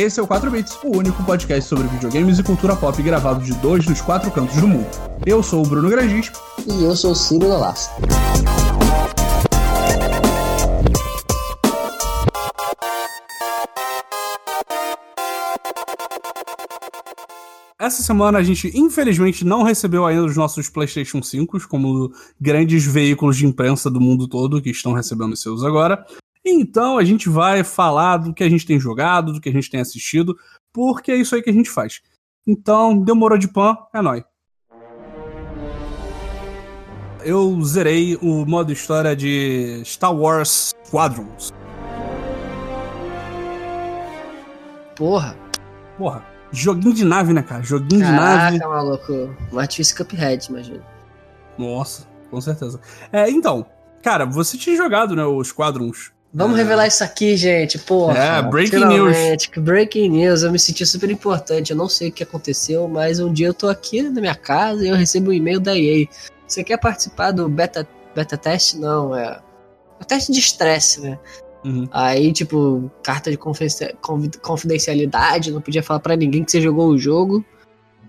[0.00, 3.52] Esse é o 4 Bits, o único podcast sobre videogames e cultura pop gravado de
[3.56, 4.88] dois dos quatro cantos do mundo.
[5.26, 6.32] Eu sou o Bruno Grangis.
[6.66, 8.00] E eu sou o Ciro Lalasco.
[17.78, 22.10] Essa semana a gente infelizmente não recebeu ainda os nossos PlayStation 5, como
[22.40, 26.06] grandes veículos de imprensa do mundo todo que estão recebendo os seus agora.
[26.50, 29.70] Então a gente vai falar do que a gente tem jogado, do que a gente
[29.70, 30.36] tem assistido,
[30.72, 32.00] porque é isso aí que a gente faz.
[32.46, 34.24] Então, demorou de pan, é nóis.
[37.22, 41.52] Eu zerei o modo história de Star Wars Squadrons.
[44.96, 45.36] Porra.
[45.98, 46.24] Porra.
[46.52, 47.62] Joguinho de nave, né, cara?
[47.62, 48.72] Joguinho Caraca, de nave.
[48.72, 49.36] maluco.
[49.52, 50.82] Mais difícil que Cuphead, imagina.
[51.56, 52.80] Nossa, com certeza.
[53.12, 53.66] É, então,
[54.02, 56.12] cara, você tinha jogado, né, os Squadrons.
[56.32, 56.62] Vamos É.
[56.62, 57.78] revelar isso aqui, gente.
[57.78, 58.16] Porra.
[58.18, 59.60] É, breaking finalmente.
[59.60, 60.42] Breaking news.
[60.42, 61.72] Eu me senti super importante.
[61.72, 64.84] Eu não sei o que aconteceu, mas um dia eu tô aqui na minha casa
[64.84, 66.06] e eu recebo um e-mail da EA.
[66.46, 68.78] Você quer participar do beta, beta teste?
[68.78, 69.40] Não, é.
[70.00, 71.18] O teste de estresse, né?
[71.64, 71.86] Uhum.
[71.90, 76.88] Aí, tipo, carta de confidencia- confi- confidencialidade, não podia falar pra ninguém que você jogou
[76.88, 77.44] o jogo.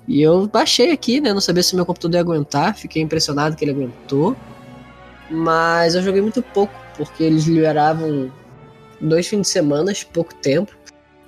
[0.08, 1.34] E eu baixei aqui, né?
[1.34, 4.36] Não sabia se meu computador ia aguentar, fiquei impressionado que ele aguentou.
[5.30, 8.32] Mas eu joguei muito pouco, porque eles liberavam
[9.00, 10.76] dois fins de semana, pouco tempo.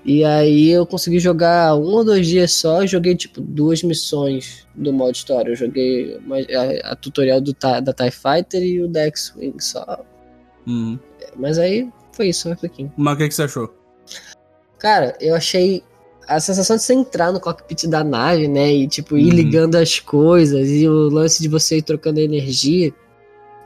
[0.05, 4.91] E aí eu consegui jogar um ou dois dias só, joguei tipo duas missões do
[4.91, 5.49] modo história.
[5.51, 10.03] Eu joguei uma- a, a tutorial do, da TIE Fighter e o da X-Wing só.
[10.67, 10.99] Uhum.
[11.37, 12.91] Mas aí foi isso, foi pouquinho.
[12.97, 13.73] Mas o que, que você achou?
[14.77, 15.81] Cara, eu achei
[16.27, 18.73] a sensação de você entrar no cockpit da nave, né?
[18.73, 19.35] E tipo, ir Uhum.
[19.37, 22.93] ligando as coisas, e o lance de você ir trocando energia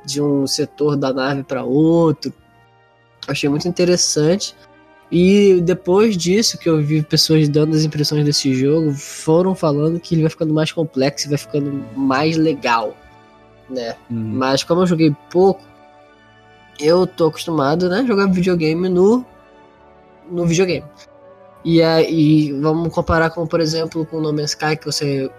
[0.08, 2.34] de um setor da nave para outro.
[3.28, 4.56] Achei muito interessante.
[5.12, 10.16] E depois disso que eu vi pessoas dando as impressões desse jogo, foram falando que
[10.16, 12.96] ele vai ficando mais complexo e vai ficando mais legal,
[13.70, 13.96] né?
[14.10, 14.18] Uhum.
[14.34, 15.62] Mas como eu joguei pouco,
[16.80, 19.26] eu tô acostumado, né, a jogar videogame no
[20.30, 20.86] no videogame.
[21.64, 25.32] E aí vamos comparar com, por exemplo, com o No Man's Sky que você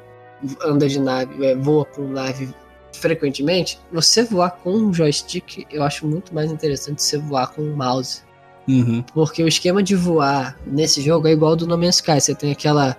[0.64, 2.54] anda de nave, é, voa com nave
[2.92, 3.78] frequentemente.
[3.92, 8.22] Você voar com um joystick, eu acho muito mais interessante você voar com um mouse.
[8.66, 9.02] Uhum.
[9.14, 12.20] Porque o esquema de voar nesse jogo é igual ao do No Man's Sky.
[12.20, 12.96] Você tem aquela,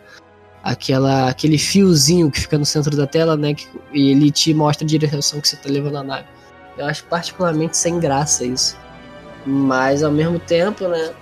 [0.64, 3.54] aquela, aquele fiozinho que fica no centro da tela, né?
[3.54, 6.26] que- e ele te mostra a direção que você tá levando a nave.
[6.78, 8.78] Eu acho particularmente sem graça isso.
[9.46, 11.14] Mas ao mesmo tempo, né?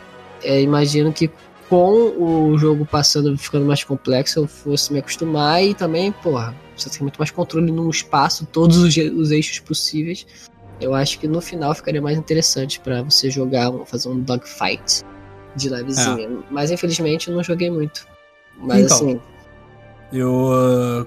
[0.43, 1.29] é, imagino que
[1.69, 6.89] com o jogo passando ficando mais complexo, eu fosse me acostumar e também, porra, você
[6.89, 10.25] tem muito mais controle no espaço, todos os, os eixos possíveis.
[10.79, 15.03] Eu acho que no final ficaria mais interessante pra você jogar, fazer um dogfight
[15.55, 16.29] de navezinha.
[16.51, 18.07] Mas infelizmente eu não joguei muito.
[18.59, 18.97] Mas Então.
[18.97, 19.19] assim,
[20.11, 21.05] Eu, ah,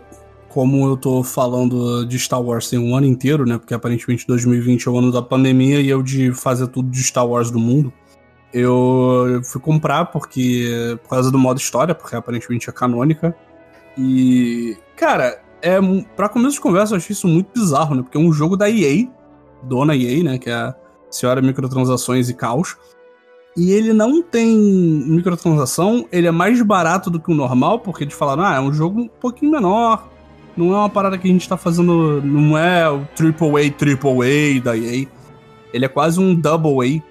[0.49, 3.57] como eu tô falando de Star Wars tem um ano inteiro, né?
[3.57, 7.27] Porque aparentemente 2020 é o ano da pandemia e eu de fazer tudo de Star
[7.27, 7.93] Wars do mundo.
[8.53, 13.35] Eu fui comprar porque por causa do modo história, porque aparentemente é canônica.
[13.97, 15.79] E, cara, é
[16.17, 18.03] para começo de conversa eu achei isso muito bizarro, né?
[18.03, 19.07] Porque é um jogo da EA,
[19.63, 20.75] dona EA, né, que é a
[21.11, 22.77] senhora microtransações e caos.
[23.57, 28.15] E ele não tem microtransação, ele é mais barato do que o normal, porque eles
[28.15, 30.09] falaram, ah, é um jogo um pouquinho menor,
[30.57, 34.77] não é uma parada que a gente tá fazendo, não é o AAA, AAA da
[34.77, 35.07] EA.
[35.73, 37.03] Ele é quase um Double A.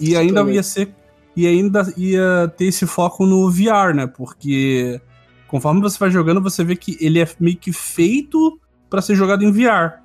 [0.00, 0.94] E ainda ia ser.
[1.36, 4.06] E ainda ia ter esse foco no VR, né?
[4.06, 5.00] Porque
[5.54, 8.58] conforme você vai jogando, você vê que ele é meio que feito
[8.90, 10.00] pra ser jogado em VR.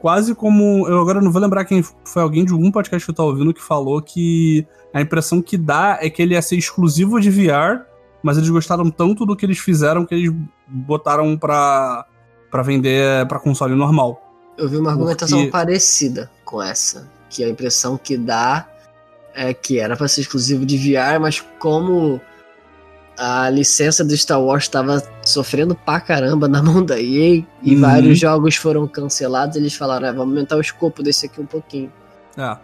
[0.00, 0.88] Quase como.
[0.88, 3.54] Eu agora não vou lembrar quem foi alguém de algum podcast que eu tava ouvindo
[3.54, 7.82] que falou que a impressão que dá é que ele ia ser exclusivo de VR,
[8.24, 10.34] mas eles gostaram tanto do que eles fizeram que eles
[10.66, 12.04] botaram pra,
[12.50, 14.20] pra vender pra console normal.
[14.56, 17.08] eu vi uma argumentação Porque- parecida com essa.
[17.30, 18.68] Que a impressão que dá
[19.32, 22.20] é que era pra ser exclusivo de VR, mas como
[23.18, 27.80] a licença do Star Wars estava sofrendo pra caramba na mão da EA e Uhum.
[27.80, 31.92] vários jogos foram cancelados, eles falaram, ah, vamos aumentar o escopo desse aqui um pouquinho.
[32.36, 32.56] É.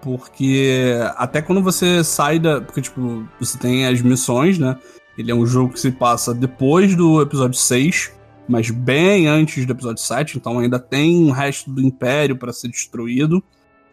[0.00, 2.60] Porque até quando você sai da.
[2.60, 4.76] Porque, tipo, você tem as missões, né?
[5.16, 8.12] Ele é um jogo que se passa depois do episódio 6,
[8.48, 12.68] mas bem antes do episódio 7, então ainda tem um resto do Império pra ser
[12.68, 13.42] destruído.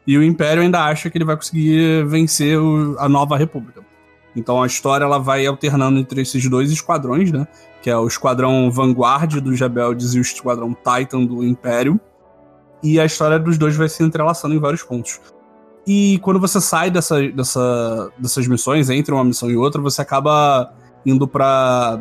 [0.08, 2.58] E o Império ainda acha que ele vai conseguir vencer
[2.98, 3.82] a nova República.
[4.36, 7.48] Então a história ela vai alternando entre esses dois esquadrões, né?
[7.82, 12.00] Que é o esquadrão Vanguard dos Rebeldes e o esquadrão Titan do Império.
[12.82, 15.20] E a história dos dois vai se entrelaçando em vários pontos.
[15.86, 20.72] E quando você sai dessa, dessa, dessas missões, entre uma missão e outra, você acaba
[21.06, 22.00] indo para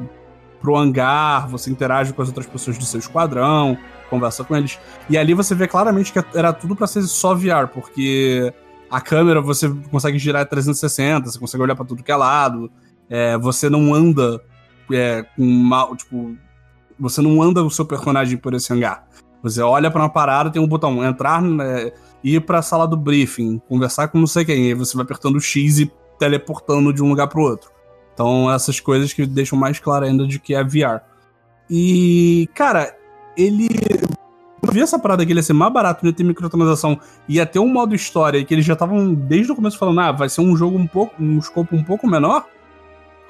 [0.61, 3.79] pro hangar, você interage com as outras pessoas do seu esquadrão,
[4.11, 4.79] conversa com eles.
[5.09, 8.53] E ali você vê claramente que era tudo para ser só VR, porque
[8.91, 12.71] a câmera você consegue girar 360, você consegue olhar para tudo que é lado,
[13.09, 14.41] é, você não anda
[14.93, 16.37] é, com mal, tipo,
[16.99, 19.07] você não anda o seu personagem por esse hangar.
[19.43, 21.93] Você olha para uma parada, tem um botão entrar, né,
[22.25, 25.37] ir para a sala do briefing, conversar com não sei quem, aí você vai apertando
[25.37, 27.71] o X e teleportando de um lugar para outro.
[28.13, 31.01] Então, essas coisas que deixam mais claro ainda de que é VR.
[31.71, 32.97] E, cara,
[33.37, 33.69] ele.
[34.63, 37.47] Eu vi essa parada que ele ia ser mais barato, não ia ter microtransação, ia
[37.47, 40.41] ter um modo história, que eles já estavam desde o começo falando, ah, vai ser
[40.41, 42.47] um jogo um pouco, um escopo um pouco menor.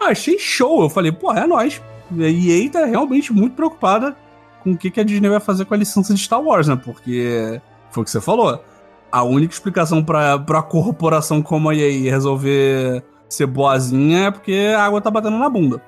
[0.01, 0.83] Ah, achei show.
[0.83, 1.83] Eu falei, pô, é nóis.
[2.13, 4.17] E a EA tá realmente muito preocupada
[4.63, 6.77] com o que, que a Disney vai fazer com a licença de Star Wars, né?
[6.77, 7.61] Porque
[7.91, 8.63] foi o que você falou.
[9.11, 14.83] A única explicação pra, pra corporação como a EA resolver ser boazinha é porque a
[14.83, 15.83] água tá batendo na bunda.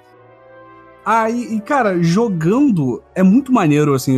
[1.13, 4.17] Aí, e cara, jogando é muito maneiro, assim,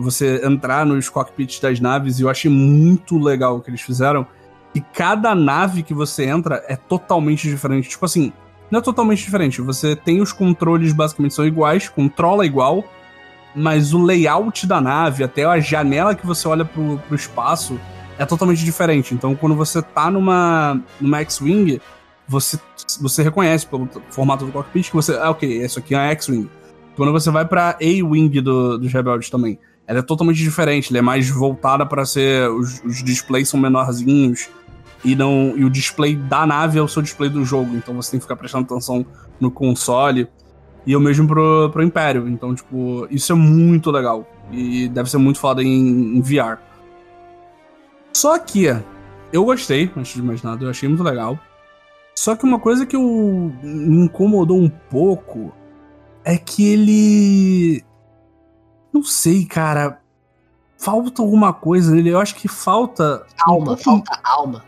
[0.00, 4.26] você entrar nos cockpits das naves e eu achei muito legal o que eles fizeram.
[4.74, 7.90] E cada nave que você entra é totalmente diferente.
[7.90, 8.32] Tipo assim,
[8.70, 9.60] não é totalmente diferente.
[9.60, 12.82] Você tem os controles basicamente são iguais, controla igual,
[13.54, 17.78] mas o layout da nave, até a janela que você olha pro, pro espaço,
[18.18, 19.12] é totalmente diferente.
[19.14, 21.82] Então, quando você tá numa, numa X-Wing,
[22.26, 22.58] você,
[23.00, 25.16] você reconhece pelo formato do cockpit que você.
[25.16, 26.48] Ah, ok, isso aqui é uma X-Wing.
[26.96, 30.90] Quando você vai pra A-Wing do, dos Rebeldes também, ela é totalmente diferente.
[30.90, 32.48] Ela é mais voltada para ser.
[32.50, 34.48] Os, os displays são menorzinhos.
[35.04, 37.76] E, não, e o display da nave é o seu display do jogo.
[37.76, 39.04] Então você tem que ficar prestando atenção
[39.38, 40.28] no console.
[40.86, 42.28] E o mesmo pro, pro Império.
[42.28, 44.26] Então, tipo, isso é muito legal.
[44.50, 46.58] E deve ser muito foda em, em VR.
[48.12, 48.66] Só que
[49.32, 51.38] eu gostei, antes de mais nada, eu achei muito legal.
[52.14, 53.02] Só que uma coisa que eu,
[53.62, 55.52] me incomodou um pouco
[56.24, 57.84] é que ele.
[58.92, 60.00] Não sei, cara.
[60.78, 62.10] Falta alguma coisa nele.
[62.10, 63.26] Eu acho que falta.
[63.40, 63.82] Alma, um pouco...
[63.82, 64.64] falta alma.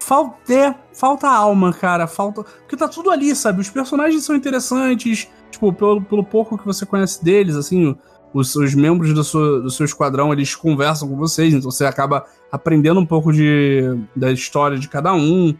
[0.00, 2.06] Falta, é, falta alma, cara.
[2.06, 2.42] Falta.
[2.42, 3.60] Porque tá tudo ali, sabe?
[3.60, 5.28] Os personagens são interessantes.
[5.50, 7.96] Tipo, pelo, pelo pouco que você conhece deles, assim,
[8.32, 12.26] os, os membros do seu, do seu esquadrão eles conversam com vocês, então você acaba
[12.52, 13.82] aprendendo um pouco de,
[14.14, 15.56] da história de cada um.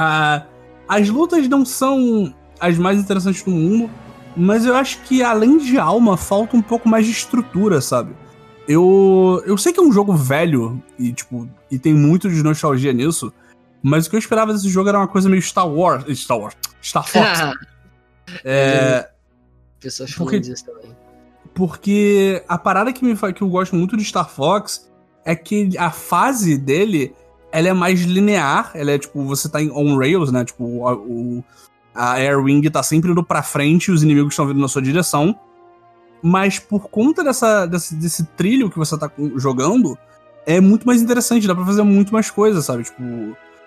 [0.00, 0.46] Ah,
[0.86, 3.90] as lutas não são as mais interessantes do mundo,
[4.36, 8.14] mas eu acho que além de alma, falta um pouco mais de estrutura, sabe?
[8.68, 12.92] Eu, eu sei que é um jogo velho e, tipo, e tem muito de nostalgia
[12.92, 13.32] nisso,
[13.82, 16.04] mas o que eu esperava desse jogo era uma coisa meio Star Wars.
[16.16, 16.54] Star Wars.
[16.80, 17.40] Star Fox.
[18.44, 19.10] é.
[19.80, 20.96] Pessoas porque, disso também.
[21.52, 24.88] Porque a parada que, me, que eu gosto muito de Star Fox
[25.24, 27.12] é que a fase dele
[27.50, 30.44] ela é mais linear, ela é tipo, você tá em on rails, né?
[30.44, 31.44] Tipo, o,
[31.94, 34.82] a Air Wing tá sempre indo pra frente e os inimigos estão vindo na sua
[34.82, 35.38] direção.
[36.22, 39.96] Mas por conta dessa, desse, desse trilho que você tá jogando,
[40.46, 42.84] é muito mais interessante, dá pra fazer muito mais coisas, sabe?
[42.84, 43.02] Tipo,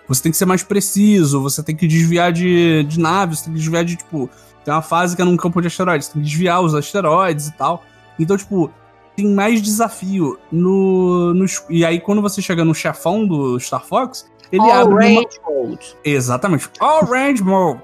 [0.07, 3.53] você tem que ser mais preciso, você tem que desviar de, de naves, você tem
[3.53, 4.29] que desviar de, tipo,
[4.63, 7.47] tem uma fase que é num campo de asteroides, você tem que desviar os asteroides
[7.47, 7.83] e tal.
[8.19, 8.71] Então, tipo,
[9.21, 11.45] tem mais desafio no, no.
[11.69, 15.15] E aí, quando você chega no chefão do Star Fox, ele All abre.
[15.15, 15.67] Range uma...
[15.67, 15.95] Mode.
[16.03, 16.69] Exatamente.
[16.79, 17.81] All Range Mode.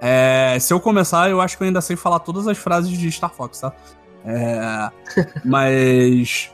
[0.00, 3.10] É, se eu começar, eu acho que eu ainda sei falar todas as frases de
[3.12, 3.72] Star Fox, tá?
[4.24, 4.90] É,
[5.44, 6.50] mas.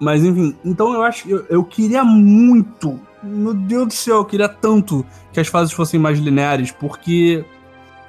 [0.00, 3.00] Mas enfim, então eu acho que eu, eu, queria muito.
[3.22, 7.44] Meu Deus do céu, eu queria tanto que as fases fossem mais lineares, porque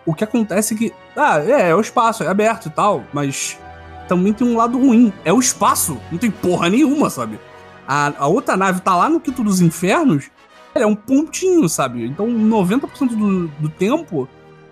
[0.06, 0.94] o que acontece é que.
[1.16, 3.58] Ah, é, é o espaço, é aberto e tal, mas
[4.08, 5.12] também tem um lado ruim.
[5.24, 5.98] É o espaço.
[6.12, 7.40] Não tem porra nenhuma, sabe?
[7.88, 10.30] A, a outra nave tá lá no quinto dos infernos.
[10.74, 12.06] É um pontinho, sabe?
[12.06, 14.28] Então 90% do, do tempo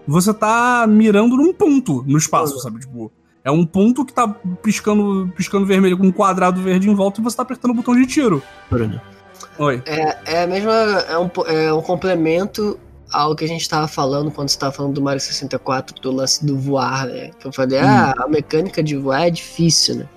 [0.05, 2.79] você tá mirando num ponto no espaço, sabe?
[2.79, 3.11] Tipo,
[3.43, 4.27] é um ponto que tá
[4.61, 7.95] piscando, piscando vermelho com um quadrado verde em volta e você tá apertando o botão
[7.95, 8.41] de tiro.
[8.69, 9.01] Bruno.
[9.57, 9.81] Oi.
[9.85, 12.79] É, é, mesmo, é, um, é um complemento
[13.11, 16.45] ao que a gente tava falando quando você tava falando do Mario 64, do lance
[16.45, 17.31] do voar, né?
[17.39, 17.85] Que eu falei, hum.
[17.85, 20.09] ah, a mecânica de voar é difícil, né?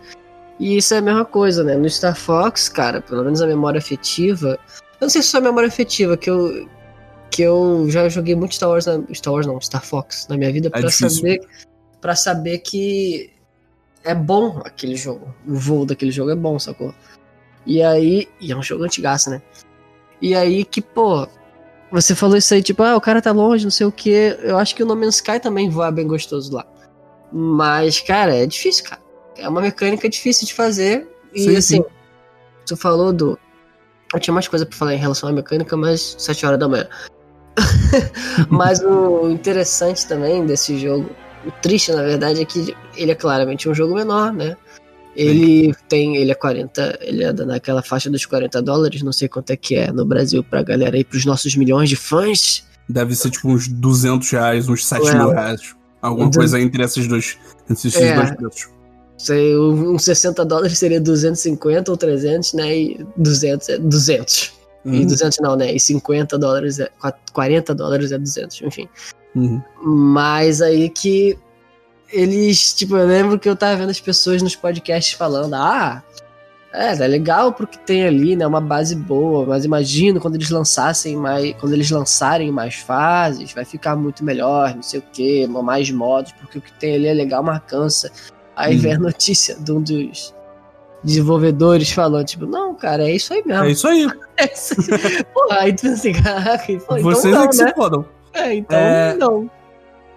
[0.59, 1.77] E isso é a mesma coisa, né?
[1.77, 4.59] No Star Fox, cara, pelo menos a memória afetiva.
[5.01, 6.69] Eu não sei se só a memória afetiva, que eu.
[7.31, 10.51] Que eu já joguei muito Star Wars, na, Star Wars não, Star Fox na minha
[10.51, 11.41] vida, é para saber
[12.01, 13.31] para saber que
[14.05, 15.35] é bom aquele jogo.
[15.47, 16.95] O voo daquele jogo é bom, sacou?
[17.67, 18.29] E aí.
[18.41, 19.43] E é um jogo antigaço, né?
[20.23, 21.27] E aí que, pô,
[21.91, 24.37] você falou isso aí, tipo, ah, o cara tá longe, não sei o que.
[24.43, 26.67] Eu acho que o No Man's Sky também voa bem gostoso lá.
[27.33, 29.01] Mas, cara, é difícil, cara.
[29.37, 31.09] É uma mecânica difícil de fazer.
[31.35, 31.85] E sim, assim, sim.
[32.67, 33.39] tu falou do,
[34.13, 36.89] Eu tinha mais coisa pra falar em relação à mecânica, mas 7 horas da manhã.
[38.51, 41.11] mas o interessante também desse jogo,
[41.47, 44.57] o triste na verdade, é que ele é claramente um jogo menor, né?
[45.17, 49.51] Ele tem, ele é 40, ele é naquela faixa dos 40 dólares, não sei quanto
[49.51, 52.65] é que é no Brasil pra galera aí, pros nossos milhões de fãs.
[52.89, 55.75] Deve ser tipo uns 200 reais, uns 7 mil reais.
[56.03, 58.69] Alguma coisa entre esses dois, entre esses é, dois preços.
[59.17, 62.79] Sei, uns 60 dólares seria 250 ou 300, né?
[62.79, 64.53] E 200 é 200.
[64.85, 64.95] Uhum.
[64.95, 65.75] E 200 não, né?
[65.75, 66.91] E 50 dólares é
[67.33, 68.89] 40 dólares é 200, enfim.
[69.35, 69.61] Uhum.
[69.83, 71.37] Mas aí que
[72.13, 76.03] eles, tipo, eu lembro que eu tava vendo as pessoas nos podcasts falando, ah,
[76.73, 81.17] é, é legal porque tem ali, né, uma base boa, mas imagino quando eles lançassem
[81.17, 85.91] mais, quando eles lançarem mais fases, vai ficar muito melhor, não sei o que, mais
[85.91, 88.11] modos, porque o que tem ali é legal, mas cansa.
[88.55, 88.81] Aí hum.
[88.81, 90.35] vem a notícia de um dos
[91.03, 93.65] desenvolvedores falando, tipo, não, cara, é isso aí mesmo.
[93.65, 94.07] É isso aí.
[94.37, 95.25] é isso aí.
[95.33, 97.69] Porra, aí tu pensa assim, caraca, pô, Vocês então não, é que né?
[97.69, 98.07] se fodam.
[98.35, 99.15] É, então é...
[99.15, 99.51] não.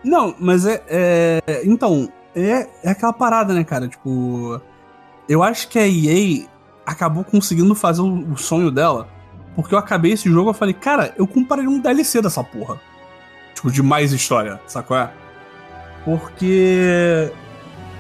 [0.04, 1.62] Não, mas é, é.
[1.66, 3.88] Então, é, é aquela parada, né, cara?
[3.88, 4.62] Tipo.
[5.28, 6.48] Eu acho que a EA
[6.86, 9.08] acabou conseguindo fazer o, o sonho dela.
[9.56, 12.80] Porque eu acabei esse jogo e falei, cara, eu compraria um DLC dessa porra.
[13.54, 14.98] Tipo, de mais história, sacou?
[14.98, 15.12] É?
[16.06, 17.32] Porque.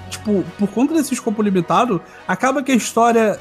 [0.09, 3.39] Tipo, por conta desse escopo limitado, acaba que a história.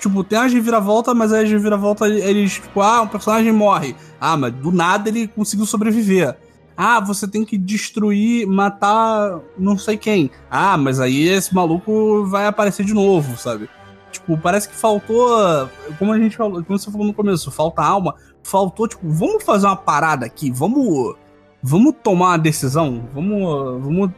[0.00, 3.96] Tipo, tem as reviravolta, mas as reviravolta eles, tipo, ah, um personagem morre.
[4.20, 6.36] Ah, mas do nada ele conseguiu sobreviver.
[6.80, 10.30] Ah, você tem que destruir, matar não sei quem.
[10.48, 13.68] Ah, mas aí esse maluco vai aparecer de novo, sabe?
[14.12, 15.68] Tipo, parece que faltou.
[15.98, 18.14] Como a gente falou, como você falou no começo, falta alma.
[18.44, 21.16] Faltou, tipo, vamos fazer uma parada aqui, vamos.
[21.60, 24.10] Vamos tomar uma decisão, vamos, vamos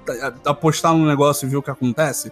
[0.44, 2.30] apostar num negócio e ver o que acontece.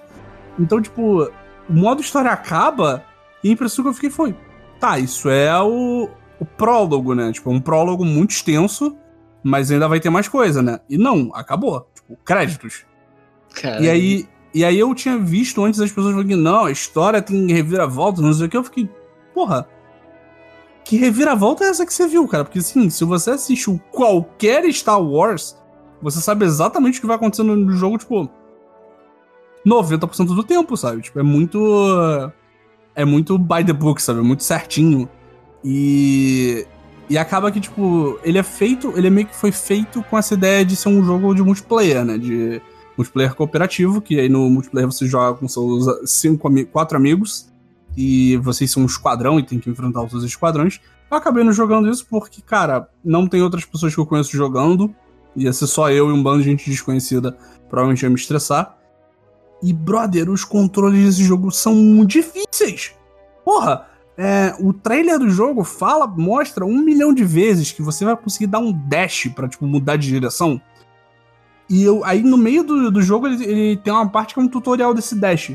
[0.58, 1.22] Então, tipo,
[1.66, 3.02] o modo história acaba
[3.42, 4.36] e a impressão que eu fiquei foi:
[4.78, 7.32] tá, isso é o, o prólogo, né?
[7.32, 8.94] Tipo, é um prólogo muito extenso
[9.42, 10.80] mas ainda vai ter mais coisa, né?
[10.88, 11.88] E não, acabou.
[11.94, 12.84] Tipo, créditos.
[13.54, 13.84] Caramba.
[13.84, 17.22] E aí, e aí eu tinha visto antes as pessoas falando que não, a história
[17.22, 18.56] tem reviravolta, não sei o que.
[18.56, 18.88] Eu fiquei,
[19.34, 19.68] porra,
[20.84, 22.44] que reviravolta é essa que você viu, cara?
[22.44, 25.56] Porque assim, se você assistiu qualquer Star Wars,
[26.00, 28.30] você sabe exatamente o que vai acontecendo no jogo, tipo,
[29.66, 31.02] 90% do tempo, sabe?
[31.02, 32.32] Tipo, é muito.
[32.94, 34.20] É muito by the book, sabe?
[34.20, 35.08] É muito certinho.
[35.62, 36.66] E.
[37.08, 40.34] E acaba que, tipo, ele é feito, ele é meio que foi feito com essa
[40.34, 42.18] ideia de ser um jogo de multiplayer, né?
[42.18, 42.60] De
[42.96, 47.48] multiplayer cooperativo, que aí no multiplayer você joga com seus cinco, quatro amigos
[47.96, 50.80] e vocês são um esquadrão e tem que enfrentar os esquadrões.
[51.10, 54.94] Eu acabei não jogando isso porque, cara, não tem outras pessoas que eu conheço jogando.
[55.34, 57.36] Ia ser só eu e um bando de gente desconhecida.
[57.68, 58.76] Provavelmente ia me estressar.
[59.62, 62.94] E, brother, os controles desse jogo são difíceis.
[63.44, 63.86] Porra,
[64.20, 68.48] é, o trailer do jogo fala, mostra um milhão de vezes que você vai conseguir
[68.48, 70.60] dar um dash pra, tipo, mudar de direção.
[71.70, 74.42] E eu, aí no meio do, do jogo ele, ele tem uma parte que é
[74.42, 75.52] um tutorial desse dash.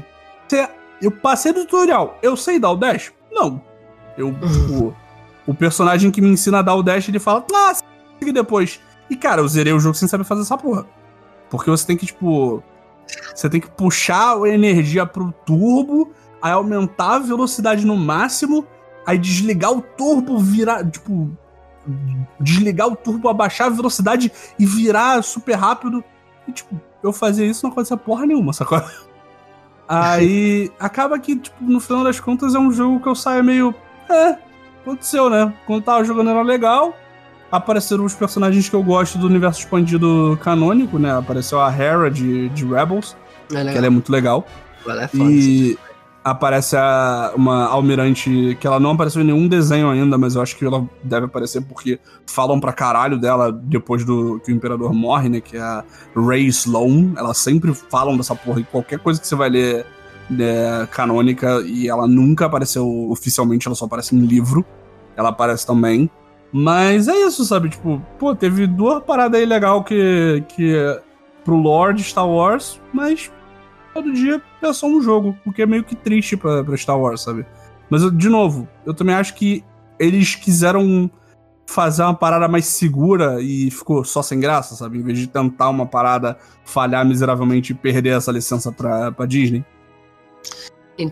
[0.48, 0.70] Você,
[1.02, 3.12] eu passei do tutorial, eu sei dar o dash?
[3.30, 3.62] Não.
[4.18, 4.94] Eu, o,
[5.46, 7.74] o personagem que me ensina a dar o dash, ele fala, ah,
[8.18, 8.80] segue depois.
[9.10, 10.86] E cara, eu zerei o jogo sem saber fazer essa porra.
[11.50, 12.64] Porque você tem que, tipo.
[13.36, 18.68] Você tem que puxar a energia pro turbo aí aumentar a velocidade no máximo,
[19.08, 21.32] aí desligar o turbo, virar, tipo,
[22.38, 26.04] desligar o turbo, abaixar a velocidade e virar super rápido.
[26.46, 28.84] E, tipo, eu fazia isso não acontecia porra nenhuma, sacou?
[29.88, 33.76] Aí acaba que, tipo, no final das contas é um jogo que eu saio meio.
[34.10, 34.38] É,
[34.82, 35.54] aconteceu, né?
[35.68, 36.94] Quando tava jogando era legal.
[37.52, 41.16] Apareceram os personagens que eu gosto do universo expandido canônico, né?
[41.16, 43.16] Apareceu a Hera de, de Rebels,
[43.54, 44.48] é que ela é muito legal.
[44.88, 45.78] Ela é foda, e,
[46.24, 50.56] aparece a, uma almirante que ela não apareceu em nenhum desenho ainda, mas eu acho
[50.56, 55.28] que ela deve aparecer porque falam pra caralho dela depois do que o imperador morre,
[55.28, 55.42] né?
[55.42, 55.84] Que é a
[56.16, 57.14] Ray Sloan.
[57.18, 59.86] Elas sempre falam dessa porra e qualquer coisa que você vai ler
[60.40, 64.66] é, canônica e ela nunca apareceu oficialmente, ela só aparece em livro.
[65.18, 66.10] Ela aparece também.
[66.52, 67.70] Mas é isso, sabe?
[67.70, 70.76] Tipo, pô, teve duas paradas aí legal que, que
[71.44, 73.32] pro Lord Star Wars, mas
[73.94, 77.00] todo dia é só um jogo, o que é meio que triste pra, pra Star
[77.00, 77.46] Wars, sabe?
[77.90, 79.64] Mas, de novo, eu também acho que
[80.00, 81.10] eles quiseram
[81.66, 84.98] fazer uma parada mais segura e ficou só sem graça, sabe?
[85.00, 89.64] Em vez de tentar uma parada falhar miseravelmente e perder essa licença pra, pra Disney.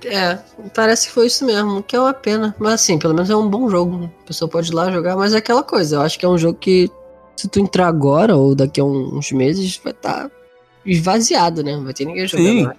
[0.05, 0.37] É,
[0.75, 2.55] parece que foi isso mesmo, que é uma pena.
[2.59, 4.09] Mas assim, pelo menos é um bom jogo.
[4.23, 5.95] A pessoa pode ir lá jogar, mas é aquela coisa.
[5.95, 6.89] Eu acho que é um jogo que,
[7.35, 10.40] se tu entrar agora ou daqui a uns meses, vai estar tá
[10.85, 11.75] esvaziado, né?
[11.75, 12.47] Não vai ter ninguém jogando.
[12.47, 12.69] Sim.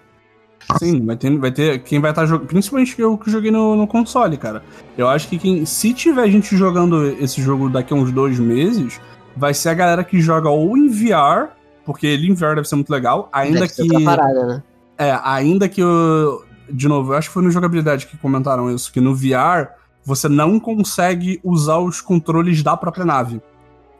[0.78, 2.46] Sim, vai ter, vai ter quem vai estar tá jogando.
[2.46, 4.62] Principalmente eu que joguei no, no, console, cara.
[4.96, 5.64] Eu acho que quem.
[5.64, 9.00] Se tiver gente jogando esse jogo daqui a uns dois meses,
[9.36, 11.50] vai ser a galera que joga ou em VR,
[11.84, 14.04] porque ele em VR deve ser muito legal, ainda deve que.
[14.04, 14.62] Parada, né?
[14.96, 15.80] É, ainda que.
[15.80, 19.68] Eu, de novo, eu acho que foi no jogabilidade que comentaram isso, que no VR
[20.04, 23.40] você não consegue usar os controles da própria nave.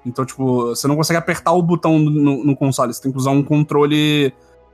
[0.04, 3.30] Então, tipo, você não consegue apertar o botão no, no console, você tem que usar
[3.30, 4.32] um controle.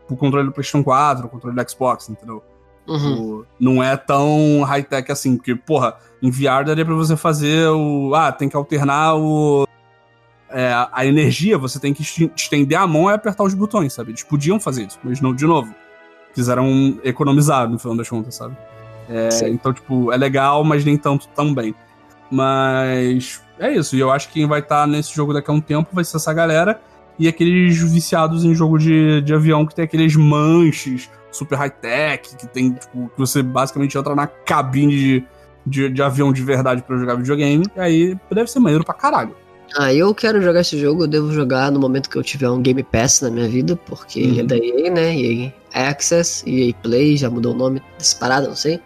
[0.08, 2.42] O controle do PlayStation 4, o controle do Xbox, entendeu?
[2.87, 2.99] Uhum.
[2.99, 8.14] Tipo, não é tão high-tech assim, porque, porra, em VR daria pra você fazer o.
[8.14, 9.66] Ah, tem que alternar o.
[10.50, 12.02] É, a energia, você tem que
[12.35, 14.12] estender a mão e apertar os botões, sabe?
[14.12, 15.75] Eles podiam fazer isso, mas não, de novo.
[16.35, 18.56] Quiseram economizar, no final das contas, sabe?
[19.11, 21.75] É, então, tipo, é legal, mas nem tanto também.
[22.30, 23.97] Mas é isso.
[23.97, 26.05] E eu acho que quem vai estar tá nesse jogo daqui a um tempo vai
[26.05, 26.81] ser essa galera.
[27.19, 32.47] E aqueles viciados em jogo de, de avião que tem aqueles manches super high-tech, que
[32.47, 35.25] tem, tipo, que você basicamente entra na cabine de,
[35.67, 37.67] de, de avião de verdade para jogar videogame.
[37.77, 39.35] E aí deve ser maneiro pra caralho.
[39.77, 42.62] Ah, eu quero jogar esse jogo, eu devo jogar no momento que eu tiver um
[42.62, 44.29] Game Pass na minha vida, porque uhum.
[44.29, 45.17] ele é da EA, né?
[45.17, 48.81] EA Access, EA Play, já mudou o nome disparado, não sei.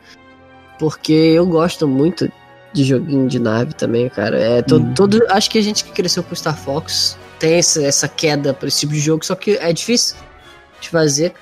[0.79, 2.29] Porque eu gosto muito
[2.73, 4.38] de joguinho de nave também, cara.
[4.38, 4.95] É todo, uhum.
[4.95, 8.69] todo acho que a gente que cresceu com Star Fox tem essa, essa queda para
[8.69, 10.17] esse tipo de jogo, só que é difícil
[10.81, 11.35] de fazer.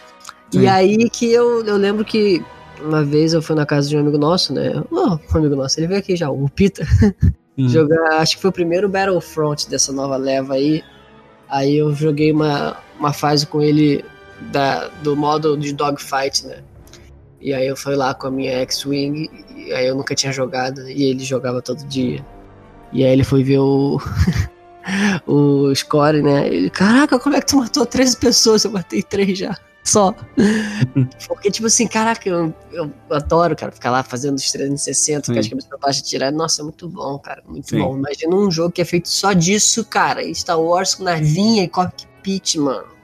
[0.50, 0.62] Sim.
[0.62, 2.44] E aí que eu, eu lembro que
[2.82, 4.82] uma vez eu fui na casa de um amigo nosso, né?
[4.90, 6.86] Oh, um amigo nosso, ele veio aqui já, o Pita.
[7.56, 7.68] Uhum.
[7.68, 10.82] Jogar, acho que foi o primeiro Battlefront dessa nova leva aí.
[11.48, 14.04] Aí eu joguei uma, uma fase com ele
[14.52, 16.58] da, do modo de dogfight, né?
[17.40, 20.88] E aí eu fui lá com a minha X-Wing, e aí eu nunca tinha jogado,
[20.88, 22.24] e ele jogava todo dia.
[22.92, 24.00] E aí ele foi ver o.
[25.26, 26.48] o score, né?
[26.48, 28.64] Ele, caraca, como é que tu matou 13 pessoas?
[28.64, 30.14] Eu matei 3 já só.
[31.26, 35.32] Porque, tipo assim, caraca, eu, eu adoro, cara, ficar lá fazendo os 360, Sim.
[35.32, 36.30] que as cabeças pra baixo tirar.
[36.30, 37.78] Nossa, é muito bom, cara, muito Sim.
[37.78, 37.96] bom.
[37.96, 40.22] Imagina um jogo que é feito só disso, cara.
[40.34, 42.99] Star Wars com navinha e cockpit, mano.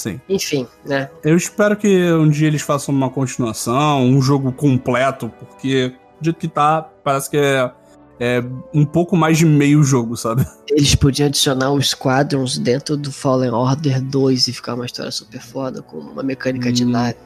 [0.00, 0.20] Sim.
[0.28, 1.10] Enfim, né?
[1.22, 6.38] Eu espero que um dia eles façam uma continuação, um jogo completo, porque do jeito
[6.38, 7.70] que tá, parece que é
[8.18, 10.46] é, um pouco mais de meio jogo, sabe?
[10.68, 15.40] Eles podiam adicionar os Squadrons dentro do Fallen Order 2 e ficar uma história super
[15.40, 16.72] foda, com uma mecânica hum.
[16.72, 17.16] de nave.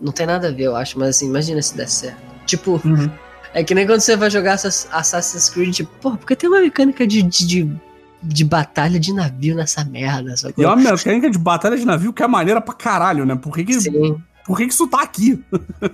[0.00, 2.22] Não tem nada a ver, eu acho, mas assim, imagina se der certo.
[2.46, 3.10] Tipo, uhum.
[3.52, 7.06] é que nem quando você vai jogar Assassin's Creed, tipo, pô, porque tem uma mecânica
[7.06, 7.80] de, de, de,
[8.22, 10.36] de batalha de navio nessa merda.
[10.36, 10.54] Sabe?
[10.58, 13.34] E é uma mecânica de batalha de navio que é maneira pra caralho, né?
[13.36, 14.20] Por que, que Sim.
[14.46, 15.42] Por que, que isso tá aqui?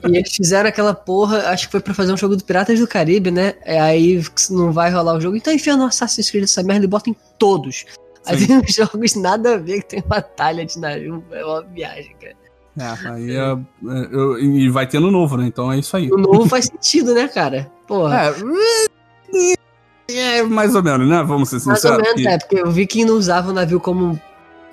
[0.09, 2.87] e eles fizeram aquela porra, acho que foi pra fazer um jogo do Piratas do
[2.87, 3.55] Caribe, né?
[3.63, 5.37] É, aí não vai rolar o jogo.
[5.37, 7.85] Então enfia no Assassin's Creed essa merda e bota em todos.
[8.25, 8.47] Aí Sim.
[8.47, 11.23] tem uns jogos nada a ver que tem batalha de navio.
[11.31, 12.37] É uma viagem, cara.
[12.79, 15.47] É, aí é, é, eu, e vai ter no novo, né?
[15.47, 16.11] Então é isso aí.
[16.11, 17.71] O novo faz sentido, né, cara?
[17.87, 18.27] Porra.
[18.27, 18.35] É,
[20.09, 21.23] é, mais ou menos, né?
[21.23, 21.83] Vamos ser sinceros.
[21.85, 24.21] Mais ou menos, é, porque eu vi que não usava o navio como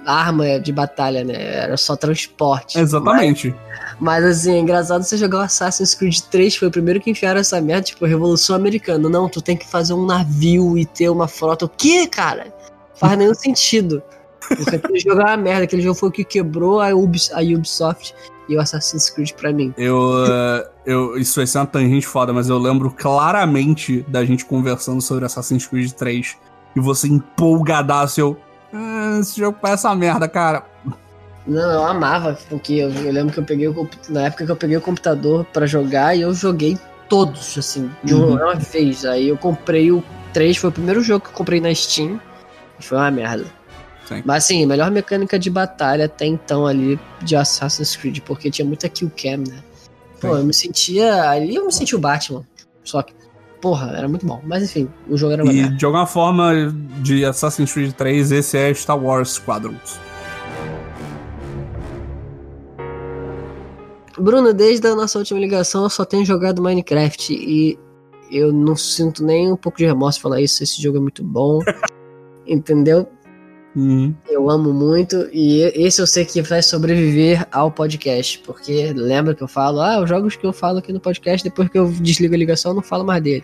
[0.06, 1.34] arma de batalha, né?
[1.56, 2.80] Era só transporte.
[2.80, 3.56] Exatamente.
[4.00, 7.10] Mas, mas, assim, é engraçado você jogar o Assassin's Creed 3, foi o primeiro que
[7.10, 9.10] enfiaram essa merda, tipo, Revolução Americana.
[9.10, 11.65] Não, tu tem que fazer um navio e ter uma frota.
[11.65, 12.54] O que, cara?
[12.96, 14.04] Faz nenhum sentido.
[14.48, 17.42] Porque aquele jogo é uma merda, aquele jogo foi o que quebrou a, Ubis, a
[17.42, 18.14] Ubisoft
[18.48, 19.74] e o Assassin's Creed pra mim.
[19.78, 21.18] Eu, uh, eu.
[21.18, 25.66] Isso vai ser uma tangente foda, mas eu lembro claramente da gente conversando sobre Assassin's
[25.66, 26.38] Creed 3
[26.76, 28.38] e você empolgadaço, eu.
[28.74, 30.66] Ah, esse jogo parece uma merda, cara.
[31.46, 34.56] Não, eu amava, porque eu, eu lembro que eu peguei o, na época que eu
[34.56, 36.78] peguei o computador para jogar e eu joguei
[37.10, 38.36] todos, assim, de uhum.
[38.36, 39.06] uma vez.
[39.06, 42.20] Aí eu comprei o 3, foi o primeiro jogo que eu comprei na Steam
[42.80, 43.46] e foi uma merda.
[44.06, 44.22] Sim.
[44.26, 48.89] Mas assim, melhor mecânica de batalha até então ali de Assassin's Creed, porque tinha muita
[48.89, 49.63] kill cam, né?
[50.20, 50.39] Pô, Sim.
[50.39, 51.30] eu me sentia.
[51.30, 52.46] Ali eu me sentia o Batman.
[52.84, 53.13] Só que
[53.63, 54.42] porra, era muito bom.
[54.44, 56.54] Mas enfim, o jogo era E de alguma forma,
[57.02, 59.98] de Assassin's Creed 3, esse é Star Wars Squadrons.
[64.20, 67.80] Bruno, desde a nossa última ligação eu só tenho jogado Minecraft e
[68.30, 70.62] eu não sinto nem um pouco de remorso falar isso.
[70.62, 71.60] Esse jogo é muito bom.
[72.46, 73.08] entendeu?
[73.76, 74.14] Uhum.
[74.30, 79.42] Eu amo muito e esse eu sei que vai sobreviver ao podcast, porque lembra que
[79.42, 82.36] eu falo, ah, os jogos que eu falo aqui no podcast, depois que eu desligo
[82.36, 83.44] a ligação, eu não falo mais dele.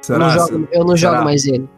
[0.00, 0.16] Será?
[0.16, 1.68] Eu não jogo, eu não jogo mais ele.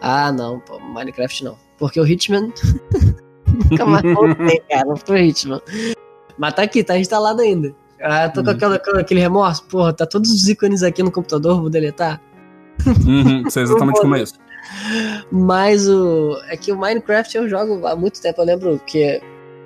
[0.00, 1.56] Ah, não, pô, Minecraft não.
[1.78, 2.52] Porque o Hitman.
[3.70, 5.60] Nunca mais voltei, cara, não foi Hitman.
[6.36, 7.74] Mas tá aqui, tá instalado ainda.
[8.02, 8.46] Ah, tô uhum.
[8.46, 12.20] com, aquela, com aquele remorso, porra, tá todos os ícones aqui no computador, vou deletar.
[13.06, 14.34] Uhum, sei exatamente como é isso.
[15.30, 16.38] Mas o.
[16.48, 18.40] É que o Minecraft eu jogo há muito tempo.
[18.40, 19.20] Eu lembro que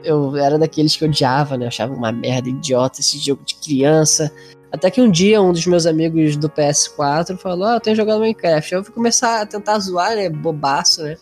[0.05, 1.65] eu era daqueles que odiava, né?
[1.65, 4.33] Eu achava uma merda idiota esse jogo de criança.
[4.71, 8.21] Até que um dia um dos meus amigos do PS4 falou: Ah, eu tenho jogado
[8.21, 8.75] Minecraft.
[8.75, 10.29] Eu fui começar a tentar zoar, né?
[10.29, 11.17] Bobaço, né?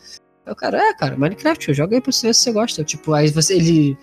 [0.46, 2.84] O cara, é, cara, Minecraft, eu jogo aí pra você ver se você gosta.
[2.84, 3.98] Tipo, aí você, ele.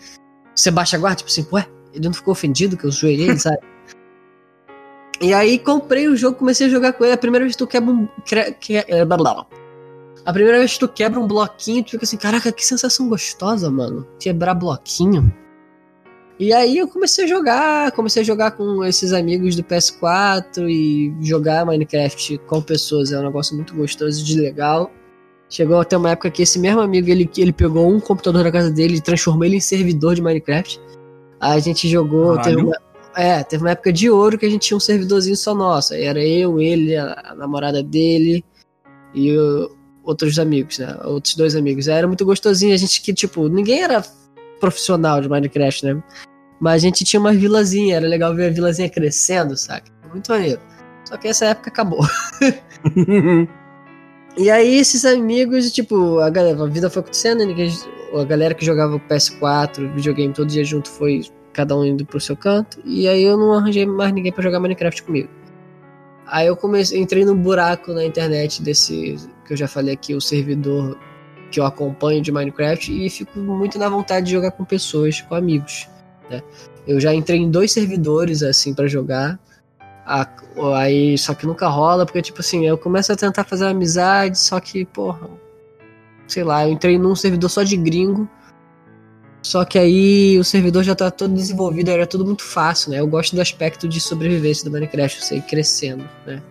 [0.56, 3.40] Você baixa a guarda, tipo assim, ué, ele não ficou ofendido que eu zoei ele,
[3.40, 3.60] sabe?
[5.22, 7.14] e aí comprei o jogo, comecei a jogar com ele.
[7.14, 8.08] A primeira vez que tu quebra um.
[8.60, 9.06] Que, é.
[10.26, 13.70] A primeira vez que tu quebra um bloquinho, tu fica assim, caraca, que sensação gostosa,
[13.70, 14.08] mano.
[14.20, 15.34] Quebrar bloquinho.
[16.40, 21.14] E aí eu comecei a jogar, comecei a jogar com esses amigos do PS4 e
[21.22, 24.92] jogar Minecraft com pessoas é um negócio muito gostoso de legal.
[25.50, 28.72] Chegou até uma época que esse mesmo amigo, ele, ele pegou um computador da casa
[28.72, 30.82] dele e transformou ele em servidor de Minecraft.
[31.40, 32.78] Aí a gente jogou, teve uma,
[33.16, 35.94] é, teve uma época de ouro que a gente tinha um servidorzinho só nosso.
[35.94, 38.44] Aí era eu, ele, a, a namorada dele
[39.14, 39.70] e o,
[40.04, 40.96] outros amigos, né?
[41.04, 41.88] Outros dois amigos.
[41.88, 44.04] Era muito gostosinho, a gente que, tipo, ninguém era
[44.60, 46.04] profissional de Minecraft, né?
[46.60, 49.84] Mas a gente tinha uma vilazinha, era legal ver a vilazinha crescendo, sabe?
[50.12, 50.62] Muito maneiro.
[51.06, 52.06] Só que essa época acabou.
[54.38, 57.70] e aí esses amigos, tipo, a, galera, a vida foi acontecendo, ninguém,
[58.14, 62.20] a galera que jogava o PS4, videogame todo dia junto foi cada um indo pro
[62.20, 62.82] seu canto.
[62.86, 65.30] E aí eu não arranjei mais ninguém para jogar Minecraft comigo.
[66.26, 70.22] Aí eu comecei, entrei num buraco na internet desse que eu já falei aqui, o
[70.22, 70.98] servidor
[71.52, 75.36] que eu acompanho de Minecraft e fico muito na vontade de jogar com pessoas, com
[75.36, 75.88] amigos.
[76.30, 76.42] Né?
[76.88, 79.40] Eu já entrei em dois servidores assim para jogar.
[80.76, 84.60] Aí, só que nunca rola, porque tipo assim, eu começo a tentar fazer amizade, só
[84.60, 85.30] que, porra,
[86.28, 88.28] sei lá, eu entrei num servidor só de gringo.
[89.44, 93.00] Só que aí o servidor já tá todo desenvolvido, era tudo muito fácil, né?
[93.02, 96.42] Eu gosto do aspecto de sobrevivência do Minecraft, você ir crescendo, né?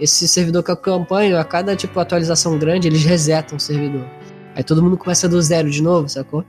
[0.00, 4.08] Esse servidor que eu acompanho, a cada tipo atualização grande, eles resetam o servidor.
[4.56, 6.42] Aí todo mundo começa do zero de novo, sacou?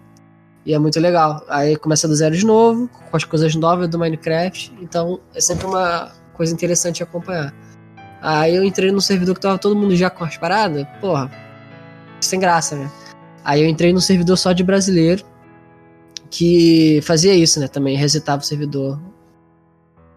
[0.65, 1.43] E é muito legal.
[1.49, 4.73] Aí começa do zero de novo, com as coisas novas do Minecraft.
[4.82, 7.54] Então é sempre uma coisa interessante acompanhar.
[8.21, 10.88] Aí eu entrei no servidor que tava todo mundo já com as paradas.
[11.01, 11.30] Porra,
[12.21, 12.89] sem graça, né?
[13.43, 15.25] Aí eu entrei no servidor só de brasileiro,
[16.32, 17.67] que fazia isso, né?
[17.67, 19.00] Também resetava o servidor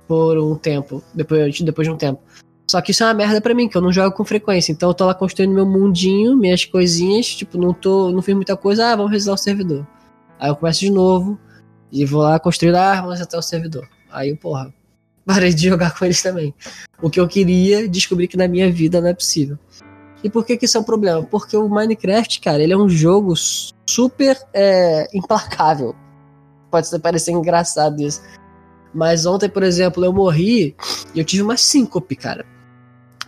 [0.06, 2.22] por um tempo, depois, depois de um tempo.
[2.70, 4.72] Só que isso é uma merda pra mim, que eu não jogo com frequência.
[4.72, 8.56] Então eu tô lá construindo meu mundinho, minhas coisinhas, tipo, não tô, não fiz muita
[8.56, 9.86] coisa, ah, vamos resetar o servidor.
[10.38, 11.38] Aí eu começo de novo
[11.90, 13.88] e vou lá construir, ah, vamos até o servidor.
[14.10, 14.72] Aí, porra,
[15.26, 16.54] parei de jogar com eles também.
[17.02, 19.58] O que eu queria, descobri que na minha vida não é possível.
[20.22, 21.22] E por que que isso é um problema?
[21.22, 25.94] Porque o Minecraft, cara, ele é um jogo super é, implacável.
[26.74, 28.20] Pode parecer engraçado isso.
[28.92, 30.74] Mas ontem, por exemplo, eu morri
[31.14, 32.44] e eu tive uma síncope, cara.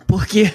[0.05, 0.53] Porque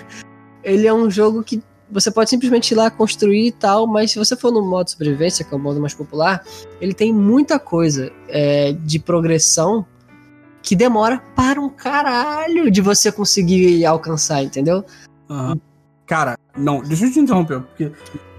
[0.62, 4.18] ele é um jogo que você pode simplesmente ir lá construir e tal, mas se
[4.18, 6.44] você for no modo sobrevivência, que é o modo mais popular,
[6.82, 9.86] ele tem muita coisa é, de progressão
[10.62, 14.84] que demora para um caralho de você conseguir alcançar, entendeu?
[15.30, 15.58] Uhum.
[16.06, 17.90] Cara, não, deixa eu te interromper, porque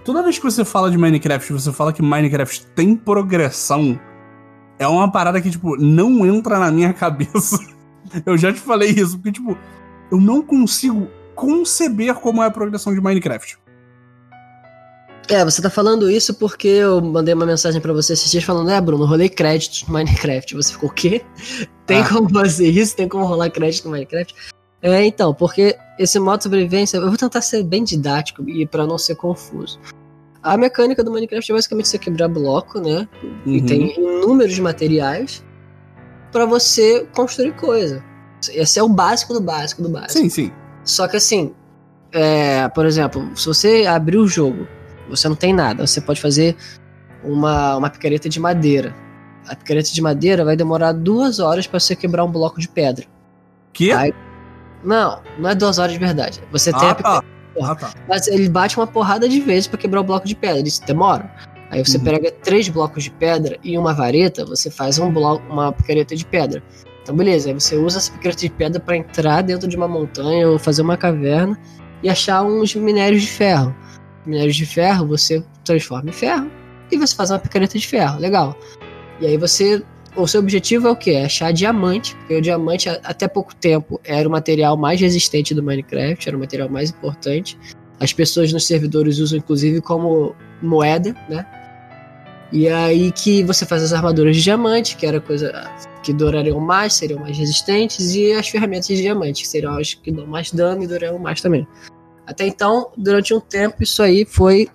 [0.05, 3.99] toda vez que você fala de Minecraft, você fala que Minecraft tem progressão,
[4.79, 7.57] é uma parada que, tipo, não entra na minha cabeça.
[8.25, 9.57] eu já te falei isso, porque, tipo,
[10.11, 13.57] eu não consigo conceber como é a progressão de Minecraft.
[15.29, 18.69] É, você tá falando isso porque eu mandei uma mensagem para você esses dias falando,
[18.69, 20.53] é, Bruno, rolei créditos no Minecraft.
[20.55, 21.23] Você ficou, o quê?
[21.85, 22.09] Tem ah.
[22.09, 22.95] como fazer isso?
[22.95, 24.35] Tem como rolar crédito no Minecraft?
[24.81, 28.85] É, então, porque esse modo de sobrevivência, eu vou tentar ser bem didático e para
[28.85, 29.79] não ser confuso.
[30.43, 33.07] A mecânica do Minecraft é basicamente você quebrar bloco, né?
[33.23, 33.53] Uhum.
[33.53, 35.43] E tem inúmeros materiais
[36.31, 38.03] para você construir coisa.
[38.49, 40.19] Esse é o básico do básico do básico.
[40.19, 40.51] Sim, sim.
[40.83, 41.53] Só que assim,
[42.11, 44.67] é, por exemplo, se você abrir o jogo,
[45.09, 46.57] você não tem nada, você pode fazer
[47.23, 48.93] uma, uma picareta de madeira.
[49.47, 53.05] A picareta de madeira vai demorar duas horas para você quebrar um bloco de pedra.
[53.71, 53.91] Que?
[53.91, 54.13] Aí,
[54.83, 56.41] não, não é duas horas de verdade.
[56.51, 57.32] Você ah, tem a picareta.
[57.61, 57.93] Ah, tá.
[58.07, 60.67] Mas ele bate uma porrada de vezes para quebrar o bloco de pedra.
[60.67, 61.29] Isso demora.
[61.69, 62.03] Aí você uhum.
[62.03, 66.25] pega três blocos de pedra e uma vareta, você faz um bloco, uma picareta de
[66.25, 66.61] pedra.
[67.01, 70.49] Então, beleza, aí você usa essa picareta de pedra para entrar dentro de uma montanha
[70.49, 71.59] ou fazer uma caverna
[72.03, 73.75] e achar uns minérios de ferro.
[74.25, 76.49] Minérios de ferro você transforma em ferro
[76.91, 78.19] e você faz uma picareta de ferro.
[78.19, 78.55] Legal.
[79.19, 79.83] E aí você.
[80.15, 81.11] O seu objetivo é o que?
[81.11, 85.63] É achar diamante, porque o diamante até pouco tempo era o material mais resistente do
[85.63, 87.57] Minecraft, era o material mais importante.
[87.99, 91.45] As pessoas nos servidores usam inclusive como moeda, né?
[92.51, 95.51] E aí que você faz as armaduras de diamante, que era coisa
[96.03, 100.11] que durariam mais, seriam mais resistentes, e as ferramentas de diamante, que seriam as que
[100.11, 101.67] dão mais dano e durariam mais também.
[102.27, 104.69] Até então, durante um tempo, isso aí foi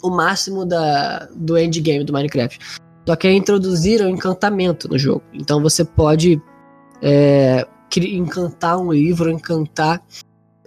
[0.00, 2.58] o máximo da, do endgame do Minecraft.
[3.06, 5.22] Só que aí introduziram encantamento no jogo.
[5.32, 6.40] Então você pode
[7.00, 10.02] é, encantar um livro, encantar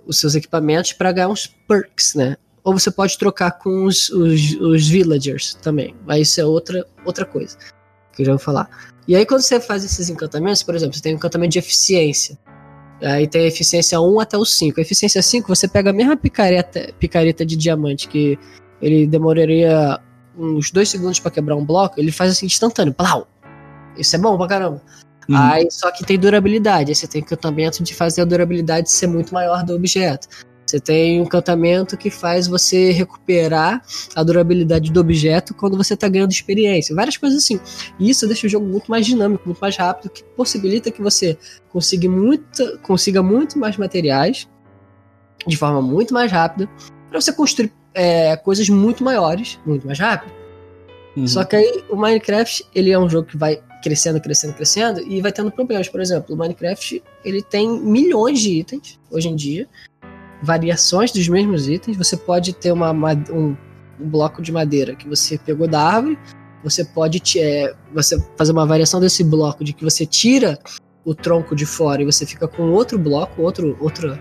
[0.05, 2.37] os seus equipamentos para ganhar uns perks, né?
[2.63, 5.95] Ou você pode trocar com os, os, os villagers também.
[6.07, 7.57] Aí isso é outra, outra coisa
[8.11, 8.69] que eu já vou falar.
[9.07, 12.37] E aí quando você faz esses encantamentos, por exemplo, você tem um encantamento de eficiência.
[13.01, 14.79] Aí tem a eficiência 1 até o 5.
[14.79, 18.39] A eficiência 5, você pega a mesma picareta, picareta de diamante que
[18.81, 19.99] ele demoraria
[20.37, 22.93] uns 2 segundos para quebrar um bloco, ele faz assim instantâneo.
[22.93, 23.27] Plau!
[23.97, 24.81] Isso é bom pra caramba.
[25.29, 25.37] Uhum.
[25.37, 26.91] Aí, só que tem durabilidade.
[26.91, 30.27] Aí você tem encantamento de fazer a durabilidade ser muito maior do objeto.
[30.65, 33.83] Você tem um encantamento que faz você recuperar
[34.15, 36.95] a durabilidade do objeto quando você está ganhando experiência.
[36.95, 37.59] Várias coisas assim.
[37.99, 41.37] E isso deixa o jogo muito mais dinâmico, muito mais rápido, que possibilita que você
[41.69, 44.47] consiga muito, consiga muito mais materiais
[45.45, 46.67] de forma muito mais rápida
[47.09, 50.31] para você construir é, coisas muito maiores, muito mais rápido.
[51.15, 51.27] Uhum.
[51.27, 55.21] Só que aí o Minecraft ele é um jogo que vai crescendo, crescendo, crescendo e
[55.21, 55.87] vai tendo problemas.
[55.87, 59.67] Por exemplo, o Minecraft ele tem milhões de itens hoje em dia
[60.41, 61.97] variações dos mesmos itens.
[61.97, 63.55] Você pode ter uma, um,
[63.99, 66.17] um bloco de madeira que você pegou da árvore.
[66.63, 70.57] Você pode é, você fazer uma variação desse bloco de que você tira
[71.03, 74.17] o tronco de fora e você fica com outro bloco, outro, outro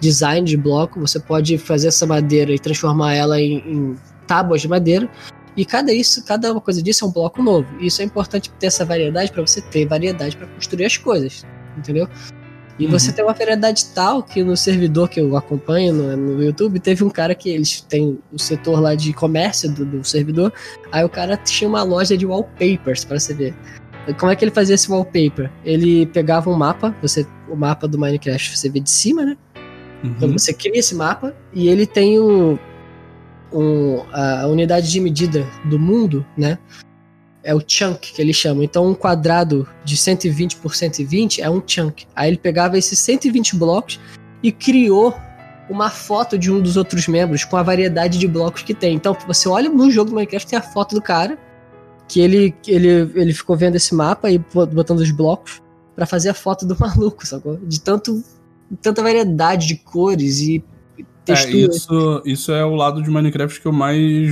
[0.00, 1.00] design de bloco.
[1.00, 5.08] Você pode fazer essa madeira e transformar ela em, em tábuas de madeira.
[5.56, 7.68] E cada isso, cada uma coisa disso é um bloco novo.
[7.80, 11.44] E isso é importante ter essa variedade para você ter variedade para construir as coisas,
[11.76, 12.08] entendeu?
[12.78, 12.92] E uhum.
[12.92, 17.04] você tem uma variedade tal que no servidor que eu acompanho no, no, YouTube, teve
[17.04, 20.50] um cara que eles têm o setor lá de comércio do, do servidor.
[20.90, 23.54] Aí o cara tinha uma loja de wallpapers para você ver.
[24.18, 25.50] Como é que ele fazia esse wallpaper?
[25.62, 29.36] Ele pegava um mapa, você, o mapa do Minecraft você vê de cima, né?
[30.02, 30.10] Uhum.
[30.16, 32.58] Então você cria esse mapa e ele tem um,
[33.52, 36.58] um, a unidade de medida do mundo, né?
[37.42, 38.64] é o chunk que ele chama.
[38.64, 42.06] Então, um quadrado de 120 por 120 é um chunk.
[42.14, 43.98] Aí ele pegava esses 120 blocos
[44.42, 45.14] e criou
[45.68, 48.94] uma foto de um dos outros membros com a variedade de blocos que tem.
[48.94, 51.38] Então, você olha no jogo do Minecraft, tem a foto do cara,
[52.08, 55.62] que ele, ele, ele ficou vendo esse mapa e botando os blocos
[55.94, 57.56] para fazer a foto do maluco, sacou?
[57.56, 58.22] De tanto,
[58.76, 60.64] tanta variedade de cores e
[61.24, 61.74] texturas.
[61.74, 64.30] É, isso, isso é o lado de Minecraft que eu mais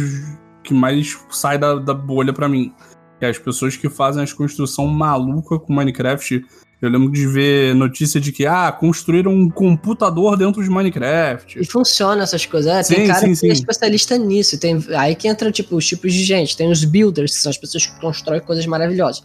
[0.62, 2.72] que mais sai da, da bolha para mim
[3.18, 6.44] que as pessoas que fazem as construção maluca com Minecraft.
[6.80, 11.58] Eu lembro de ver notícia de que, ah, construíram um computador dentro de Minecraft.
[11.58, 12.70] E funciona essas coisas.
[12.72, 13.48] É, sim, tem cara sim, que sim.
[13.48, 14.60] é especialista nisso.
[14.60, 16.56] Tem, aí que entra, tipo, os tipos de gente.
[16.56, 19.24] Tem os builders, que são as pessoas que constroem coisas maravilhosas.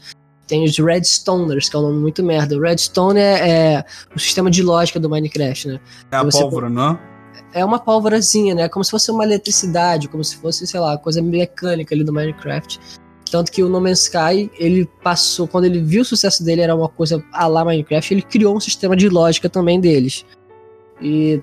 [0.53, 2.55] Tem os Redstoners, que é um nome muito merda.
[2.55, 3.85] O Redstone é, é
[4.15, 5.79] o sistema de lógica do Minecraft, né?
[6.11, 6.99] É a pólvora, não é?
[7.55, 8.69] É uma pólvorazinha, né?
[8.69, 12.79] Como se fosse uma eletricidade, como se fosse, sei lá, coisa mecânica ali do Minecraft.
[13.31, 16.75] Tanto que o No Man's Sky, ele passou, quando ele viu o sucesso dele, era
[16.75, 20.23] uma coisa a lá Minecraft, ele criou um sistema de lógica também deles.
[21.01, 21.41] E,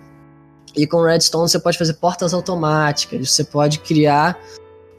[0.77, 4.39] e com Redstone você pode fazer portas automáticas, você pode criar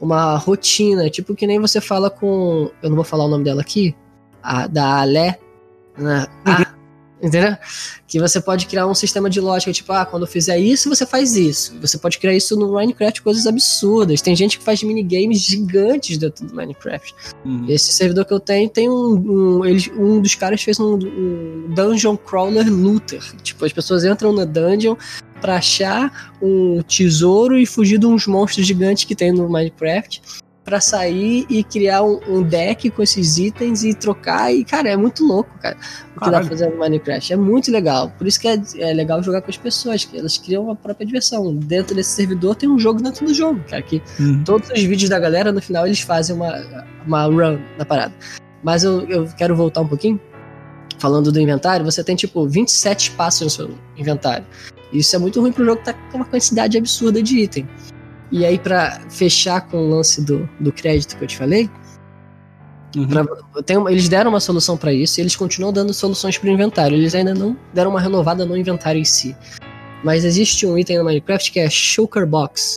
[0.02, 2.68] uma rotina, tipo que nem você fala com.
[2.82, 3.94] Eu não vou falar o nome dela aqui,
[4.42, 5.38] a, da Alé.
[5.96, 6.26] Né?
[6.44, 6.72] Ah,
[7.22, 7.56] Entendeu?
[8.08, 11.06] Que você pode criar um sistema de lógica, tipo, ah, quando eu fizer isso, você
[11.06, 11.72] faz isso.
[11.80, 14.20] Você pode criar isso no Minecraft, coisas absurdas.
[14.20, 17.14] Tem gente que faz minigames gigantes dentro do Minecraft.
[17.44, 17.66] Uhum.
[17.68, 19.14] Esse servidor que eu tenho tem um.
[19.14, 23.22] Um, ele, um dos caras fez um, um Dungeon Crawler Looter.
[23.40, 24.96] Tipo, as pessoas entram na dungeon
[25.40, 30.20] para achar um tesouro e fugir de uns monstros gigantes que tem no Minecraft
[30.64, 34.54] para sair e criar um, um, deck com esses itens e trocar.
[34.54, 36.32] E, cara, é muito louco, cara, o que Caralho.
[36.32, 37.32] dá pra fazer no Minecraft.
[37.32, 38.10] É muito legal.
[38.16, 41.04] Por isso que é, é, legal jogar com as pessoas, que elas criam a própria
[41.04, 41.54] diversão.
[41.56, 44.44] Dentro desse servidor tem um jogo dentro do jogo, cara, que uhum.
[44.44, 48.14] todos os vídeos da galera, no final, eles fazem uma, uma run na parada.
[48.62, 50.20] Mas eu, eu quero voltar um pouquinho.
[50.98, 54.46] Falando do inventário, você tem tipo 27 espaços no seu inventário.
[54.92, 57.68] Isso é muito ruim pro jogo que tá com uma quantidade absurda de item.
[58.32, 61.68] E aí, para fechar com o lance do, do crédito que eu te falei,
[62.96, 63.06] uhum.
[63.06, 63.26] pra,
[63.90, 66.96] eles deram uma solução para isso e eles continuam dando soluções para o inventário.
[66.96, 69.36] Eles ainda não deram uma renovada no inventário em si.
[70.02, 72.76] Mas existe um item no Minecraft que é Shulker Box,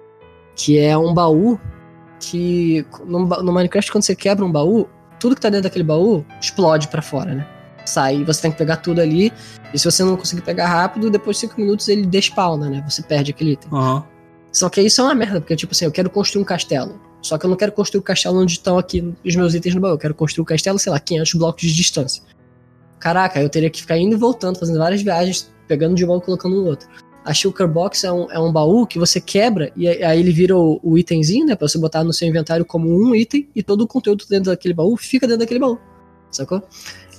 [0.58, 1.58] que é um baú
[2.20, 4.88] que no, no, Minecraft quando você quebra um baú,
[5.20, 7.48] tudo que tá dentro daquele baú explode para fora, né?
[7.86, 9.32] Sai, você tem que pegar tudo ali,
[9.74, 12.84] e se você não conseguir pegar rápido, depois de 5 minutos ele despawna, né?
[12.90, 13.72] Você perde aquele item.
[13.72, 14.04] Uhum.
[14.56, 16.98] Só que isso é uma merda, porque, tipo assim, eu quero construir um castelo.
[17.22, 19.76] Só que eu não quero construir o um castelo onde estão aqui os meus itens
[19.76, 19.96] no baú.
[19.96, 22.24] Eu quero construir o um castelo, sei lá, 500 blocos de distância.
[22.98, 26.22] Caraca, eu teria que ficar indo e voltando, fazendo várias viagens, pegando de um e
[26.22, 26.88] colocando no outro.
[27.26, 30.56] A Shulker Box é um, é um baú que você quebra e aí ele vira
[30.56, 31.54] o, o itemzinho, né?
[31.54, 34.74] Pra você botar no seu inventário como um item e todo o conteúdo dentro daquele
[34.74, 35.78] baú fica dentro daquele baú.
[36.32, 36.64] Sacou?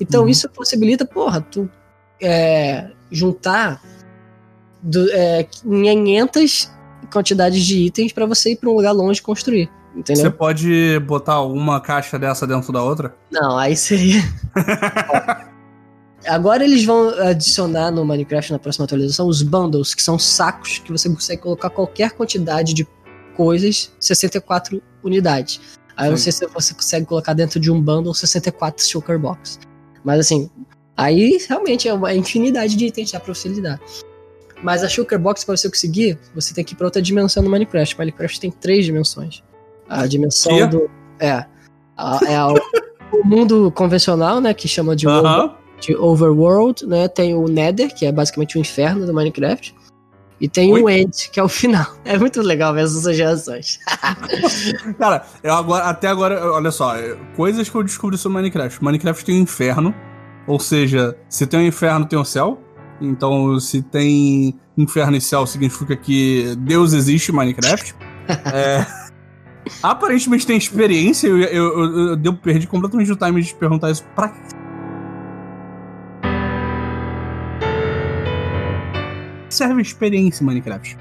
[0.00, 0.28] Então Uhum.
[0.28, 1.68] isso possibilita, porra, tu
[2.18, 3.82] é, juntar
[4.82, 6.70] do, é, 500
[7.12, 9.70] quantidades de itens pra você ir pra um lugar longe construir.
[9.94, 10.24] Entendeu?
[10.24, 13.16] Você pode botar uma caixa dessa dentro da outra?
[13.30, 14.22] Não, aí seria.
[16.26, 20.90] Agora eles vão adicionar no Minecraft na próxima atualização os bundles, que são sacos que
[20.90, 22.86] você consegue colocar qualquer quantidade de
[23.36, 25.60] coisas, 64 unidades.
[25.96, 26.30] Aí eu não Sim.
[26.30, 29.58] sei se você consegue colocar dentro de um bundle 64 Shulker Box.
[30.04, 30.50] Mas assim,
[30.96, 33.80] aí realmente é uma infinidade de itens já pra você lidar.
[34.62, 37.50] Mas a Shulker Box, pra você conseguir, você tem que ir pra outra dimensão no
[37.50, 37.98] Minecraft.
[37.98, 39.42] Minecraft tem três dimensões.
[39.88, 40.66] A dimensão Que?
[40.66, 40.90] do.
[41.20, 41.44] É.
[41.96, 42.48] A- é a-
[43.12, 44.52] o mundo convencional, né?
[44.54, 45.54] Que chama de, over- Aham.
[45.80, 47.06] de Overworld, né?
[47.08, 49.74] Tem o Nether, que é basicamente o inferno do Minecraft.
[50.38, 50.82] E tem Oi?
[50.82, 51.86] o End, que é o final.
[52.04, 53.78] É muito legal ver essas gerações.
[54.98, 56.94] Cara, eu agora, até agora, olha só,
[57.36, 58.82] coisas que eu descobri sobre Minecraft.
[58.84, 59.94] Minecraft tem um inferno,
[60.46, 62.58] ou seja, se tem um inferno, tem um céu.
[63.00, 67.94] Então, se tem inferno e céu, significa que Deus existe em Minecraft.
[68.52, 68.84] É,
[69.80, 74.30] aparentemente tem experiência, eu, eu, eu, eu, perdi completamente o time de perguntar isso pra
[74.30, 74.56] que
[79.56, 80.98] serve experiência em Minecraft?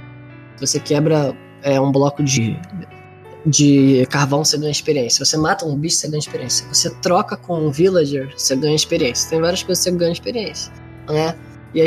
[0.59, 2.57] Você quebra é, um bloco de,
[3.45, 5.25] de carvão, você ganha experiência.
[5.25, 6.65] Você mata um bicho, você ganha experiência.
[6.71, 9.29] Você troca com um villager, você ganha experiência.
[9.29, 10.71] Tem várias coisas que você ganha experiência.
[11.09, 11.35] Né?
[11.75, 11.85] E a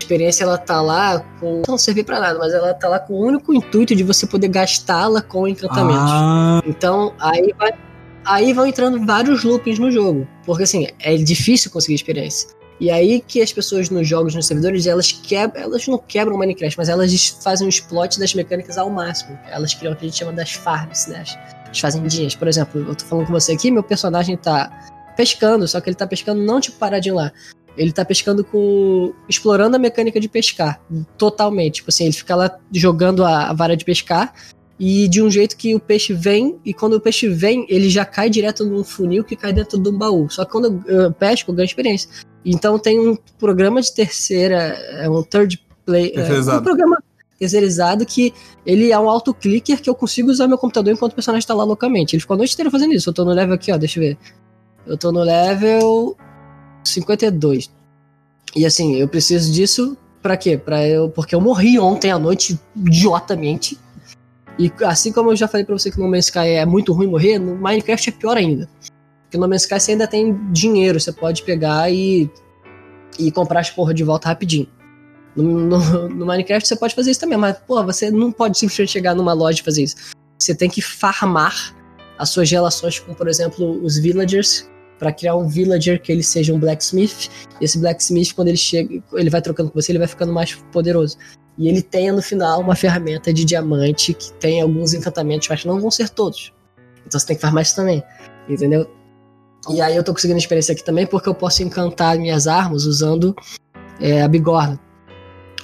[0.00, 1.62] experiência, ela tá lá com.
[1.66, 4.48] Não serve pra nada, mas ela tá lá com o único intuito de você poder
[4.48, 6.10] gastá-la com encantamentos.
[6.10, 7.72] Ah, Então, aí vai.
[8.26, 10.26] Aí vão entrando vários loopings no jogo.
[10.44, 12.48] Porque assim, é difícil conseguir experiência.
[12.80, 15.62] E aí que as pessoas nos jogos, nos servidores, elas quebram.
[15.62, 19.38] Elas não quebram o Minecraft, mas elas fazem o exploit das mecânicas ao máximo.
[19.50, 21.22] Elas criam o que a gente chama das farms, né?
[21.70, 22.34] As fazendinhas.
[22.34, 24.70] Por exemplo, eu tô falando com você aqui, meu personagem tá
[25.16, 27.30] pescando, só que ele tá pescando não tipo paradinho lá.
[27.76, 29.12] Ele tá pescando com.
[29.28, 30.80] explorando a mecânica de pescar.
[31.18, 31.76] Totalmente.
[31.76, 34.32] Tipo assim, ele fica lá jogando a, a vara de pescar.
[34.78, 38.04] E de um jeito que o peixe vem, e quando o peixe vem, ele já
[38.04, 40.28] cai direto num funil que cai dentro de um baú.
[40.28, 42.10] Só que quando eu, eu pesco, eu ganho experiência.
[42.44, 46.98] Então tem um programa de terceira, é um third play, é, um programa
[47.38, 48.32] terceirizado que
[48.64, 51.64] ele é um autoclicker que eu consigo usar meu computador enquanto o personagem tá lá
[51.64, 52.14] loucamente.
[52.14, 53.08] Ele ficou a noite inteira fazendo isso.
[53.08, 54.18] Eu tô no level aqui, ó, deixa eu ver.
[54.86, 56.16] Eu tô no level
[56.84, 57.70] 52.
[58.54, 60.56] E assim, eu preciso disso pra quê?
[60.56, 63.78] Pra eu, porque eu morri ontem à noite idiotamente.
[64.58, 67.08] E assim como eu já falei pra você que no Man's Sky é muito ruim
[67.08, 68.68] morrer, no Minecraft é pior ainda.
[69.24, 72.30] Porque no Man's Sky você ainda tem dinheiro, você pode pegar e,
[73.18, 74.68] e comprar as porra de volta rapidinho.
[75.34, 78.92] No, no- no Minecraft você pode fazer isso também, mas pô, você não pode simplesmente
[78.92, 79.96] chegar numa loja e fazer isso.
[80.38, 81.74] Você tem que farmar
[82.16, 86.52] as suas relações com, por exemplo, os villagers pra criar um villager que ele seja
[86.54, 87.28] um blacksmith.
[87.60, 90.54] E esse blacksmith, quando ele chega, ele vai trocando com você, ele vai ficando mais
[90.72, 91.16] poderoso.
[91.56, 95.80] E ele tem no final uma ferramenta de diamante que tem alguns encantamentos, mas não
[95.80, 96.52] vão ser todos.
[97.06, 98.02] Então você tem que farmar isso também.
[98.48, 98.90] Entendeu?
[99.70, 103.34] E aí eu tô conseguindo experiência aqui também porque eu posso encantar minhas armas usando
[104.00, 104.78] é, a bigorna.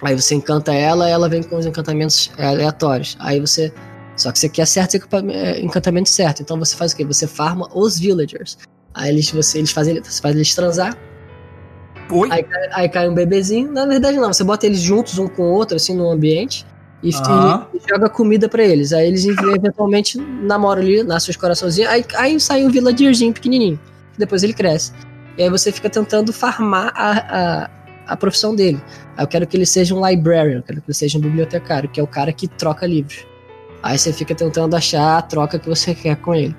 [0.03, 3.17] Aí você encanta ela, ela vem com os encantamentos é, aleatórios.
[3.21, 3.73] Aí você.
[4.17, 6.41] Só que você quer equipa- é, encantamentos certos.
[6.41, 7.05] Então você faz o quê?
[7.05, 8.57] Você farma os villagers.
[8.95, 10.97] Aí eles, você, eles fazem, você faz eles transar.
[12.11, 12.29] Oi?
[12.31, 13.71] Aí, aí cai um bebezinho.
[13.73, 14.33] Na verdade, não.
[14.33, 16.67] Você bota eles juntos um com o outro, assim, num ambiente.
[17.03, 17.67] E, Aham.
[17.73, 18.93] e joga comida pra eles.
[18.93, 21.91] Aí eles eventualmente namoram ali, nascem os coraçãozinhos.
[21.91, 23.79] Aí, aí sai um villagerzinho pequenininho.
[24.13, 24.93] que Depois ele cresce.
[25.39, 27.11] E aí você fica tentando farmar a,
[27.65, 27.71] a,
[28.09, 28.83] a profissão dele.
[29.17, 31.89] Aí eu quero que ele seja um librarian, eu quero que ele seja um bibliotecário,
[31.89, 33.25] que é o cara que troca livros.
[33.83, 36.55] Aí você fica tentando achar a troca que você quer com ele.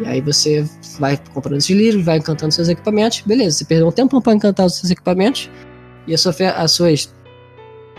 [0.00, 3.20] E aí você vai comprando esses livros, vai encantando seus equipamentos.
[3.20, 5.48] Beleza, você perdeu um tempo pra encantar os seus equipamentos
[6.06, 7.14] e sua as, suas,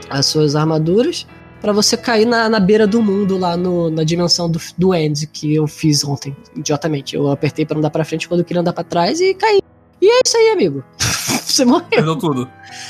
[0.10, 1.26] as suas armaduras
[1.62, 5.26] pra você cair na, na beira do mundo lá no- na dimensão do, do End
[5.28, 7.16] que eu fiz ontem, idiotamente.
[7.16, 9.60] Eu apertei pra andar pra frente quando eu queria andar pra trás e caí.
[10.02, 10.84] E é isso aí, amigo.
[11.00, 11.88] você morreu.
[11.90, 12.50] Perdeu tudo.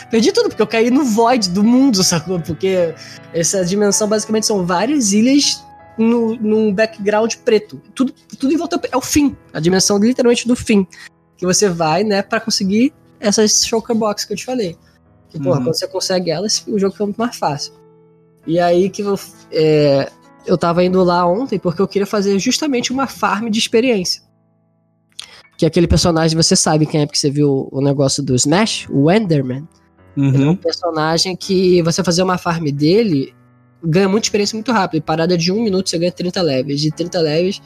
[0.09, 2.39] Perdi tudo, porque eu caí no void do mundo, sacou?
[2.39, 2.93] Porque
[3.31, 5.63] essa dimensão basicamente são várias ilhas
[5.97, 7.81] no, num background preto.
[7.93, 9.35] Tudo, tudo em volta é o fim.
[9.53, 10.85] A dimensão literalmente do fim.
[11.37, 14.77] Que você vai, né, pra conseguir essas shulker box que eu te falei.
[15.29, 15.65] Que, porra, Uhum.
[15.65, 17.73] quando você consegue elas, o jogo fica muito mais fácil.
[18.47, 19.19] E aí que eu,
[19.51, 20.09] é,
[20.45, 24.21] eu tava indo lá ontem porque eu queria fazer justamente uma farm de experiência.
[25.57, 28.87] Que é aquele personagem, você sabe quem é, porque você viu o negócio do Smash,
[28.89, 29.67] o Enderman.
[30.17, 30.55] Ele é um Uhum.
[30.55, 33.33] personagem que você fazer uma farm dele
[33.83, 34.99] ganha muita experiência muito rápido.
[34.99, 36.81] E parada de um minuto você ganha 30 levels.
[36.81, 37.61] De 30 levels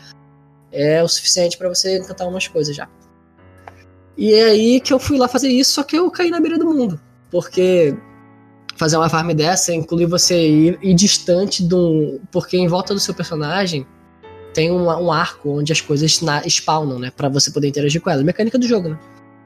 [0.72, 2.88] é o suficiente pra você encantar umas coisas já.
[4.18, 6.58] E é aí que eu fui lá fazer isso, só que eu caí na beira
[6.58, 7.00] do mundo.
[7.32, 7.96] Porque
[8.76, 12.20] fazer uma farm dessa inclui você ir, ir distante de um.
[12.32, 13.86] Porque em volta do seu personagem
[14.54, 17.12] tem um, um arco onde as coisas na, spawnam, né?
[17.16, 18.24] Pra você poder interagir com elas.
[18.24, 19.00] Mecânica do jogo, né?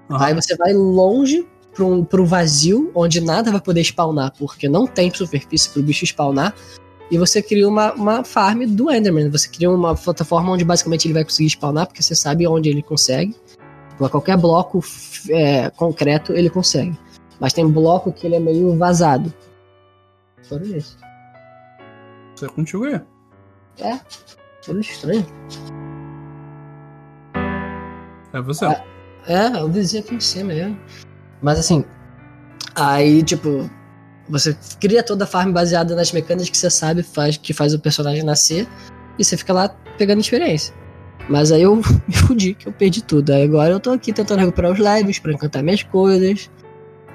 [0.10, 0.26] Aham.
[0.26, 5.14] Aí você vai longe pro, pro vazio, onde nada vai poder spawnar, porque não tem
[5.14, 6.54] superfície pro bicho spawnar.
[7.12, 9.30] E você cria uma, uma farm do Enderman.
[9.30, 12.82] Você cria uma plataforma onde basicamente ele vai conseguir spawnar, porque você sabe onde ele
[12.82, 13.36] consegue.
[13.98, 14.84] Pra qualquer bloco
[15.30, 16.98] é, concreto ele consegue.
[17.40, 19.32] Mas tem bloco que ele é meio vazado.
[20.44, 20.98] Foram isso.
[22.36, 23.02] Isso é contigo aí.
[23.80, 24.00] É,
[24.64, 25.26] tudo estranho.
[28.34, 28.66] É você.
[28.66, 28.84] Ah.
[29.28, 30.80] É, eu vizinho aqui em cima mesmo.
[31.44, 31.84] Mas assim,
[32.74, 33.70] aí, tipo,
[34.30, 37.80] você cria toda a farm baseada nas mecânicas que você sabe faz, que faz o
[37.80, 38.68] personagem nascer
[39.20, 40.74] e você fica lá pegando experiência.
[41.30, 41.76] Mas aí eu
[42.08, 43.32] me fudi, que eu perdi tudo.
[43.32, 46.50] Aí agora eu tô aqui tentando recuperar os lives pra encantar minhas coisas,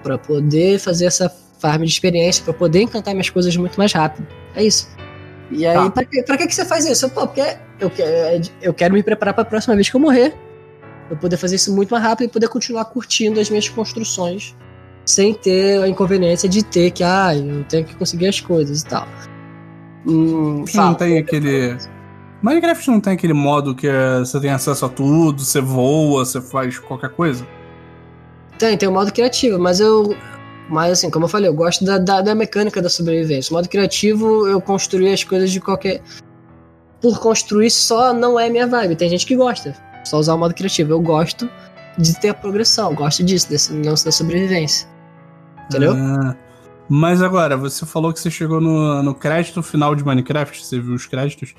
[0.02, 4.26] pra poder fazer essa farm de experiência, pra poder encantar minhas coisas muito mais rápido.
[4.54, 4.88] É isso.
[5.50, 5.90] E aí, Tá.
[5.90, 7.08] pra, que, pra que que você faz isso?
[7.10, 7.40] Pô, porque
[7.80, 7.90] eu,
[8.60, 10.34] eu quero me preparar pra próxima vez que eu morrer
[11.10, 14.54] eu poder fazer isso muito mais rápido e poder continuar curtindo as minhas construções
[15.08, 18.84] sem ter a inconveniência de ter que, ah, eu tenho que conseguir as coisas e
[18.84, 19.08] tal.
[20.06, 21.76] Hum, Não tem aquele.
[22.42, 26.40] Minecraft não tem aquele modo que é, você tem acesso a tudo, você voa, você
[26.40, 27.44] faz qualquer coisa?
[28.58, 30.14] Tem, tem o modo criativo, mas eu.
[30.68, 33.50] Mas assim, como eu falei, eu gosto da, da, da mecânica da sobrevivência.
[33.50, 36.02] O modo criativo, eu construir as coisas de qualquer.
[37.00, 38.94] Por construir só não é minha vibe.
[38.94, 39.74] Tem gente que gosta.
[40.04, 40.92] Só usar o modo criativo.
[40.92, 41.48] Eu gosto
[41.98, 44.88] de ter a progressão, gosto disso, desse lance da sobrevivência.
[45.66, 45.92] Entendeu?
[45.94, 46.36] Ah,
[46.88, 50.94] mas agora, você falou que você chegou no, no crédito final de Minecraft, você viu
[50.94, 51.54] os créditos.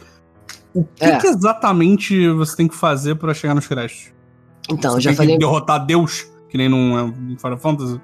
[0.74, 1.18] O que, É.
[1.18, 4.12] que exatamente você tem que fazer pra chegar nos créditos?
[4.70, 5.34] Então, você eu já tem falei.
[5.34, 8.00] que derrotar Deus, que nem num num Final Fantasy?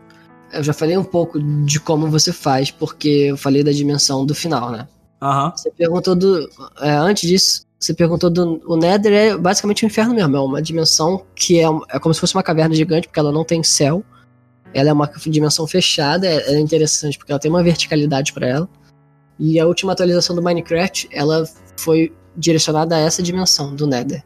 [0.52, 4.34] Eu já falei um pouco de como você faz, porque eu falei da dimensão do
[4.36, 4.88] final, né?
[5.22, 5.52] Aham.
[5.56, 6.48] Você perguntou do.
[6.82, 8.62] é, antes disso, você perguntou do.
[8.66, 10.36] O Nether é basicamente um inferno mesmo.
[10.36, 13.44] É uma dimensão que é, é como se fosse uma caverna gigante, porque ela não
[13.44, 14.04] tem céu.
[14.74, 16.28] Ela é uma dimensão fechada.
[16.28, 18.70] é- Ela é interessante porque ela tem uma verticalidade pra ela.
[19.40, 21.44] E a última atualização do Minecraft, ela
[21.78, 24.24] foi direcionada a essa dimensão do Nether.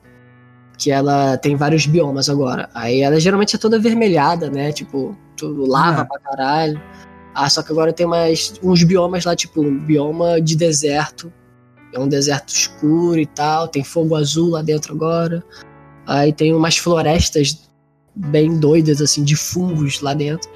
[0.78, 2.70] Que ela tem vários biomas agora.
[2.74, 4.72] Aí ela geralmente é toda avermelhada, né?
[4.72, 6.06] Tipo, tudo lava Ah.
[6.06, 6.82] pra caralho.
[7.36, 11.32] Ah, só que agora tem mais uns biomas lá, tipo, um bioma de deserto.
[11.94, 13.68] É um deserto escuro e tal.
[13.68, 15.44] Tem fogo azul lá dentro agora.
[16.06, 17.70] Aí tem umas florestas
[18.16, 20.50] bem doidas, assim, de fungos lá dentro.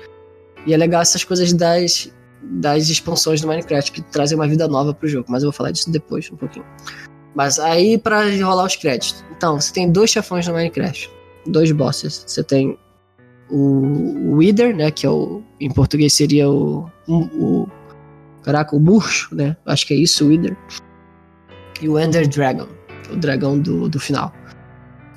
[0.65, 2.11] E é legal essas coisas das,
[2.41, 5.25] das expansões do Minecraft, que trazem uma vida nova pro jogo.
[5.29, 6.65] Mas eu vou falar disso depois, um pouquinho.
[7.35, 9.23] Mas aí, pra rolar os créditos.
[9.35, 11.09] Então, você tem dois chefões no Minecraft.
[11.47, 12.23] Dois bosses.
[12.25, 12.77] Você tem
[13.49, 14.91] o Wither, né?
[14.91, 15.41] Que é o.
[15.59, 16.89] Em português seria o.
[17.07, 17.67] o, o
[18.41, 19.55] caraca, o murcho, né?
[19.65, 20.57] Acho que é isso, o Wither.
[21.81, 22.67] E o Ender Dragon,
[23.09, 24.33] é o dragão do, do final.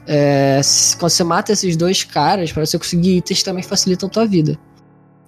[0.07, 0.61] É,
[0.99, 4.59] quando você mata esses dois caras, para você conseguir itens também facilitam a tua vida.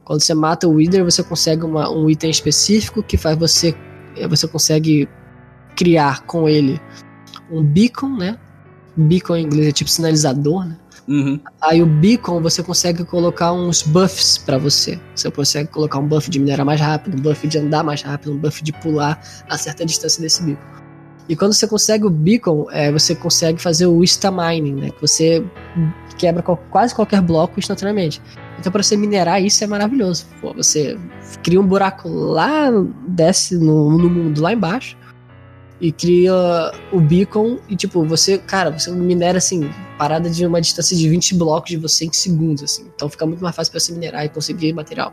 [0.04, 3.74] Quando você mata o Wither, você consegue uma- um item específico que faz você.
[4.16, 5.08] é, Você consegue
[5.76, 6.80] criar com ele
[7.50, 8.38] um beacon, né?
[8.96, 10.76] Beacon em inglês é tipo sinalizador, né?
[11.06, 11.40] Uhum.
[11.60, 14.98] Aí o beacon você consegue colocar uns buffs pra você.
[15.14, 18.32] Você consegue colocar um buff de minerar mais rápido, um buff de andar mais rápido,
[18.32, 20.62] um buff de pular a certa distância desse beacon.
[21.28, 24.90] E quando você consegue o beacon, é, você consegue fazer o Mining, né?
[24.90, 25.44] Que você
[26.16, 28.20] quebra quase qualquer bloco instantaneamente.
[28.58, 30.26] Então para você minerar isso é maravilhoso.
[30.40, 30.98] Pô, você
[31.42, 32.70] cria um buraco lá,
[33.06, 34.96] desce no, no mundo lá embaixo
[35.80, 36.32] e cria
[36.92, 41.36] o beacon e tipo, você, cara, você minera assim, parada de uma distância de 20
[41.36, 42.90] blocos de você em segundos, assim.
[42.94, 45.12] Então fica muito mais fácil pra você minerar e conseguir material.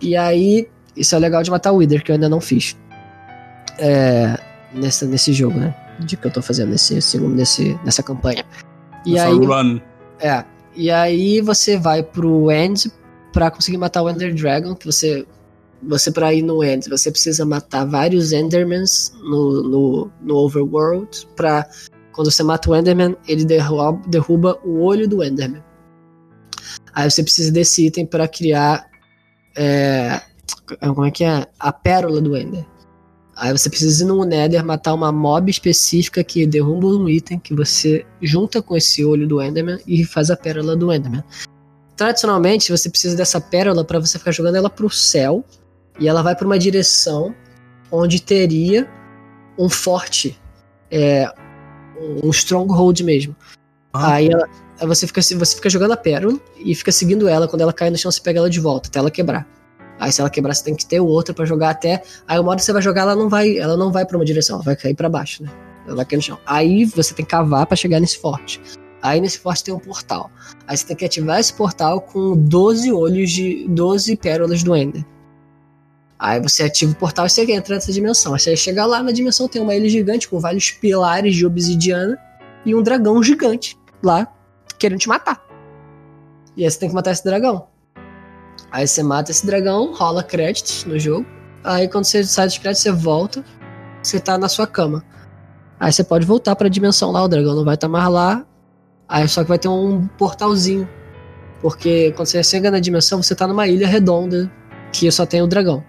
[0.00, 2.76] E aí, isso é legal de matar o Wither, que eu ainda não fiz.
[3.78, 4.36] É,
[4.74, 5.74] nessa, nesse jogo, né?
[6.00, 8.44] De que eu tô fazendo nesse segundo, nesse, nessa campanha.
[9.06, 9.80] E Essa aí, run.
[10.20, 10.44] é.
[10.74, 12.90] E aí você vai pro End
[13.32, 15.26] pra conseguir matar o Ender Dragon, que você.
[15.84, 21.26] Você, pra ir no End, você precisa matar vários Endermans no, no, no Overworld.
[21.34, 21.66] Pra
[22.12, 25.62] quando você mata o Enderman, ele derruba, derruba o olho do Enderman.
[26.94, 28.86] Aí você precisa desse item pra criar.
[29.56, 30.20] é,
[30.80, 31.46] como é que é?
[31.58, 32.64] A pérola do Ender.
[33.34, 37.54] Aí você precisa ir no Nether matar uma mob específica que derruba um item que
[37.54, 41.24] você junta com esse olho do Enderman e faz a pérola do Enderman.
[41.96, 45.44] tradicionalmente você precisa dessa pérola para você ficar jogando ela pro céu
[46.00, 47.34] e ela vai para uma direção
[47.90, 48.88] onde teria
[49.58, 50.38] um forte,
[50.90, 51.30] é,
[52.24, 53.36] um stronghold mesmo.
[53.92, 54.14] Ah.
[54.14, 54.48] Aí, ela-
[54.80, 57.46] aí você, fica, você fica jogando a pérola e fica seguindo ela.
[57.46, 59.46] Quando ela cai no chão, você pega ela de volta até ela quebrar.
[60.02, 62.02] Aí se ela quebrar, você tem que ter outra pra jogar até.
[62.26, 64.56] Aí uma hora você vai jogar, ela não vai, ela não vai para uma direção,
[64.56, 65.50] ela vai cair pra baixo, né?
[65.86, 66.38] Ela vai cair no chão.
[66.44, 68.60] Aí você tem que cavar pra chegar nesse forte.
[69.00, 70.28] Aí nesse forte tem um portal.
[70.66, 75.04] Aí você tem que ativar esse portal com 12 olhos de 12 pérolas do Ender.
[76.18, 78.34] Aí você ativa o portal e você entra nessa dimensão.
[78.34, 82.18] Aí você chega lá na dimensão, tem uma ilha gigante com vários pilares de obsidiana
[82.66, 84.26] e um dragão gigante lá
[84.80, 85.40] querendo te matar.
[86.56, 87.68] E aí você tem que matar esse dragão.
[88.72, 91.26] Aí você mata esse dragão, rola créditos no jogo.
[91.62, 93.44] Aí quando você sai dos créditos, você volta.
[94.02, 95.04] Você tá na sua cama.
[95.78, 98.46] Aí você pode voltar pra dimensão lá, o dragão não vai estar mais lá.
[99.08, 100.88] Aí só que vai ter um portalzinho.
[101.60, 104.50] Porque quando você chega na dimensão, você tá numa ilha redonda
[104.90, 105.84] que só tem o dragão.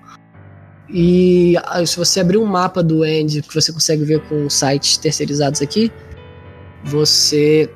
[0.90, 4.98] E ah, se você abrir um mapa do End que você consegue ver com sites
[4.98, 5.92] terceirizados aqui,
[6.84, 7.70] você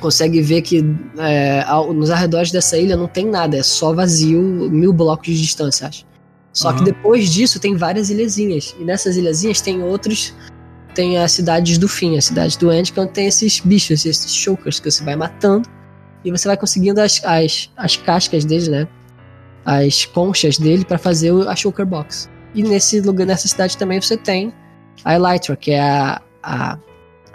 [0.00, 0.84] consegue ver que
[1.18, 4.40] é, ao- nos arredores dessa ilha não tem nada, é só vazio,
[4.70, 6.04] mil blocos de distância, acho.
[6.52, 6.84] Só que Aham.
[6.84, 8.74] depois disso tem várias ilhazinhas.
[8.80, 10.32] E nessas ilhazinhas tem outros.
[10.94, 14.34] Tem as cidades do fim, a cidade do End, que onde tem esses bichos, esses
[14.34, 15.68] chokers que você vai matando.
[16.24, 18.88] E você vai conseguindo as, as, as cascas dele, né?
[19.66, 22.30] As conchas dele pra fazer o- a Choker Box.
[22.54, 24.50] E nesse lugar, nessa cidade também você tem
[25.04, 26.78] a Elytra, que é a, a-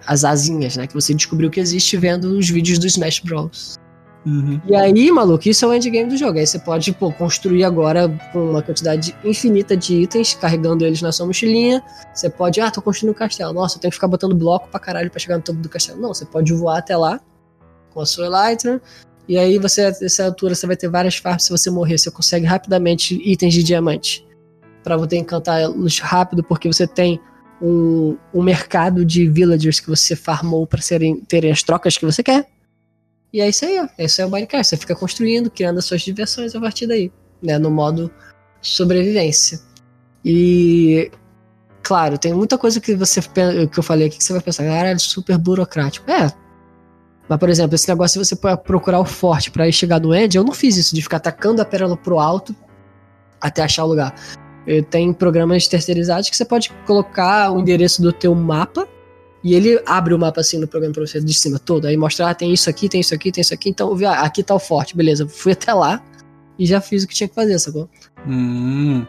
[0.06, 0.88] as asinhas, né?
[0.88, 3.80] Que você descobriu que existe vendo os vídeos do Smash Bros.
[4.26, 4.62] Uhum.
[4.68, 6.38] E aí, maluco, isso é o endgame do jogo.
[6.38, 11.12] Aí você pode pô, construir agora com uma quantidade infinita de itens, carregando eles na
[11.12, 11.84] sua mochilinha.
[12.14, 13.52] Você pode, ah, tô construindo um castelo.
[13.54, 15.99] Nossa, eu tenho que ficar botando bloco pra caralho pra chegar no topo do castelo.
[15.99, 17.20] Não, você pode voar até lá
[17.91, 18.80] com a sua Elytra.
[19.28, 21.45] E aí, você, nessa altura, você vai ter várias farms.
[21.45, 24.26] Se você morrer, você consegue rapidamente itens de diamante
[24.84, 27.20] pra você encantar eles rápido, porque você tem
[27.62, 32.47] um, um mercado de villagers que você farmou serem, terem as trocas que você quer.
[33.32, 33.88] E é isso aí, ó.
[33.97, 34.68] Esse é o Minecraft.
[34.68, 37.57] Você fica construindo, criando as suas diversões a partir daí, né?
[37.57, 38.12] No modo
[38.62, 39.59] sobrevivência.
[40.26, 41.09] E
[41.82, 44.99] claro, tem muita coisa que você que eu falei aqui que você vai pensar, caralho,
[44.99, 46.09] super burocrático.
[46.12, 46.32] É.
[47.30, 50.14] Mas, por exemplo, esse negócio de você pro- procurar o forte pra ir chegar no
[50.14, 52.53] end, eu não fiz isso de ficar atacando a pérola pro alto
[53.39, 54.14] até achar o lugar.
[54.66, 58.88] Eu tenho programas terceirizados que você pode colocar o endereço do teu mapa
[59.43, 61.88] e ele abre o mapa assim no programa pra você de cima todo.
[61.88, 63.70] Aí mostra, ah, tem isso aqui, tem isso aqui, tem isso aqui.
[63.70, 65.28] Então, vi, ah, aqui tá o forte, beleza.
[65.30, 66.03] Fui até lá
[66.59, 67.89] e já fiz o que tinha que fazer, sacou?
[68.28, 69.05] Hum.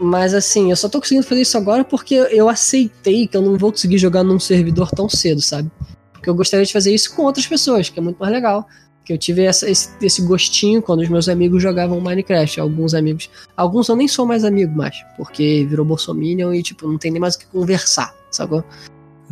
[0.00, 3.58] Mas assim, eu só tô conseguindo fazer isso agora porque eu aceitei que eu não
[3.58, 5.70] vou conseguir jogar num servidor tão cedo, sabe?
[6.10, 8.66] Porque eu gostaria de fazer isso com outras pessoas, que é muito mais legal.
[9.10, 12.60] Que eu tive essa- esse, esse gostinho quando os meus amigos jogavam Minecraft.
[12.60, 13.28] Alguns amigos.
[13.56, 17.20] Alguns eu nem sou mais amigo mais, porque virou Bolsominion e, tipo, não tem nem
[17.20, 18.62] mais o que conversar, sacou?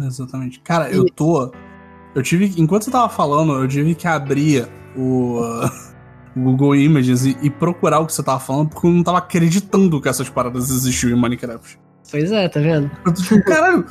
[0.00, 0.58] Exatamente.
[0.60, 1.52] Cara, eu tô.
[2.12, 2.52] Eu tive.
[2.60, 4.66] Enquanto você tava falando, eu tive que abrir
[4.96, 5.40] o,
[6.36, 9.18] o Google Images e, e procurar o que você tava falando, porque eu não tava
[9.18, 11.78] acreditando que essas paradas existiam em Minecraft.
[12.10, 12.90] Pois é, tá vendo?
[13.06, 13.86] Eu tô tipo, caralho.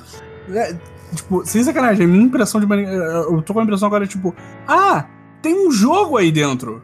[0.49, 0.75] é,
[1.15, 3.31] tipo, sem sacanagem, a minha impressão de Minecraft.
[3.31, 4.35] Eu tô com a impressão agora, tipo,
[4.67, 5.05] ah,
[5.41, 6.81] tem um jogo aí dentro.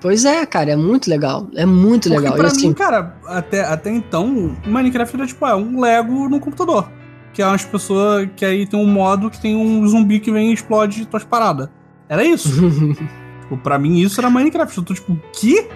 [0.00, 1.46] Pois é, cara, é muito legal.
[1.54, 2.36] É muito Porque legal.
[2.36, 6.40] pra e assim, mim, cara, até, até então, Minecraft era tipo, é um Lego no
[6.40, 6.90] computador.
[7.32, 10.50] Que é umas pessoas que aí tem um modo que tem um zumbi que vem
[10.50, 11.68] e explode tuas paradas.
[12.08, 12.48] Era isso.
[13.42, 14.76] tipo, pra mim isso era Minecraft.
[14.78, 15.68] Eu tô tipo, que?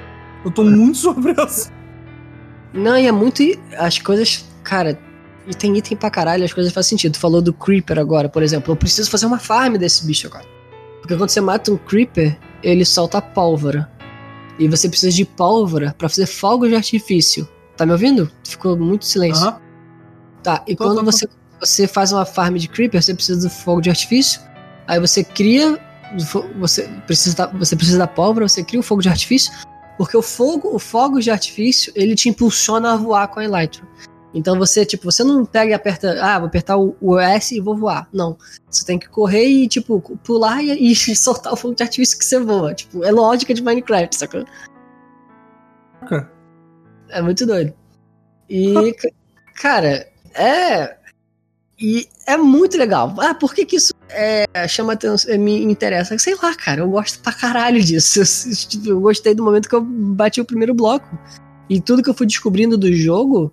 [0.44, 1.70] Eu tô muito surpreso.
[2.72, 3.42] Não, e é muito.
[3.78, 4.44] As coisas.
[4.64, 4.98] Cara,
[5.46, 7.12] e tem item pra caralho, as coisas fazem sentido.
[7.12, 8.72] Tu falou do Creeper agora, por exemplo.
[8.72, 10.53] Eu preciso fazer uma farm desse bicho agora.
[11.04, 13.92] Porque quando você mata um Creeper, ele solta pólvora.
[14.58, 17.46] E você precisa de pólvora pra fazer fogos de artifício.
[17.76, 18.30] Tá me ouvindo?
[18.42, 19.54] Ficou muito silêncio.
[20.42, 21.12] Tá, e Tô, quando tô, tô.
[21.12, 21.28] você,
[21.60, 24.40] você faz uma farm de Creeper, você precisa do fogo de artifício.
[24.86, 25.78] Aí você cria.
[26.58, 29.52] Você precisa, da, você precisa da pólvora, você cria o fogo de artifício.
[29.98, 33.86] Porque o fogo, o fogo de artifício, ele te impulsiona a voar com a Elytra.
[34.34, 37.60] Então você, tipo, você não pega e aperta, ah, vou apertar o, o S e
[37.60, 38.08] vou voar.
[38.12, 38.36] Não.
[38.68, 42.24] Você tem que correr e, tipo, pular e, e soltar o fogo de artifício que
[42.24, 42.74] você voa.
[42.74, 44.44] Tipo, é lógica de Minecraft, sacou?
[46.00, 46.30] Saca?
[47.10, 47.72] É muito doido.
[48.48, 49.10] E, ca-
[49.54, 50.96] cara, é.
[51.78, 53.14] E é muito legal.
[53.18, 56.16] Ah, por que, que isso é, chama atenção, é, me interessa?
[56.18, 58.20] Sei lá, cara, eu gosto pra caralho disso.
[58.20, 61.06] Eu, eu gostei do momento que eu bati o primeiro bloco.
[61.68, 63.52] E tudo que eu fui descobrindo do jogo,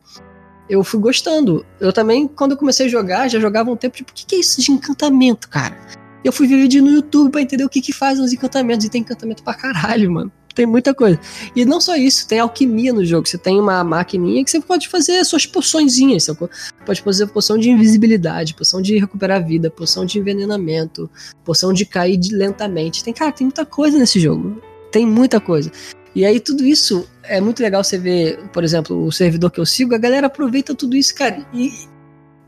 [0.71, 1.65] eu fui gostando.
[1.81, 4.35] Eu também, quando eu comecei a jogar, já jogava um tempo, tipo, o que, que
[4.35, 5.77] é isso de encantamento, cara?
[6.23, 8.85] Eu fui ver vídeo no YouTube pra entender o que que faz os encantamentos.
[8.85, 10.31] E tem encantamento pra caralho, mano.
[10.55, 11.19] Tem muita coisa.
[11.53, 13.27] E não só isso, tem alquimia no jogo.
[13.27, 16.49] Você tem uma maquininha que você pode fazer suas poçõezinhas, sacou?
[16.85, 21.09] Pode fazer poção de invisibilidade, poção de recuperar vida, poção de envenenamento,
[21.43, 23.03] poção de cair lentamente.
[23.03, 24.61] Tem, cara, tem muita coisa nesse jogo.
[24.89, 25.69] Tem muita coisa.
[26.13, 29.65] E aí tudo isso é muito legal você ver, por exemplo, o servidor que eu
[29.65, 31.45] sigo, a galera aproveita tudo isso, cara.
[31.53, 31.71] E,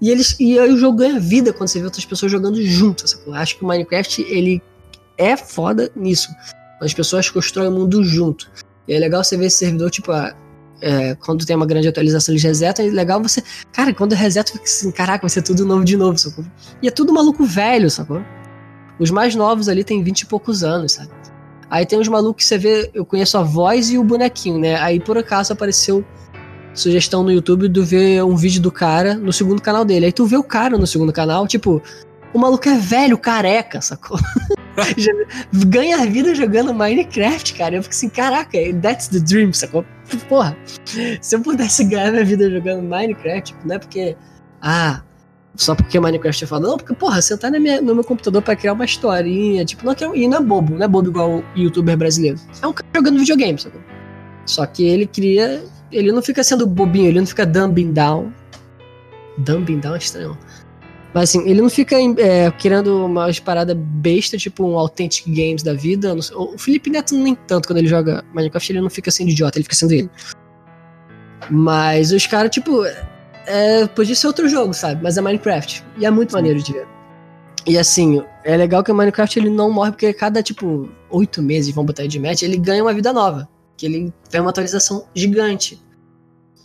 [0.01, 2.57] e eles e aí o jogo ganha vida quando você vê outras pessoas jogando.
[3.05, 3.33] Sacou?
[3.33, 4.61] Acho que o Minecraft ele
[5.17, 6.29] é foda nisso.
[6.81, 8.51] As pessoas constroem o mundo junto.
[8.87, 10.11] E é legal você ver esse servidor, tipo,
[10.81, 12.85] é, quando tem uma grande atualização, eles resetam.
[12.85, 13.41] É legal você.
[13.71, 16.45] Cara, quando reseta, fica assim, caraca, vai ser tudo novo de novo, sacou?
[16.81, 18.21] E é tudo maluco velho, sacou?
[18.99, 21.09] Os mais novos ali tem 20 e poucos anos, sabe?
[21.69, 24.75] Aí tem uns malucos que você vê, eu conheço a voz e o bonequinho, né?
[24.79, 26.05] Aí por acaso apareceu
[26.73, 30.07] sugestão no YouTube de ver um vídeo do cara no segundo canal dele.
[30.07, 31.81] Aí tu vê o cara no segundo canal, tipo,
[32.33, 34.17] o maluco é velho, careca, sacou?
[35.67, 37.75] Ganha a vida jogando Minecraft, cara.
[37.75, 39.85] Eu fico assim, caraca, that's the dream, sacou?
[40.27, 40.57] Porra,
[41.21, 44.17] se eu pudesse ganhar minha vida jogando Minecraft, não é porque,
[44.61, 45.03] ah,
[45.55, 46.67] só porque Minecraft é foda.
[46.67, 49.91] Não, porque, porra, sentar na minha, no meu computador pra criar uma historinha, tipo, não
[49.91, 52.39] é, e não é bobo, não é bobo igual o youtuber brasileiro.
[52.61, 53.81] É um cara jogando videogame, sacou?
[54.45, 55.63] Só que ele cria.
[55.91, 58.33] Ele não fica sendo bobinho, ele não fica dumbing down.
[59.37, 60.37] Dumbing down é estranho.
[61.13, 65.75] Mas assim, ele não fica é, querendo umas paradas besta, tipo um Authentic Games da
[65.75, 66.15] vida.
[66.35, 69.63] O Felipe Neto nem tanto quando ele joga Minecraft, ele não fica sendo idiota, ele
[69.63, 70.09] fica sendo ele.
[71.51, 72.83] Mas os caras, tipo,
[73.45, 75.01] é, podia ser outro jogo, sabe?
[75.03, 75.83] Mas é Minecraft.
[75.97, 76.37] E é muito Sim.
[76.37, 76.87] maneiro de ver.
[77.65, 81.73] E assim, é legal que o Minecraft ele não morre porque cada, tipo, oito meses,
[81.73, 83.47] vão botar de match, ele ganha uma vida nova.
[83.77, 85.81] Que ele tem uma atualização gigante.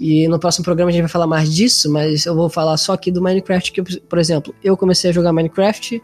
[0.00, 2.92] E no próximo programa a gente vai falar mais disso, mas eu vou falar só
[2.92, 6.02] aqui do Minecraft, que, por exemplo, eu comecei a jogar Minecraft,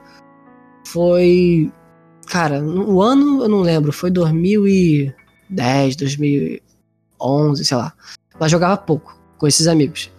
[0.87, 1.70] foi.
[2.27, 7.93] Cara, o ano eu não lembro, foi 2010, 2011, sei lá.
[8.39, 10.11] Mas jogava pouco com esses amigos.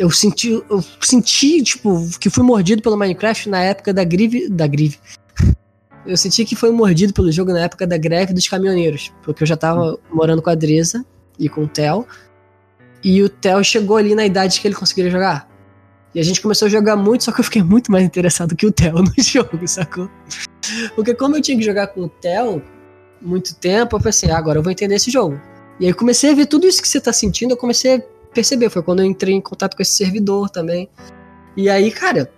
[0.00, 4.48] Eu senti, eu senti, tipo, que fui mordido pelo Minecraft na época da Grive.
[4.48, 4.98] Da Grive.
[6.06, 9.12] Eu senti que foi mordido pelo jogo na época da greve dos caminhoneiros.
[9.22, 11.04] Porque eu já tava morando com a Dresa
[11.38, 12.06] e com o Theo.
[13.04, 15.46] E o Theo chegou ali na idade que ele conseguiria jogar.
[16.14, 18.64] E a gente começou a jogar muito, só que eu fiquei muito mais interessado que
[18.64, 20.08] o Theo no jogo, sacou?
[20.94, 22.62] Porque como eu tinha que jogar com o Theo
[23.20, 25.38] muito tempo, eu pensei, ah, agora eu vou entender esse jogo.
[25.78, 28.70] E aí comecei a ver tudo isso que você tá sentindo, eu comecei a perceber.
[28.70, 30.88] Foi quando eu entrei em contato com esse servidor também.
[31.56, 32.30] E aí, cara,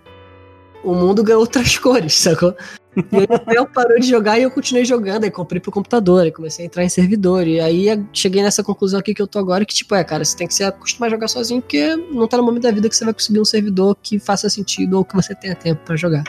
[0.82, 2.55] o mundo ganhou outras cores, sacou?
[2.97, 3.16] E
[3.47, 5.24] aí o parou de jogar e eu continuei jogando.
[5.24, 7.47] Aí comprei pro computador, aí comecei a entrar em servidor.
[7.47, 10.36] E aí cheguei nessa conclusão aqui que eu tô agora, que tipo, é, cara, você
[10.36, 12.97] tem que se acostumar a jogar sozinho, porque não tá no momento da vida que
[12.97, 16.24] você vai conseguir um servidor que faça sentido ou que você tenha tempo para jogar.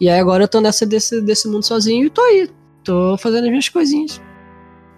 [0.00, 2.48] E aí agora eu tô nessa desse, desse mundo sozinho e tô aí.
[2.82, 4.20] Tô fazendo as minhas coisinhas.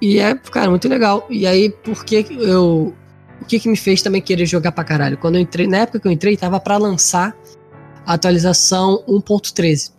[0.01, 1.27] E é, cara, muito legal.
[1.31, 2.95] E aí, por que eu.
[3.41, 5.19] O que que me fez também querer jogar pra caralho?
[5.19, 7.37] Quando eu entrei, na época que eu entrei, tava para lançar
[8.07, 9.95] a atualização 1.13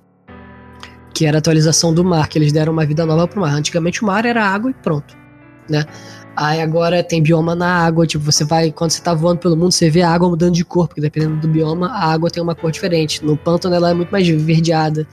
[1.15, 3.53] que era a atualização do mar, que eles deram uma vida nova pro mar.
[3.53, 5.17] Antigamente o mar era água e pronto,
[5.69, 5.85] né?
[6.35, 9.71] Aí agora tem bioma na água, tipo, você vai, quando você tá voando pelo mundo,
[9.71, 12.53] você vê a água mudando de cor, porque dependendo do bioma, a água tem uma
[12.53, 13.23] cor diferente.
[13.23, 15.07] No pântano ela é muito mais verdeada.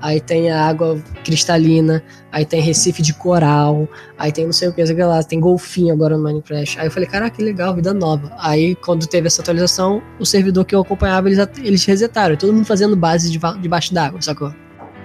[0.00, 4.72] Aí tem a água cristalina, aí tem recife de coral, aí tem não sei o
[4.72, 6.78] que, sei lá, tem golfinho agora no Minecraft.
[6.78, 8.32] Aí eu falei, caraca, que legal, vida nova.
[8.38, 12.64] Aí quando teve essa atualização, o servidor que eu acompanhava, eles, eles resetaram, todo mundo
[12.64, 14.54] fazendo base de, debaixo d'água, sacou?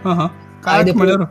[0.05, 0.25] Aham.
[0.25, 0.29] Uhum.
[0.61, 1.27] Caraca, aí depois,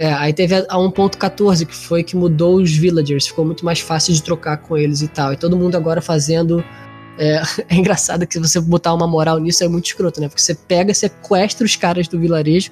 [0.00, 4.14] é, aí teve a 1.14, que foi que mudou os villagers, ficou muito mais fácil
[4.14, 5.34] de trocar com eles e tal.
[5.34, 6.64] E todo mundo agora fazendo.
[7.18, 10.28] É, é engraçado que se você botar uma moral nisso é muito escroto, né?
[10.28, 12.70] Porque você pega, sequestra os caras do vilarejo,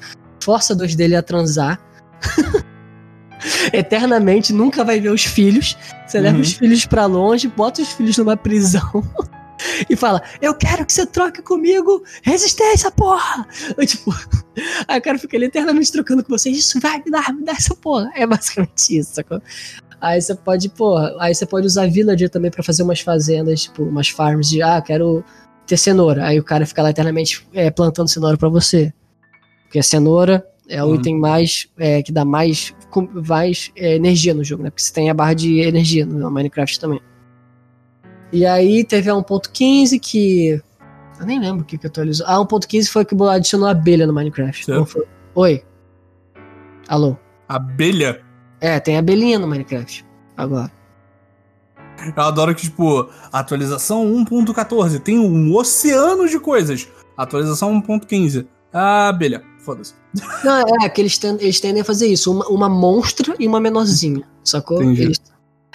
[0.49, 1.78] força dois dele a transar.
[3.70, 5.76] eternamente, nunca vai ver os filhos.
[6.07, 6.24] Você uhum.
[6.24, 9.05] leva os filhos para longe, bota os filhos numa prisão.
[9.90, 13.46] e fala: Eu quero que você troque comigo resistência, porra!
[13.76, 14.11] Eu, tipo,
[14.88, 16.49] aí o cara fica ali eternamente trocando com você.
[16.49, 18.11] Isso vai me dar, me dar essa porra.
[18.14, 19.42] É basicamente isso, sacou?
[20.01, 23.82] Aí você pode, porra, aí você pode usar villager também para fazer umas fazendas, tipo,
[23.82, 25.22] umas farms de, ah, quero
[25.66, 26.24] ter cenoura.
[26.24, 28.94] Aí o cara fica lá eternamente é, plantando cenoura para você.
[29.68, 30.94] Porque a cenoura é o hum.
[30.94, 32.74] item mais, é, que dá mais,
[33.28, 34.70] mais é, energia no jogo, né?
[34.70, 37.00] Porque você tem a barra de energia no Minecraft também.
[38.32, 40.62] E aí teve a 1.15 que.
[41.20, 42.26] Eu nem lembro o que, que atualizou.
[42.26, 44.66] A 1.15 foi que adicionou abelha no Minecraft.
[45.34, 45.62] Oi.
[46.88, 47.16] Alô.
[47.46, 48.22] Abelha?
[48.60, 50.04] É, tem abelhinha no Minecraft.
[50.36, 50.72] Agora.
[52.16, 56.88] Eu adoro que, tipo, atualização 1.14 tem um oceano de coisas.
[57.16, 58.46] Atualização 1.15.
[58.72, 59.92] Ah, abelha, foda-se.
[60.44, 63.60] Não, é que eles, ten- eles tendem a fazer isso, uma, uma monstra e uma
[63.60, 64.82] menorzinha, sacou?
[64.82, 65.02] Entendi.
[65.02, 65.20] Eles-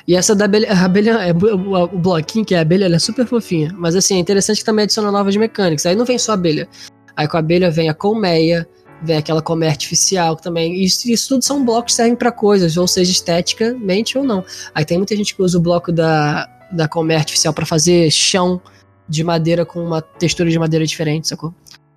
[0.08, 3.00] E essa da abelha, a abelha, é, o, bloquinho que é a abelha, ela é
[3.00, 3.72] super fofinha.
[3.78, 5.86] Mas assim, é interessante que também adiciona novas mecânicas.
[5.86, 6.68] Aí não vem só a abelha.
[7.16, 8.68] Aí com a abelha vem a colmeia,
[9.02, 10.84] vem aquela colmeia artificial também.
[10.84, 14.44] Isso, isso tudo são blocos que servem pra coisas, ou seja, esteticamente ou não.
[14.76, 18.60] Aí tem muita gente que usa o bloco da, da colmeia artificial pra fazer chão
[19.08, 21.54] de madeira com uma textura de madeira diferente, sacou?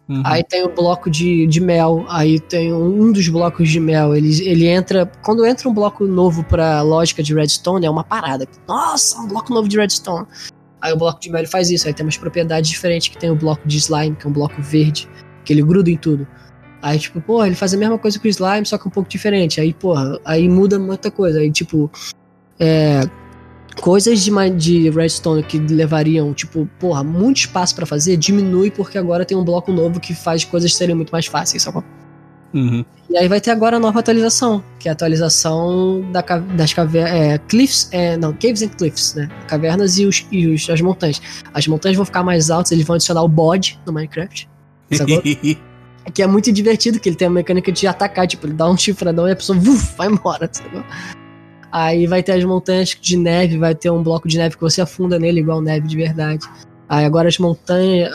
[0.08, 0.22] Uhum.
[0.24, 4.40] Aí tem o bloco de, de mel, aí tem um, dos blocos de mel, ele,
[4.48, 5.10] ele entra.
[5.24, 8.46] Quando entra um bloco novo pra lógica de redstone, é uma parada.
[8.68, 10.26] Nossa, um bloco novo de redstone.
[10.80, 13.30] Aí o bloco de mel ele faz isso, aí tem umas propriedades diferentes que tem
[13.30, 15.08] o bloco de slime, que é um bloco verde,
[15.44, 16.26] que ele gruda em tudo.
[16.80, 19.08] Aí, tipo, porra, ele faz a mesma coisa que o slime, só que um pouco
[19.08, 19.60] diferente.
[19.60, 21.40] Aí, porra, aí muda muita coisa.
[21.40, 21.90] Aí, tipo,
[22.60, 23.00] é,
[23.80, 29.24] coisas de, de redstone que levariam, tipo, porra, muito espaço pra fazer, diminui porque agora
[29.24, 31.84] tem um bloco novo que faz coisas serem muito mais fáceis, sacou?
[32.54, 32.84] Uhum.
[33.10, 37.12] E aí vai ter agora a nova atualização, que é a atualização da, das cavernas.
[37.12, 39.28] É, cliffs, é, não, Caves and Cliffs, né?
[39.46, 41.20] Cavernas e, os, e os, as montanhas.
[41.52, 44.48] As montanhas vão ficar mais altas, eles vão adicionar o bode no Minecraft.
[44.92, 45.22] Sacou?
[46.14, 48.76] Que é muito divertido, que ele tem a mecânica de atacar, tipo, ele dá um
[48.76, 50.84] chifradão e a pessoa vuf, vai embora, sacou?
[51.78, 54.80] Aí vai ter as montanhas de neve, vai ter um bloco de neve que você
[54.80, 56.48] afunda nele, igual neve de verdade.
[56.88, 58.10] Aí agora as montanhas,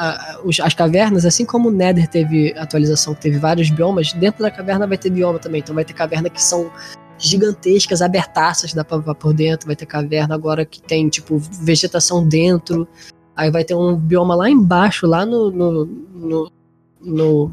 [0.64, 4.97] as cavernas, assim como o Nether teve atualização, teve vários biomas, dentro da caverna vai
[4.97, 5.62] ter bioma também.
[5.62, 6.72] Então vai ter caverna que são
[7.20, 9.68] gigantescas, abertaças, dá pra voar por dentro.
[9.68, 12.88] Vai ter caverna agora que tem, tipo, vegetação dentro.
[13.36, 16.51] Aí vai ter um bioma lá embaixo, lá no, no, no,
[16.99, 17.51] no,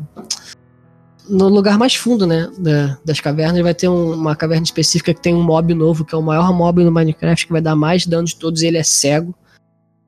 [1.29, 5.21] no lugar mais fundo, né, da- das cavernas, vai ter um- uma caverna específica que
[5.21, 8.07] tem um mob novo, que é o maior mob no Minecraft, que vai dar mais
[8.07, 9.35] dano de todos, e ele é cego.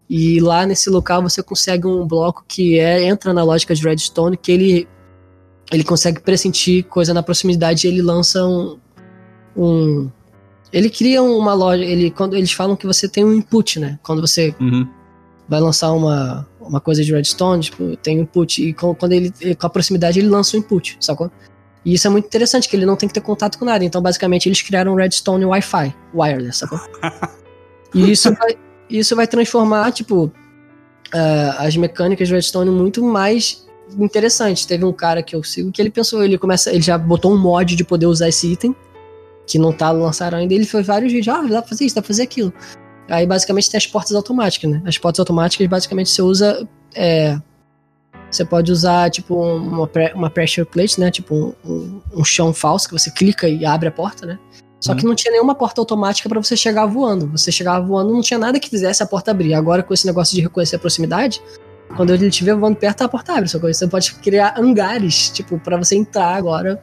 [0.08, 4.36] E lá nesse local você consegue um bloco que é entra na lógica de Redstone,
[4.36, 4.88] que ele
[5.72, 8.76] ele consegue pressentir coisa na proximidade e ele lança um,
[9.56, 10.10] um
[10.72, 13.98] ele cria uma loja, ele quando eles falam que você tem um input, né?
[14.02, 14.86] Quando você Uhum.
[15.48, 19.32] vai lançar uma, uma coisa de redstone, tipo, tem um input, e com, quando ele,
[19.58, 21.30] com a proximidade ele lança o input, sacou?
[21.84, 23.84] E isso é muito interessante, que ele não tem que ter contato com nada.
[23.84, 26.78] Então, basicamente, eles criaram um redstone Wi-Fi, wireless, sacou?
[27.92, 28.56] E isso vai,
[28.88, 30.32] isso vai transformar, tipo,
[31.12, 33.66] ah, as mecânicas de redstone muito mais
[33.98, 34.64] interessantes.
[34.64, 37.36] Teve um cara que eu sigo que ele pensou, ele começa, ele já botou um
[37.36, 38.76] mod de poder usar esse item,
[39.44, 42.00] que não tá lançado ainda, ele fez vários vídeos, ah, dá pra fazer isso, dá
[42.00, 42.52] pra fazer aquilo.
[43.11, 44.82] Aí basicamente tem as portas automáticas, né?
[44.86, 46.66] As portas automáticas basicamente você usa.
[46.94, 47.38] é,
[48.30, 51.11] você pode usar tipo uma, pre- uma pressure plate, né?
[51.11, 54.38] Tipo um, um- um chão falso que você clica e abre a porta, né?
[54.80, 57.26] Só que não tinha nenhuma porta automática pra você chegar voando.
[57.32, 59.52] Você chegava voando, não tinha nada que fizesse a porta abrir.
[59.52, 61.42] Agora com esse negócio de reconhecer a proximidade,
[61.96, 63.48] quando ele estiver voando perto, a porta abre.
[63.48, 66.80] Só que você pode criar hangares, tipo, pra você entrar agora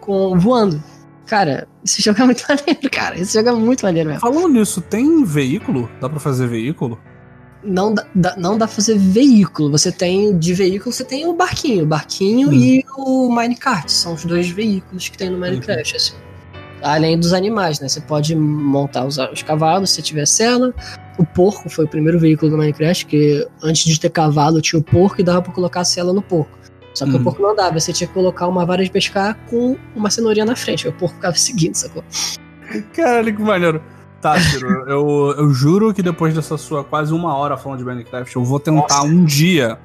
[0.00, 0.80] com voando.
[1.26, 3.18] Cara, esse jogo é muito maneiro, cara.
[3.18, 4.20] Esse jogo é muito maneiro mesmo.
[4.20, 5.90] Falando nisso, tem veículo?
[6.00, 6.98] Dá pra fazer veículo?
[7.64, 8.06] não dá,
[8.36, 9.70] não dá pra fazer veículo.
[9.72, 12.52] Você tem de veículo, você tem o barquinho, o barquinho Hum.
[12.52, 13.88] e o minecart.
[13.88, 16.14] São os dois veículos que tem no Minecraft, assim.
[16.82, 17.88] Além dos animais, né?
[17.88, 20.72] Você pode montar os, os cavalos se tiver cela.
[21.18, 24.82] O porco foi o primeiro veículo do Minecraft, que antes de ter cavalo tinha o
[24.84, 26.56] porco e dava pra colocar a cela no porco.
[26.96, 27.16] Só que Hum.
[27.16, 30.46] o porco não dava, você tinha que colocar uma vara de pescar com uma cenourinha
[30.46, 30.88] na frente.
[30.88, 32.02] O porco ficava seguindo, sacou?
[32.94, 33.82] Caralho, que maneiro.
[34.20, 38.34] Tá, Ciro, eu, eu juro que depois dessa sua quase uma hora falando de Minecraft,
[38.34, 39.02] eu vou tentar Nossa.
[39.06, 39.78] um dia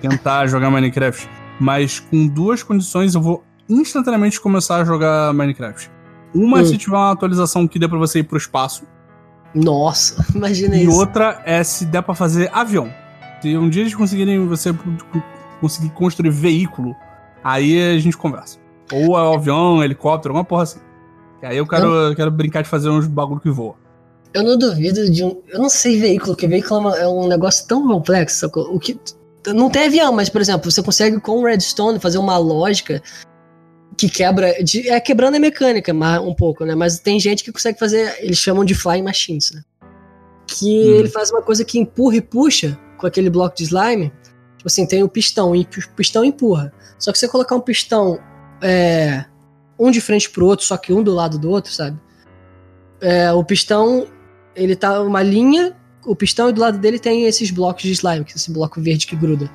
[0.00, 1.28] tentar jogar Minecraft.
[1.60, 5.90] Mas com duas condições eu vou instantaneamente começar a jogar Minecraft.
[6.34, 6.66] Uma é Hum.
[6.66, 8.84] se tiver uma atualização que dê pra você ir pro espaço.
[9.54, 10.96] Nossa, imagina E isso.
[10.96, 12.90] outra é se der pra fazer avião.
[13.42, 14.74] Se um dia eles conseguirem você
[15.60, 16.94] conseguir construir veículo,
[17.42, 18.58] aí a gente conversa.
[18.92, 20.80] Ou é um avião, helicóptero, alguma porra assim.
[21.42, 23.74] E aí eu quero, eu quero brincar de fazer uns bagulho que voa.
[24.34, 25.40] Eu não duvido de um.
[25.48, 28.46] Eu não sei veículo, porque veículo é uma- é um negócio tão complexo.
[28.54, 28.98] O que,
[29.46, 33.02] não tem avião, mas, por exemplo, você consegue com o Redstone fazer uma lógica
[33.96, 34.52] que quebra.
[34.62, 36.74] De, é quebrando a mecânica mas, um pouco, né?
[36.74, 38.16] Mas tem gente que consegue fazer.
[38.20, 39.62] Eles chamam de flying machines, né?
[40.46, 40.98] Que Hum.
[40.98, 44.12] ele faz uma coisa que empurra e puxa com aquele bloco de slime.
[44.68, 46.72] Tipo assim, tem o pistão, e o pistão empurra.
[46.98, 48.18] Só que você colocar um pistão
[48.60, 49.24] é,
[49.78, 51.98] um de frente pro outro, só que um do lado do outro, sabe?
[53.00, 54.06] É, o pistão,
[54.54, 58.24] ele tá uma linha, o pistão e do lado dele tem esses blocos de slime,
[58.24, 59.50] que é esse bloco verde que gruda.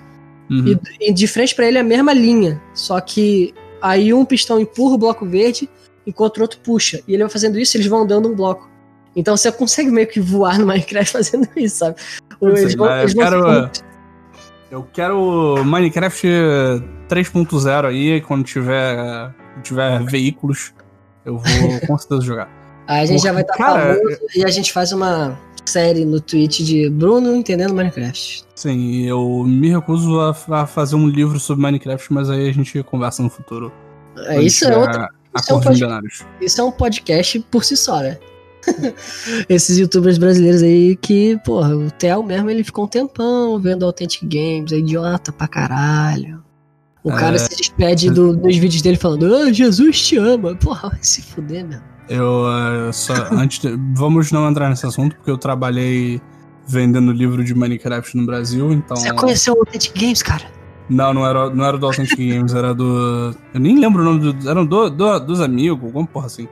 [0.50, 0.80] Uhum.
[1.00, 4.60] E, e de frente pra ele é a mesma linha, só que aí um pistão
[4.60, 5.70] empurra o bloco verde,
[6.08, 7.02] enquanto o outro puxa.
[7.08, 8.68] E ele vai fazendo isso, eles vão dando um bloco.
[9.16, 11.98] Então você consegue meio que voar no Minecraft fazendo isso, sabe?
[12.42, 13.70] Eles vão, eles vão
[14.74, 16.28] Eu quero Minecraft
[17.08, 20.74] 3.0 aí, quando tiver, tiver veículos,
[21.24, 22.50] eu vou com certeza jogar.
[22.88, 26.20] Aí a gente já vai estar cara, famoso e a gente faz uma série no
[26.20, 28.46] Twitch de Bruno entendendo Minecraft.
[28.56, 32.82] Sim, eu me recuso a, a fazer um livro sobre Minecraft, mas aí a gente
[32.82, 33.72] conversa no futuro.
[34.26, 35.08] É, isso é outra.
[35.36, 36.26] tiver isso é um Acordos pod- milionários.
[36.42, 38.18] Isso é um podcast por si só, né?
[39.50, 44.24] Esses youtubers brasileiros aí que, porra, o Theo mesmo ele ficou um tempão vendo Authentic
[44.24, 46.44] Games, é idiota pra caralho.
[47.04, 47.16] O É.
[47.16, 50.56] cara se despede do- dos vídeos dele falando, ah, Jesus te ama.
[50.56, 51.80] Porra, vai se fuder, meu.
[52.08, 52.46] Eu
[52.88, 53.14] eh, só.
[53.32, 56.22] antes de- vamos não entrar nesse assunto, porque eu trabalhei
[56.66, 58.96] vendendo livro de Minecraft no Brasil, então.
[58.96, 60.46] Você conheceu o Authentic Games, cara?
[60.90, 63.34] Não, não era, não era do Authentic Games, era do.
[63.54, 64.50] Eu nem lembro o nome do.
[64.50, 66.48] Eram do, do- dos amigos, alguma porra assim.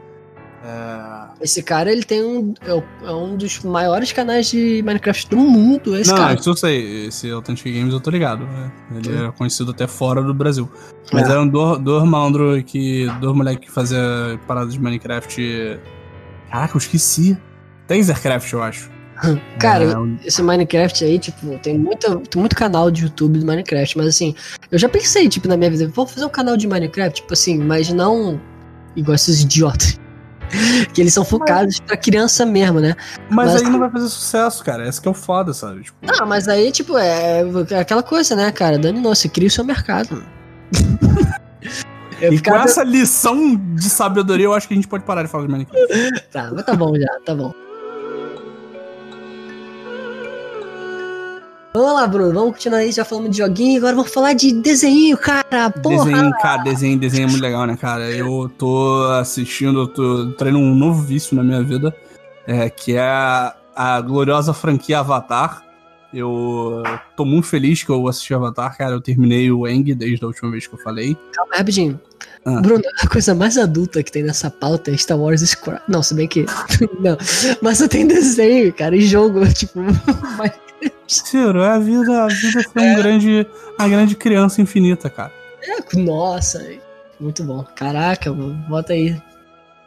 [0.65, 1.20] É...
[1.41, 2.53] Esse cara, ele tem um.
[2.61, 6.33] É, é um dos maiores canais de Minecraft do mundo, esse não, cara.
[6.39, 7.07] isso eu sei.
[7.07, 8.45] Esse Authentic Games eu tô ligado.
[8.45, 8.71] né?
[8.95, 10.69] Ele é conhecido até fora do Brasil.
[11.11, 11.31] Mas É.
[11.31, 13.07] eram dois, dois malandros que.
[13.19, 15.79] Dois moleques que faziam paradas de Minecraft.
[16.51, 17.37] Caraca, eu esqueci.
[17.87, 18.89] Tasercraft, eu acho.
[19.59, 23.97] Cara, É, esse Minecraft aí, tipo, tem, muita, tem muito canal de YouTube do Minecraft,
[23.97, 24.33] mas assim,
[24.71, 27.57] eu já pensei, tipo, na minha vida, vou fazer um canal de Minecraft, tipo assim,
[27.57, 28.39] mas não
[28.95, 29.99] igual esses idiotas.
[30.93, 32.95] que eles são focados pra criança mesmo, né?
[33.29, 34.87] Mas, Mas- aí não vai fazer sucesso, cara.
[34.87, 35.83] Esse que é o foda, sabe?
[35.83, 38.77] Tipo, Ah, mas aí, tipo, é, é aquela coisa, né, cara?
[38.77, 40.23] Dani, não, você cria o seu mercado.
[42.21, 45.27] Eu e com essa lição de sabedoria, eu acho que a gente pode parar de
[45.27, 46.21] falar de Minecraft.
[46.31, 47.51] Tá, mas tá bom já, tá bom.
[51.73, 55.17] Vamos lá, Bruno, vamos continuar aí, já falamos de joguinho, agora vamos falar de desenho,
[55.17, 56.03] cara, porra!
[56.03, 58.11] Desenho, cara, desenho, desenho é muito legal, né, cara?
[58.11, 61.95] Eu tô assistindo, eu tô treinando um novo vício na minha vida,
[62.45, 65.63] é, que é a, gloriosa franquia Avatar.
[66.13, 66.83] Eu
[67.15, 68.91] tô muito feliz que eu assisti Avatar, cara.
[68.91, 71.15] Eu terminei o Eng desde a última vez que eu falei.
[71.31, 71.97] Calma, rapidinho.
[72.43, 72.59] Ah.
[72.59, 75.81] Bruno, a coisa mais adulta que tem nessa pauta é Star Wars Squad.
[75.87, 76.45] Não, se bem que.
[76.99, 77.17] não.
[77.61, 79.79] Mas só tem desenho, cara, e jogo, tipo.
[80.37, 80.70] mas-
[81.07, 85.31] Ciro, a vida, a vida foi um grande, uma grande criança infinita, cara.
[85.63, 86.65] é, Nossa,
[87.19, 87.65] muito bom.
[87.75, 89.21] Caraca, bota aí.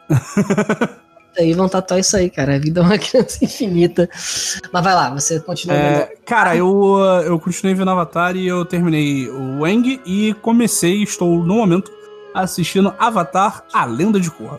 [1.37, 2.55] Aí, vão tatuar isso aí, cara.
[2.55, 4.09] A vida é uma criança infinita.
[4.71, 5.99] Mas vai lá, você continua vendo.
[5.99, 11.43] É, cara, eu, eu continuei vendo Avatar e eu terminei o Eng e comecei, estou
[11.43, 11.91] no momento
[12.33, 14.57] assistindo Avatar, A Lenda de Korra.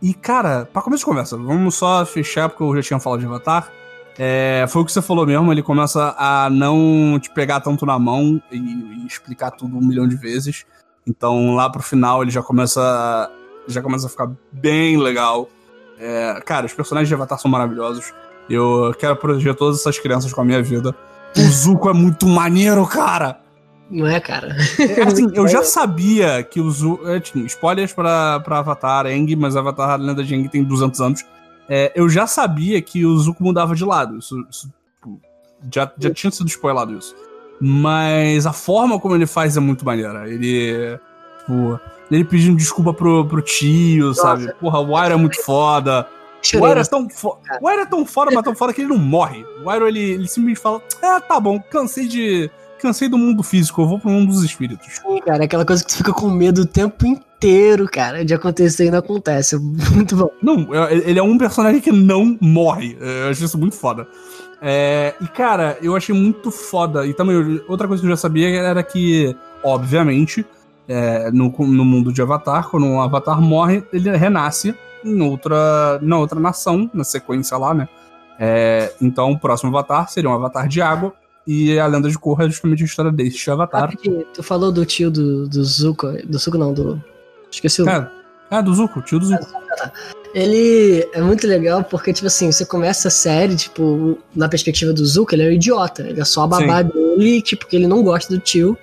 [0.00, 3.26] E, cara, pra começo de conversa, vamos só fechar, porque eu já tinha falado de
[3.26, 3.70] Avatar.
[4.18, 7.98] É, foi o que você falou mesmo, ele começa a não te pegar tanto na
[7.98, 10.64] mão e, e explicar tudo um milhão de vezes.
[11.06, 13.30] Então, lá pro final, ele já começa,
[13.66, 15.48] já começa a ficar bem legal.
[15.98, 18.12] É, cara, os personagens de Avatar são maravilhosos.
[18.48, 20.94] Eu quero proteger todas essas crianças com a minha vida.
[21.36, 23.40] O Zuko é muito maneiro, cara!
[23.90, 24.56] Não é, cara?
[24.78, 27.06] É, assim, eu já sabia que o Zuko.
[27.08, 31.24] É, tinha spoilers pra, pra Avatar Aang, mas Avatar Lenda de Aang tem 200 anos.
[31.74, 34.18] É, eu já sabia que o Zuko mudava de lado.
[34.18, 35.18] Isso, isso, tipo,
[35.72, 37.16] já, já tinha sido spoilado isso.
[37.58, 40.28] Mas a forma como ele faz é muito maneira.
[40.28, 41.00] Ele.
[41.38, 44.52] Tipo, ele pedindo desculpa pro, pro tio, sabe?
[44.60, 46.06] Porra, o Iroh é muito foda.
[46.52, 47.40] O Iroh é tão foda.
[47.62, 49.42] O Iroh é tão foda, mas tão foda que ele não morre.
[49.64, 52.50] O Iroh, ele, ele simplesmente fala: É, tá bom, cansei de.
[52.82, 55.00] Cansei do mundo físico, eu vou pro mundo dos espíritos.
[55.00, 58.86] Sim, cara, aquela coisa que tu fica com medo o tempo inteiro, cara, de acontecer
[58.86, 59.56] e não acontece.
[59.94, 60.28] Muito bom.
[60.42, 62.98] Não, é- ele é um personagem que não morre.
[63.00, 64.06] É, Eu acho isso muito foda.
[64.60, 67.06] É, e, cara, eu achei muito foda.
[67.06, 70.44] E também, outra coisa que eu já sabia era que, obviamente,
[70.88, 74.74] é, no, no mundo de Avatar, quando um Avatar morre, ele renasce
[75.04, 77.88] em outra, na outra nação, na sequência lá, né?
[78.38, 81.12] É, então, o próximo Avatar seria um Avatar de água.
[81.46, 83.90] E a lenda de Korra é justamente a história deste Avatar.
[83.90, 87.02] Rapidinho, tu falou do tio do, do Zuko, do Zuko não, do...
[87.50, 89.46] Esqueci o é do Zuko, tio do Zuko.
[90.34, 95.04] Ele é muito legal porque, tipo assim, você começa a série, tipo, na perspectiva do
[95.04, 96.02] Zuko, ele é um idiota.
[96.02, 98.76] Ele é só a babá dele, tipo, que ele não gosta do tio.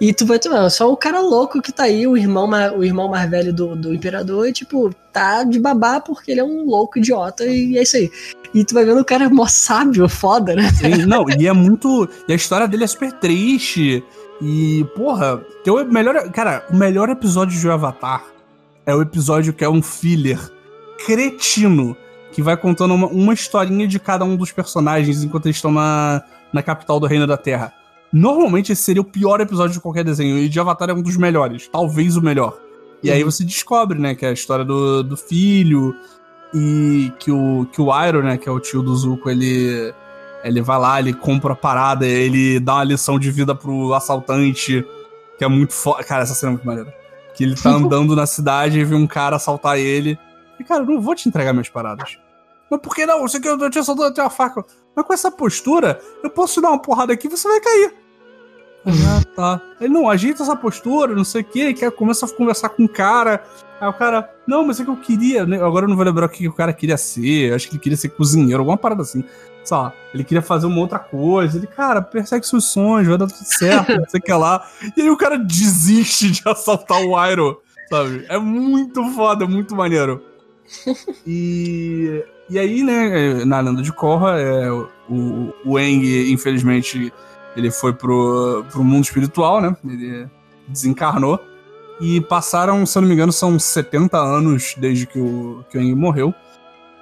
[0.00, 2.84] E tu vai, tu, é só o cara louco que tá aí, o irmão, o
[2.84, 6.64] irmão mais velho do, do imperador, e, tipo, tá de babá porque ele é um
[6.64, 8.10] louco idiota e é isso aí.
[8.54, 10.70] E tu vai vendo o cara mó sábio, foda, né?
[10.72, 12.08] Sim, não, e é muito.
[12.28, 14.02] E a história dele é super triste.
[14.40, 16.30] E, porra, tem o melhor.
[16.30, 18.24] Cara, o melhor episódio de Avatar
[18.86, 20.38] é o episódio que é um filler
[21.04, 21.96] cretino
[22.32, 26.22] que vai contando uma, uma historinha de cada um dos personagens enquanto eles estão na,
[26.52, 27.72] na capital do Reino da Terra.
[28.12, 31.16] Normalmente esse seria o pior episódio de qualquer desenho, e de Avatar é um dos
[31.16, 32.58] melhores, talvez o melhor.
[33.02, 33.30] E aí Uhum.
[33.30, 35.94] você descobre, né, que é a história do, do filho,
[36.54, 39.92] e que o, que o Iroh, né, que é o tio do Zuko, ele
[40.44, 44.84] Ele vai lá, ele compra a parada, ele dá uma lição de vida pro assaltante,
[45.38, 46.04] que é muito foda.
[46.04, 46.94] Cara, essa cena é muito maneira.
[47.34, 50.18] Que ele tá andando na cidade e vê um cara assaltar ele.
[50.60, 52.18] E, cara, eu não vou te entregar minhas paradas.
[52.70, 53.22] Mas por que não?
[53.22, 54.64] Você quer eu te assaltando até a faca.
[54.94, 57.94] Mas com essa postura, eu posso te dar uma porrada aqui e você vai cair.
[58.86, 59.60] Ah, tá.
[59.80, 62.88] Ele não ajeita essa postura, não sei o que, quer começa a conversar com o
[62.88, 63.42] cara.
[63.80, 65.56] Aí o cara, não, mas é que eu queria, né?
[65.56, 67.52] Agora eu não vou lembrar o que o cara queria ser.
[67.52, 69.24] Acho que ele queria ser cozinheiro, alguma parada assim.
[69.64, 71.58] Sei lá, ele queria fazer uma outra coisa.
[71.58, 74.66] Ele, cara, persegue seus sonhos, vai dar tudo certo, não sei o que lá.
[74.96, 77.56] E aí o cara desiste de assaltar o Iron,
[77.90, 78.24] sabe?
[78.28, 80.22] É muito foda, muito maneiro.
[81.26, 87.12] E, e aí, né, na lenda de Korra, é, o, o Eng, infelizmente,
[87.56, 89.76] ele foi pro, pro mundo espiritual, né?
[89.84, 90.28] Ele
[90.68, 91.40] desencarnou.
[92.00, 95.80] E passaram, se eu não me engano, são 70 anos desde que o, que o
[95.80, 96.34] Eng morreu.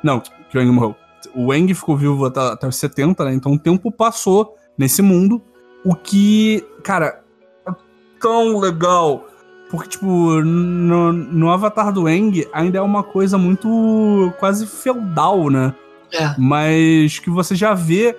[0.02, 0.20] Não,
[0.50, 0.94] que o Eng morreu.
[1.34, 3.34] O Eng ficou vivo até, até os 70, né?
[3.34, 5.40] Então o tempo passou nesse mundo.
[5.84, 7.22] O que, cara,
[7.66, 7.72] é
[8.20, 9.26] tão legal.
[9.70, 10.06] Porque, tipo,
[10.42, 15.74] no, no Avatar do Eng ainda é uma coisa muito quase feudal, né?
[16.12, 16.34] É.
[16.36, 18.14] Mas que você já vê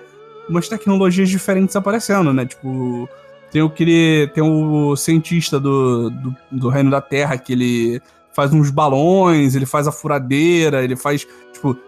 [0.48, 2.44] umas tecnologias diferentes aparecendo, né?
[2.44, 3.08] Tipo,
[3.54, 8.02] tem o que ele, tem o cientista do, do, do, Reino da Terra que ele
[8.32, 11.78] faz uns balões, ele faz a furadeira, ele faz, tipo,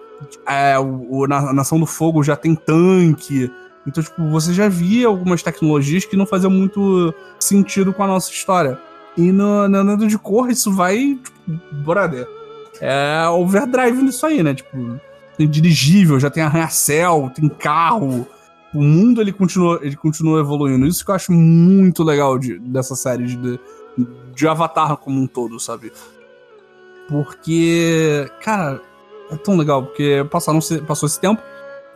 [0.47, 3.51] é, o, o, na Nação do Fogo já tem tanque.
[3.85, 8.31] Então, tipo, você já via algumas tecnologias que não faziam muito sentido com a nossa
[8.31, 8.79] história.
[9.17, 12.29] E no, no de Cor, isso vai, tipo, brother.
[12.81, 14.55] É overdrive nisso aí, né?
[14.55, 15.01] Tipo,
[15.37, 18.25] tem dirigível, já tem arranha-céu, tem carro,
[18.77, 20.87] o mundo ele continua, ele continua evoluindo.
[20.87, 23.61] Isso que eu acho muito legal de, dessa série de,
[24.35, 25.91] de Avatar como um todo, sabe?
[27.09, 28.83] Porque, cara,
[29.31, 31.41] é tão legal, porque passaram, passou esse tempo.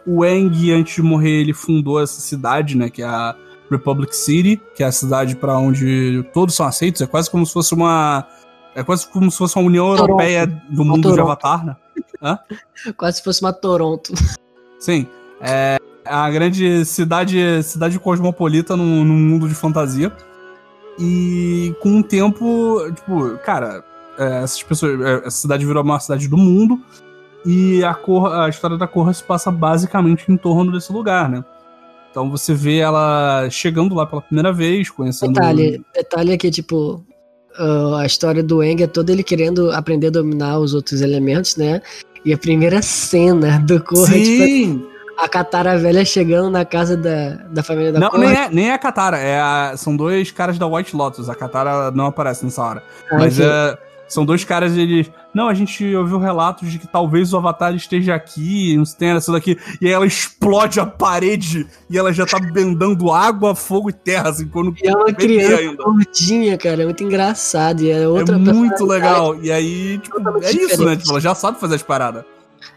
[0.06, 2.88] O Eng, antes de morrer, ele fundou essa cidade, né?
[2.88, 3.36] Que é a
[3.70, 7.02] Republic City, que é a cidade para onde todos são aceitos.
[7.02, 8.26] É quase como se fosse uma.
[8.74, 10.10] É quase como se fosse uma União Toronto.
[10.10, 11.76] Europeia do mundo de Avatar, né?
[12.22, 12.38] Hã?
[12.96, 14.12] Quase se fosse uma Toronto.
[14.78, 15.06] Sim.
[15.40, 20.12] É, a grande cidade, cidade cosmopolita num, num mundo de fantasia.
[20.98, 23.84] E com o tempo, tipo, cara,
[24.18, 25.00] é, essas pessoas.
[25.00, 26.80] É, essa cidade virou a maior cidade do mundo.
[27.44, 31.42] E a, cor, a história da Korra se passa basicamente em torno desse lugar, né?
[32.10, 35.32] Então você vê ela chegando lá pela primeira vez, conhecendo.
[35.32, 37.04] Detalhe, detalhe é que, tipo,
[37.58, 41.56] uh, a história do Eng é toda ele querendo aprender a dominar os outros elementos,
[41.56, 41.80] né?
[42.24, 44.78] E a primeira cena do Korra, tipo, Sim.
[44.78, 44.90] tipo,
[45.20, 48.74] a Katara velha chegando na casa da, da família da Não, nem é, nem é
[48.74, 51.28] a Katara, é a, são dois caras da White Lotus.
[51.28, 52.82] A Katara não aparece nessa hora.
[53.10, 53.78] Ah, mas é,
[54.10, 55.10] são dois caras, eles.
[55.32, 59.30] Não, a gente ouviu relatos de que talvez o Avatar esteja aqui, não tem essa
[59.30, 59.56] daqui.
[59.80, 64.30] E aí ela explode a parede e ela já tá bendando água, fogo e terra,
[64.30, 64.74] assim, quando.
[64.82, 67.82] E é uma criança gordinha, cara, é muito engraçado.
[67.82, 69.40] E é outra É muito legal.
[69.40, 70.96] E aí, tipo, é isso, né?
[70.96, 72.24] Tipo, ela já sabe fazer as paradas.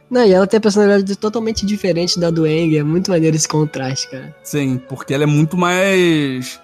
[0.09, 2.77] Não, e ela tem a personalidade totalmente diferente da do Eng.
[2.77, 4.35] É muito maneiro esse contraste, cara.
[4.43, 6.59] Sim, porque ela é muito mais.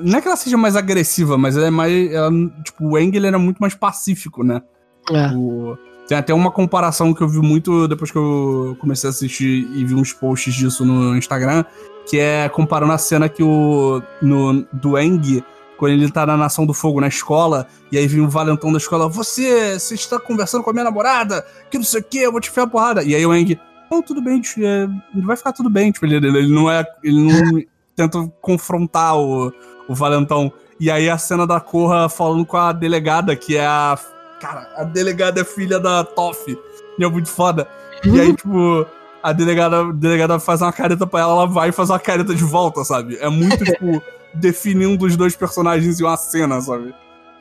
[0.00, 2.12] Não é que ela seja mais agressiva, mas ela é mais.
[2.12, 2.30] Ela,
[2.64, 4.62] tipo, o Eng ele era muito mais pacífico, né?
[5.10, 5.28] É.
[5.36, 5.76] O...
[6.08, 9.84] Tem até uma comparação que eu vi muito depois que eu comecei a assistir e
[9.84, 11.64] vi uns posts disso no Instagram,
[12.08, 14.02] que é comparando a cena que o.
[14.20, 15.42] No, do Eng
[15.82, 18.78] quando ele tá na Nação do Fogo na escola, e aí vem um valentão da
[18.78, 22.30] escola, você, você está conversando com a minha namorada, que não sei o que, eu
[22.30, 23.02] vou te enfiar a porrada.
[23.02, 23.58] E aí o Eng,
[23.90, 24.86] não, tudo bem, é,
[25.24, 25.90] vai ficar tudo bem.
[25.90, 26.86] Tipo, ele, ele não é.
[27.02, 27.64] Ele não
[27.96, 29.52] tenta confrontar o,
[29.88, 30.52] o valentão.
[30.78, 33.98] E aí a cena da Corra falando com a delegada, que é a.
[34.40, 36.56] Cara, a delegada é filha da Toff.
[36.96, 37.66] E é muito foda.
[38.04, 38.86] E aí, tipo,
[39.20, 42.32] a delegada, a delegada faz uma careta pra ela, ela vai e faz uma careta
[42.32, 43.16] de volta, sabe?
[43.16, 44.00] É muito, tipo
[44.34, 46.94] definindo os dois personagens em uma cena, sabe?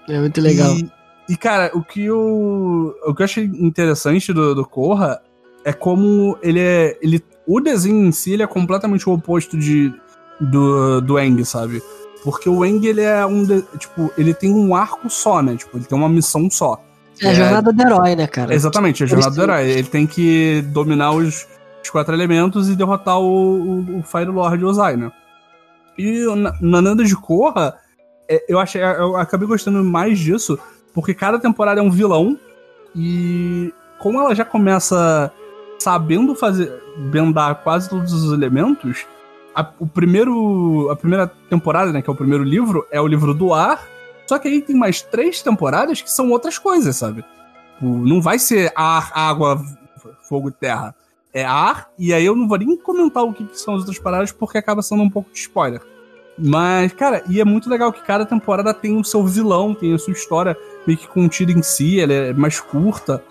[0.08, 0.74] É muito legal.
[0.76, 0.92] E,
[1.30, 5.22] e cara, o que eu, o que eu achei interessante do, do Korra
[5.64, 6.98] é como ele é.
[7.02, 9.94] Ele, o desenho em si ele é completamente o oposto de,
[10.40, 11.82] do, do Eng, sabe?
[12.24, 13.44] Porque o Eng, ele é um.
[13.44, 15.56] De, tipo, ele tem um arco só, né?
[15.56, 16.82] Tipo, ele tem uma missão só.
[17.22, 18.54] É a jornada do herói, né, cara?
[18.54, 19.70] Exatamente, é a jornada do herói.
[19.70, 21.48] Ele tem que dominar os,
[21.84, 25.12] os quatro elementos e derrotar o, o, o Fire Lord Ozai, né?
[25.98, 26.26] E
[26.62, 27.78] na Nanda de Korra,
[28.28, 30.58] é, eu, achei, eu acabei gostando mais disso,
[30.94, 32.38] porque cada temporada é um vilão,
[32.96, 35.32] e como ela já começa
[35.80, 36.72] sabendo fazer
[37.12, 39.06] bendar quase todos os elementos,
[39.56, 43.34] a, o primeiro, a primeira temporada, né, que é o primeiro livro, é o livro
[43.34, 43.86] do ar,
[44.26, 47.26] só que aí tem mais três temporadas que são outras coisas, sabe?
[47.82, 49.60] Tipo, não vai ser ar, água,
[50.22, 50.96] fogo e terra.
[51.34, 54.32] É ar, e aí eu não vou nem comentar o que, são as outras paradas,
[54.32, 55.82] porque acaba sendo um pouco de spoiler.
[56.38, 60.00] Mas, cara, e é muito legal que cada temporada tem o seu vilão, tem a
[60.00, 63.24] sua história meio que contida em si, ela é mais curta.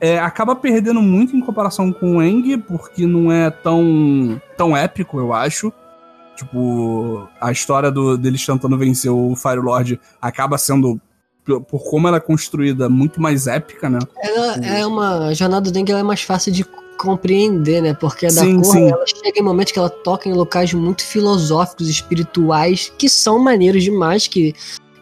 [0.00, 5.18] É, acaba perdendo muito em comparação com o Eng, porque não é tão, tão épico,
[5.18, 5.72] eu acho.
[6.36, 11.00] Tipo, a história do, deles tentando vencer o Fire Lord acaba sendo,
[11.44, 14.00] por como ela é construída, muito mais épica, né?
[14.22, 15.28] Ela é uma.
[15.28, 16.64] A jornada do Dengue é mais fácil de
[16.96, 17.94] compreender, né?
[17.94, 18.90] Porque a da sim, sim.
[18.90, 23.82] ela chega em momentos que ela toca em locais muito filosóficos, espirituais, que são maneiros
[23.82, 24.54] demais, que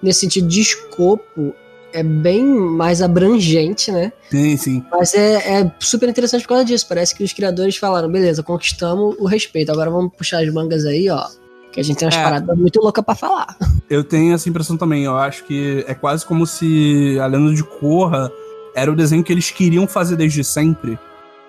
[0.02, 1.54] nesse sentido de escopo
[1.92, 4.12] é bem mais abrangente, né?
[4.30, 4.84] Sim, sim.
[4.90, 6.86] Mas é, é, super interessante por causa disso.
[6.88, 9.70] Parece que os criadores falaram, beleza, conquistamos o respeito.
[9.70, 11.26] Agora vamos puxar as mangas aí, ó.
[11.70, 12.22] Que a gente tem umas é.
[12.22, 13.56] paradas muito loucas pra falar.
[13.88, 15.04] Eu tenho essa impressão também.
[15.04, 18.32] Eu acho que é quase como se a Lenda de Korra
[18.74, 20.98] era o desenho que eles queriam fazer desde sempre.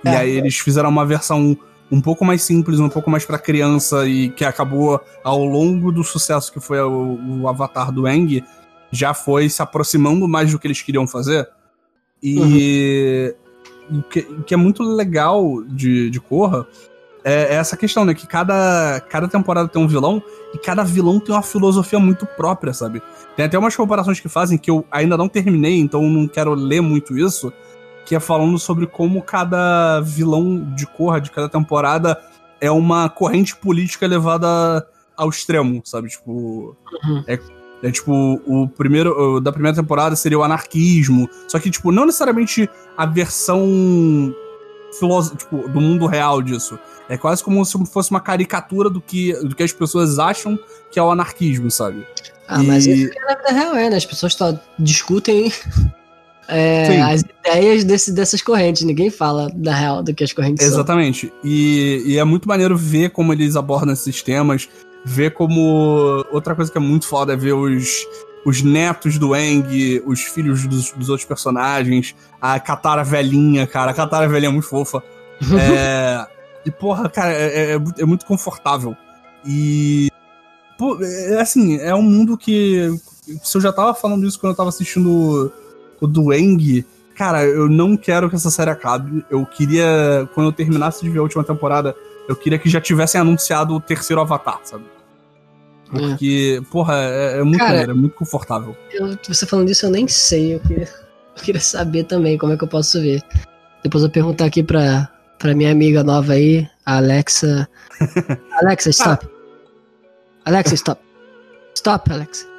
[0.06, 0.12] É.
[0.12, 1.58] E aí eles fizeram uma versão
[1.91, 6.04] um pouco mais simples, um pouco mais para criança e que acabou ao longo do
[6.04, 8.43] sucesso que foi o, o Avatar do Eng,
[8.91, 11.47] já foi se aproximando mais do que eles queriam fazer.
[12.22, 13.36] E
[13.89, 13.99] uhum.
[13.99, 16.66] o, que, o que é muito legal de, de Korra
[17.24, 18.14] é, é, essa questão, né?
[18.14, 20.22] Que cada, cada temporada tem um vilão
[20.54, 23.01] e cada vilão tem uma filosofia muito própria, sabe?
[23.36, 26.82] Tem até umas comparações que fazem que eu ainda não terminei, então não quero ler
[26.82, 27.51] muito isso
[28.06, 32.20] que é falando sobre como cada vilão de cor de cada temporada
[32.60, 34.88] é uma corrente política levada
[35.18, 36.10] ao extremo, sabe?
[36.10, 36.76] Tipo.
[37.04, 37.24] Uhum.
[37.28, 37.39] É,
[37.84, 38.14] é tipo,
[38.45, 39.39] o primeiro.
[39.41, 41.30] Da primeira temporada seria o anarquismo.
[41.47, 44.34] Só que, tipo, não necessariamente a versão
[45.38, 46.80] tipo, do mundo real disso.
[47.10, 50.58] É quase como se fosse uma caricatura do que, do que as pessoas acham
[50.89, 52.06] que é o anarquismo, sabe?
[52.47, 52.68] Ah, e...
[52.68, 53.97] mas isso é na vida real, é, né?
[53.97, 54.38] As pessoas
[54.80, 55.51] discutem
[56.48, 58.84] é, as ideias desse, dessas correntes.
[58.84, 61.28] Ninguém fala da real do que as correntes Exatamente.
[61.28, 61.38] são.
[61.44, 64.70] E, e é muito maneiro ver como eles abordam esses temas.
[65.06, 66.26] Ver como.
[66.32, 68.06] Outra coisa que é muito foda é ver os,
[68.46, 73.91] os netos do Eng, os filhos dos, dos outros personagens, a Katara velhinha, cara.
[73.91, 75.04] A Katara velhinha é muito fofa.
[75.60, 76.26] é,
[76.66, 78.96] e, porra, cara, é, é, é, muito confortável.
[79.46, 80.10] E.
[80.78, 82.89] Pô, é assim, é um mundo que.
[83.41, 85.52] Se eu já tava falando isso quando eu tava assistindo
[86.04, 86.86] o do Eng,
[87.16, 89.26] cara, eu não quero que essa série acabe.
[89.30, 91.95] Eu queria, quando eu terminasse de ver a última temporada,
[92.28, 94.84] eu queria que já tivessem anunciado o terceiro Avatar, sabe?
[95.89, 96.66] Porque, é.
[96.72, 98.76] porra, é, é muito cara, maneiro, é muito confortável.
[98.91, 100.56] Eu, você falando disso, eu nem sei.
[100.56, 100.89] Eu queria,
[101.38, 103.22] eu queria saber também como é que eu posso ver.
[103.82, 107.70] Depois eu perguntar aqui pra, pra minha amiga nova aí, a Alexa.
[108.62, 109.28] Alexa, stop.
[110.43, 111.01] Alexa, stop.
[111.76, 112.53] Stop, Alexa.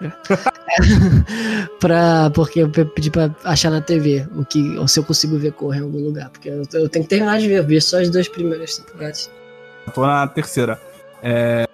[1.80, 5.52] pra, porque eu pedi pra achar na TV o que, ou se eu consigo ver
[5.52, 6.30] correr em algum lugar.
[6.30, 9.30] Porque eu, eu tenho que terminar de ver, ver só as duas primeiras temporadas.
[9.94, 10.80] tô na terceira.
[11.22, 11.66] É...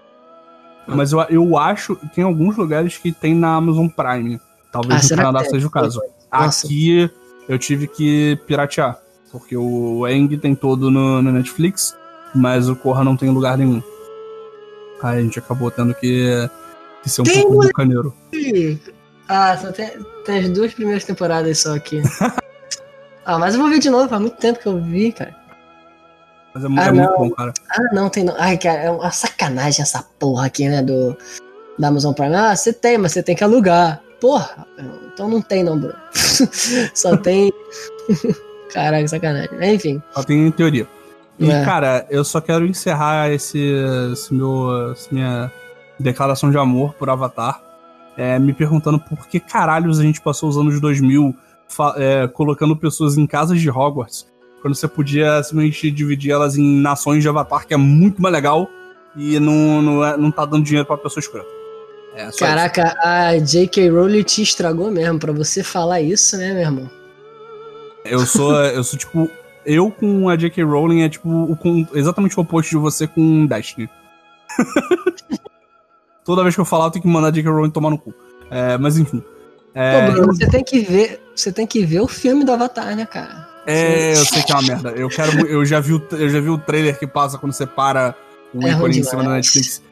[0.87, 0.95] Ah.
[0.95, 4.41] Mas eu, eu acho que tem alguns lugares que tem na Amazon Prime.
[4.70, 6.01] Talvez ah, no Canadá seja o caso.
[6.33, 6.66] Nossa.
[6.66, 7.11] Aqui
[7.49, 8.99] eu tive que piratear.
[9.31, 11.97] Porque o Eng tem todo no, no Netflix,
[12.35, 13.83] mas o Corra não tem lugar nenhum.
[15.03, 16.49] Aí a gente acabou tendo que
[17.05, 18.15] isso é um tem pouco bucaneiro.
[19.29, 19.91] Ah, só tem,
[20.25, 22.03] tem as duas primeiras temporadas só aqui.
[23.25, 25.35] ah, mas eu vou ver de novo, faz muito tempo que eu vi, cara.
[26.55, 27.53] Mas é, ah, é muito bom, cara.
[27.71, 28.35] Ah, não, tem não.
[28.39, 31.17] Ai, cara, é uma sacanagem essa porra aqui, né, do,
[31.79, 32.35] da Amazon Prime.
[32.35, 34.01] Ah, você tem, mas você tem que alugar.
[34.21, 34.67] Porra,
[35.13, 35.99] então não tem não, Bruno.
[36.95, 37.53] só tem...
[38.73, 39.75] Caraca, sacanagem.
[39.75, 40.03] Enfim.
[40.15, 40.87] Só tem em teoria.
[41.39, 41.65] E, é.
[41.65, 43.59] cara, eu só quero encerrar esse,
[44.13, 45.51] esse meu, essa minha
[45.99, 47.63] declaração de amor por Avatar,
[48.17, 51.35] é, me perguntando por que caralhos a gente passou os anos 2000
[51.97, 54.27] é, colocando pessoas em casas de Hogwarts,
[54.61, 58.69] quando você podia simplesmente dividir elas em nações de Avatar, que é muito mais legal,
[59.16, 61.49] e não, não, é, não tá dando dinheiro pra pessoa escrota.
[62.16, 62.97] É, Caraca, isso.
[63.03, 63.91] a J.K.
[63.91, 66.91] Rowling te estragou mesmo, pra você falar isso, né, meu irmão?
[68.05, 69.29] Eu sou, eu sou tipo,
[69.66, 70.62] eu com a J.K.
[70.62, 73.89] Rowling é tipo o, com, exatamente o oposto de você com Destiny.
[76.25, 77.51] Toda vez que eu falar, eu tenho que mandar a J.K.
[77.51, 78.15] Rowling tomar no cu.
[78.51, 79.23] É, mas enfim.
[79.75, 81.21] É, Pô, Bruno, você tem que ver.
[81.35, 83.49] Você tem que ver o filme do Avatar, né, cara?
[83.67, 84.91] É, eu sei que é uma merda.
[84.91, 85.47] Eu quero.
[85.47, 88.15] Eu já vi o, eu já vi o trailer que passa quando você para
[88.53, 89.83] o é ícone em cima da Netflix.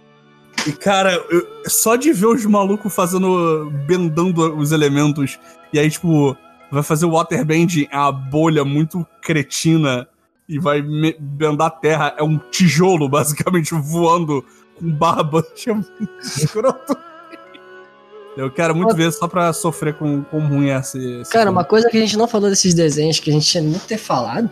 [0.67, 3.71] E, cara, eu, só de ver os malucos fazendo.
[3.87, 5.39] bendando os elementos.
[5.73, 6.37] E aí, tipo,
[6.71, 10.07] vai fazer o waterbend a bolha muito cretina.
[10.49, 12.15] E vai bendar a terra.
[12.17, 14.45] É um tijolo, basicamente, voando
[14.83, 15.47] com barba.
[15.67, 16.97] Muito escroto.
[18.35, 21.59] Eu quero muito ver só pra sofrer com como ruim esse, esse Cara, filme.
[21.59, 23.99] uma coisa que a gente não falou desses desenhos, que a gente tinha muito ter
[23.99, 24.49] falado,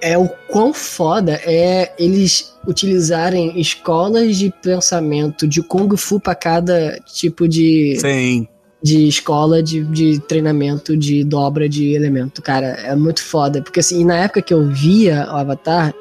[0.00, 6.98] é o quão foda é eles utilizarem escolas de pensamento de Kung Fu pra cada
[7.06, 8.48] tipo de, Sim.
[8.82, 12.42] de escola de, de treinamento de dobra de elemento.
[12.42, 13.62] Cara, é muito foda.
[13.62, 15.94] Porque assim, na época que eu via o Avatar,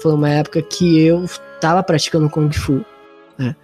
[0.00, 1.26] foi uma época que eu
[1.60, 2.84] tava praticando Kung Fu.
[3.38, 3.54] Né?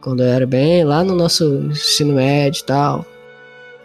[0.00, 3.06] Quando eu era bem lá no nosso ensino médio e tal.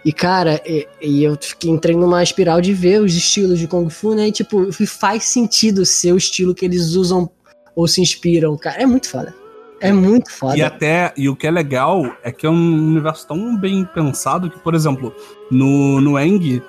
[0.03, 3.89] E, cara, e, e eu fiquei, entrei numa espiral de ver os estilos de Kung
[3.89, 4.27] Fu, né?
[4.27, 7.30] E, tipo, faz sentido ser o estilo que eles usam
[7.76, 8.81] ou se inspiram, cara.
[8.81, 9.34] É muito foda.
[9.80, 10.57] É muito foda.
[10.57, 14.49] E até, e o que é legal é que é um universo tão bem pensado
[14.49, 15.14] que, por exemplo,
[15.49, 16.61] no, no Eng,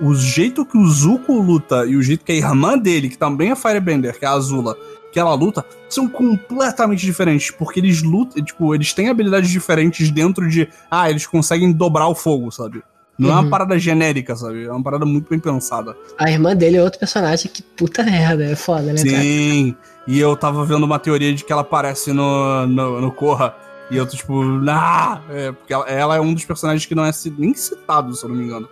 [0.00, 3.50] o jeito que o Zuko luta e o jeito que a irmã dele, que também
[3.50, 4.76] é Firebender, que é a Azula,
[5.12, 10.48] que ela luta, são completamente diferentes, porque eles lutam, tipo, eles têm habilidades diferentes dentro
[10.48, 12.82] de, ah, eles conseguem dobrar o fogo, sabe?
[13.18, 13.50] Não é uma Uhum.
[13.50, 14.64] parada genérica, sabe?
[14.64, 15.96] É uma parada muito bem pensada.
[16.16, 19.20] A irmã dele é outro personagem que puta merda, é foda, né, cara?
[19.22, 19.74] Sim,
[20.06, 23.56] e eu tava vendo uma teoria de que ela aparece no, no, no Korra,
[23.90, 25.20] e eu tô tipo, ah!
[25.30, 28.28] É, porque ela, ela é um dos personagens que não é nem citado, se eu
[28.28, 28.68] não me engano.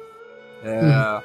[0.63, 1.21] É.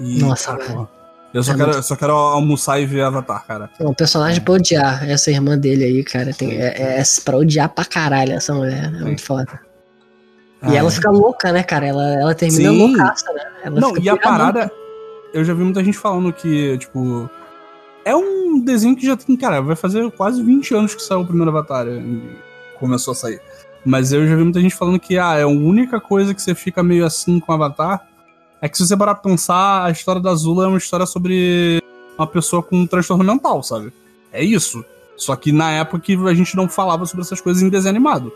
[0.00, 0.88] E, Nossa, cara,
[1.34, 3.70] eu só, É quero, muito- só quero almoçar e ver Avatar, cara.
[3.78, 5.08] É um personagem pra odiar.
[5.08, 8.84] Essa irmã dele aí, cara, tem, é, é pra odiar pra caralho essa mulher.
[8.86, 9.60] É muito foda.
[10.62, 10.92] E Ah, ela é.
[10.92, 11.86] fica louca, né, cara?
[11.86, 12.78] Ela, ela termina Sim.
[12.96, 13.42] loucaça, né?
[13.64, 14.70] Ela Não, e a parada.
[15.34, 17.28] Eu já vi muita gente falando que, tipo.
[18.04, 19.36] É um desenho que já tem.
[19.36, 21.86] Cara, vai fazer quase 20 anos que saiu o primeiro Avatar.
[21.88, 22.20] e
[22.78, 23.40] Começou a sair.
[23.84, 26.54] Mas eu já vi muita gente falando que, ah, é a única coisa que você
[26.54, 28.06] fica meio assim com o Avatar.
[28.62, 31.82] É que se você parar pra pensar, a história da Azula é uma história sobre
[32.16, 33.92] uma pessoa com um transtorno mental, sabe?
[34.32, 34.84] É isso.
[35.16, 38.32] Só que na época que a gente não falava sobre essas coisas em desenho animado.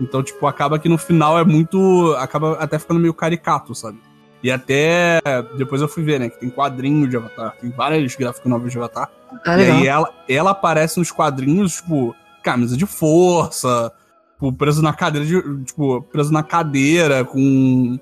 [0.00, 2.14] Então, tipo, acaba que no final é muito.
[2.18, 3.98] Acaba até ficando meio caricato, sabe?
[4.42, 5.20] E até.
[5.58, 6.30] Depois eu fui ver, né?
[6.30, 7.54] Que tem quadrinho de Avatar.
[7.60, 9.10] Tem vários gráficos novos de Avatar.
[9.44, 13.92] Ah, e aí ela, ela aparece nos quadrinhos, tipo, camisa de força,
[14.34, 15.64] tipo, preso na cadeira de.
[15.64, 17.98] Tipo, preso na cadeira, com.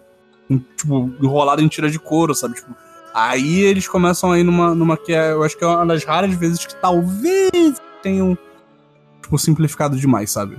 [0.76, 2.54] Tipo, enrolado em tira de couro, sabe?
[2.54, 2.74] Tipo.
[3.14, 6.32] Aí eles começam aí numa, numa que é, eu acho que é uma das raras
[6.34, 8.36] vezes que talvez tenham,
[9.22, 10.56] tipo, simplificado demais, sabe?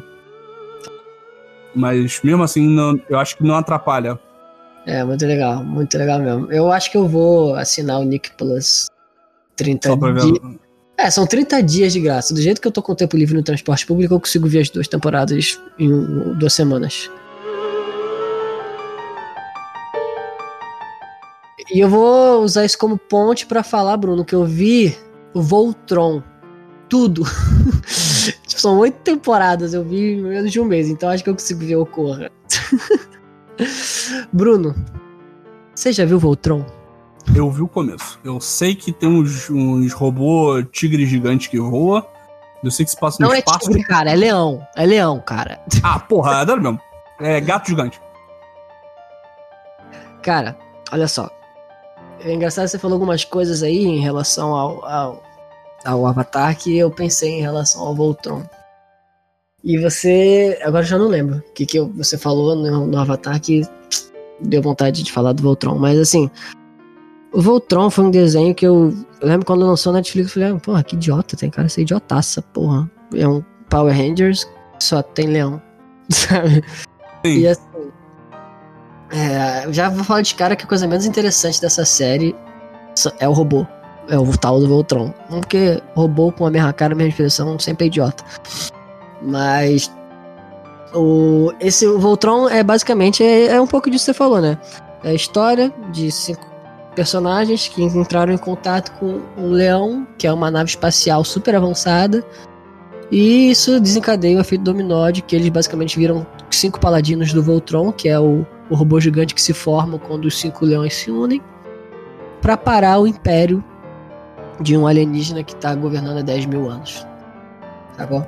[1.75, 4.19] Mas mesmo assim, não- eu acho que não atrapalha.
[4.85, 6.51] É, muito legal, muito legal mesmo.
[6.51, 8.87] Eu acho que eu vou assinar o Nick Plus
[9.55, 10.21] 30 Só pra ver.
[10.21, 10.39] dias.
[10.97, 12.33] É, são 30 dias de graça.
[12.33, 14.69] Do jeito que eu tô com tempo livre no transporte público, eu consigo ver as
[14.69, 17.09] duas temporadas em duas semanas.
[21.71, 24.97] E eu vou usar isso como ponte pra falar, Bruno, que eu vi
[25.33, 26.23] o Voltron.
[26.87, 27.23] Tudo.
[28.47, 31.35] Tipo, são oito temporadas, eu vi em menos de um mês, então acho que eu
[31.35, 32.31] consigo ver o Corra.
[34.33, 34.73] Bruno,
[35.75, 36.65] você já viu o Voltron?
[37.35, 38.19] Eu vi o começo.
[38.23, 42.07] Eu sei que tem uns, uns robôs tigre gigante que voa.
[42.63, 43.59] Eu sei que se passa no Não é espaço.
[43.67, 44.65] tigre, cara, é leão.
[44.75, 45.59] É leão, cara.
[45.83, 46.79] Ah, porra, é mesmo.
[47.19, 48.01] É gato gigante.
[50.23, 50.57] Cara,
[50.91, 51.29] olha só.
[52.23, 55.23] É engraçado que você falou algumas coisas aí em relação ao, ao,
[55.85, 58.43] ao Avatar que eu pensei em relação ao Voltron.
[59.63, 60.59] E você.
[60.63, 63.61] Agora já não lembro o que, que você falou no, no Avatar que
[64.39, 65.77] deu vontade de falar do Voltron.
[65.77, 66.29] Mas assim.
[67.31, 68.93] O Voltron foi um desenho que eu.
[69.21, 71.81] Eu lembro quando lançou na Netflix, eu falei, ah, porra, que idiota, tem cara ser
[71.81, 72.89] idiotaça, porra.
[73.13, 74.45] É um Power Rangers
[74.77, 75.61] que só tem leão.
[76.09, 76.63] Sabe?
[77.25, 77.37] Sim.
[77.39, 77.68] E assim.
[79.11, 82.35] É, já vou falar de cara que a coisa menos interessante dessa série
[83.19, 83.65] é o robô.
[84.07, 85.13] É o tal do Voltron.
[85.29, 88.23] Não porque robô com a mesma cara, a mesma expressão, sempre é idiota.
[89.21, 89.91] Mas.
[90.93, 94.57] O, esse Voltron é basicamente é, é um pouco disso que você falou, né?
[95.03, 96.49] É a história de cinco
[96.95, 102.25] personagens que entraram em contato com um leão, que é uma nave espacial super avançada.
[103.11, 107.91] E isso desencadeia o efeito dominó de que eles basicamente viram cinco paladinos do Voltron,
[107.91, 111.41] que é o, o robô gigante que se forma quando os cinco leões se unem,
[112.41, 113.63] para parar o império
[114.59, 117.05] de um alienígena que tá governando há 10 mil anos.
[117.97, 118.25] Tá bom?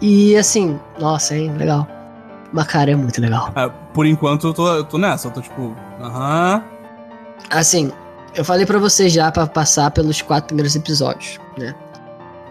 [0.00, 1.86] E assim, nossa, hein, legal.
[2.52, 3.52] Mas cara, é muito legal.
[3.56, 5.28] É, por enquanto eu tô, eu tô nessa.
[5.28, 6.62] Eu tô tipo, aham.
[7.50, 7.92] Assim,
[8.34, 11.74] eu falei pra você já pra passar pelos quatro primeiros episódios, né?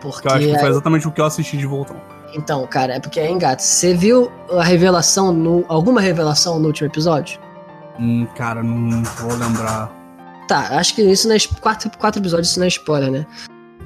[0.01, 1.97] Porque Que eu acho que foi exatamente o que eu assisti de Voltron.
[2.33, 3.61] Então, cara, é porque é engato.
[3.61, 7.39] Você viu a revelação, no, alguma revelação no último episódio?
[7.99, 9.91] Hum, cara, não vou lembrar.
[10.47, 13.25] Tá, acho que isso nas quatro, quatro episódios isso não é spoiler, né?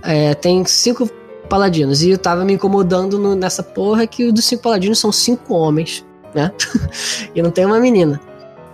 [0.03, 1.09] É, tem cinco
[1.49, 2.01] paladinos.
[2.01, 5.53] E eu tava me incomodando no- nessa porra que os dos cinco paladinos são cinco
[5.53, 6.51] homens, né?
[7.35, 8.19] e não tem uma menina.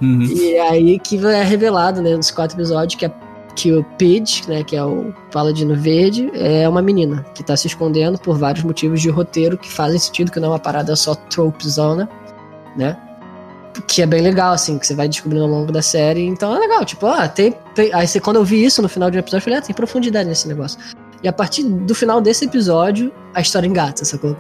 [0.01, 0.23] Uhum.
[0.23, 3.11] E é aí que é revelado, né, nos quatro episódios, que a,
[3.55, 7.67] que o Pidge, né, que é o Paladino Verde, é uma menina que está se
[7.67, 11.13] escondendo por vários motivos de roteiro que fazem sentido, que não é uma parada só
[11.15, 12.09] tropezona,
[12.75, 12.97] né?
[13.88, 16.25] Que é bem legal, assim, que você vai descobrindo ao longo da série.
[16.25, 17.55] Então é legal, tipo, ah, tem.
[17.73, 17.93] tem...
[17.93, 19.75] Aí você, quando eu vi isso no final de um episódio, eu falei, ah, tem
[19.75, 20.80] profundidade nesse negócio.
[21.21, 24.35] E a partir do final desse episódio, a história engata, sacou?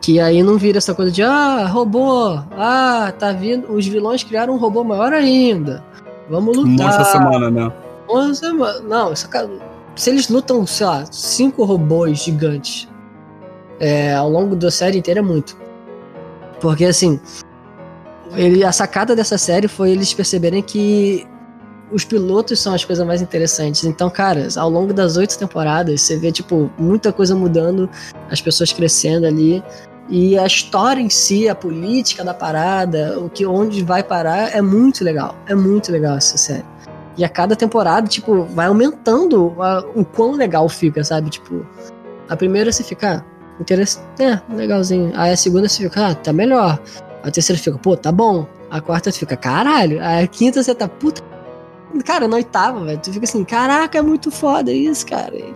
[0.00, 3.72] Que aí não vira essa coisa de, ah, robô, ah, tá vindo.
[3.72, 5.84] Os vilões criaram um robô maior ainda.
[6.30, 6.86] Vamos lutar.
[6.86, 7.72] Nossa semana, né?
[8.08, 8.78] 11, mano.
[8.78, 9.28] É não, essa.
[9.96, 12.88] Se eles lutam, sei lá, cinco robôs gigantes
[13.80, 15.56] é, ao longo da série inteira, é muito.
[16.60, 17.20] Porque assim.
[18.32, 21.26] Ele, a sacada dessa série foi eles perceberem que
[21.90, 23.84] os pilotos são as coisas mais interessantes.
[23.84, 27.88] Então, cara, ao longo das oito temporadas, você vê, tipo, muita coisa mudando,
[28.30, 29.62] as pessoas crescendo ali.
[30.10, 34.60] E a história em si, a política da parada, o que onde vai parar, é
[34.60, 35.34] muito legal.
[35.46, 36.64] É muito legal essa série.
[37.18, 41.30] E a cada temporada, tipo, vai aumentando a, o quão legal fica, sabe?
[41.30, 41.66] Tipo,
[42.28, 45.12] a primeira você fica, ah, interessante, é, legalzinho.
[45.16, 46.80] Aí a segunda você fica, ah, tá melhor.
[47.24, 48.46] A terceira fica, pô, tá bom.
[48.70, 49.98] A quarta você fica, caralho.
[50.00, 51.20] A quinta você tá, puta.
[52.04, 55.34] Cara, na oitava, velho, tu fica assim, caraca, é muito foda isso, cara.
[55.34, 55.54] E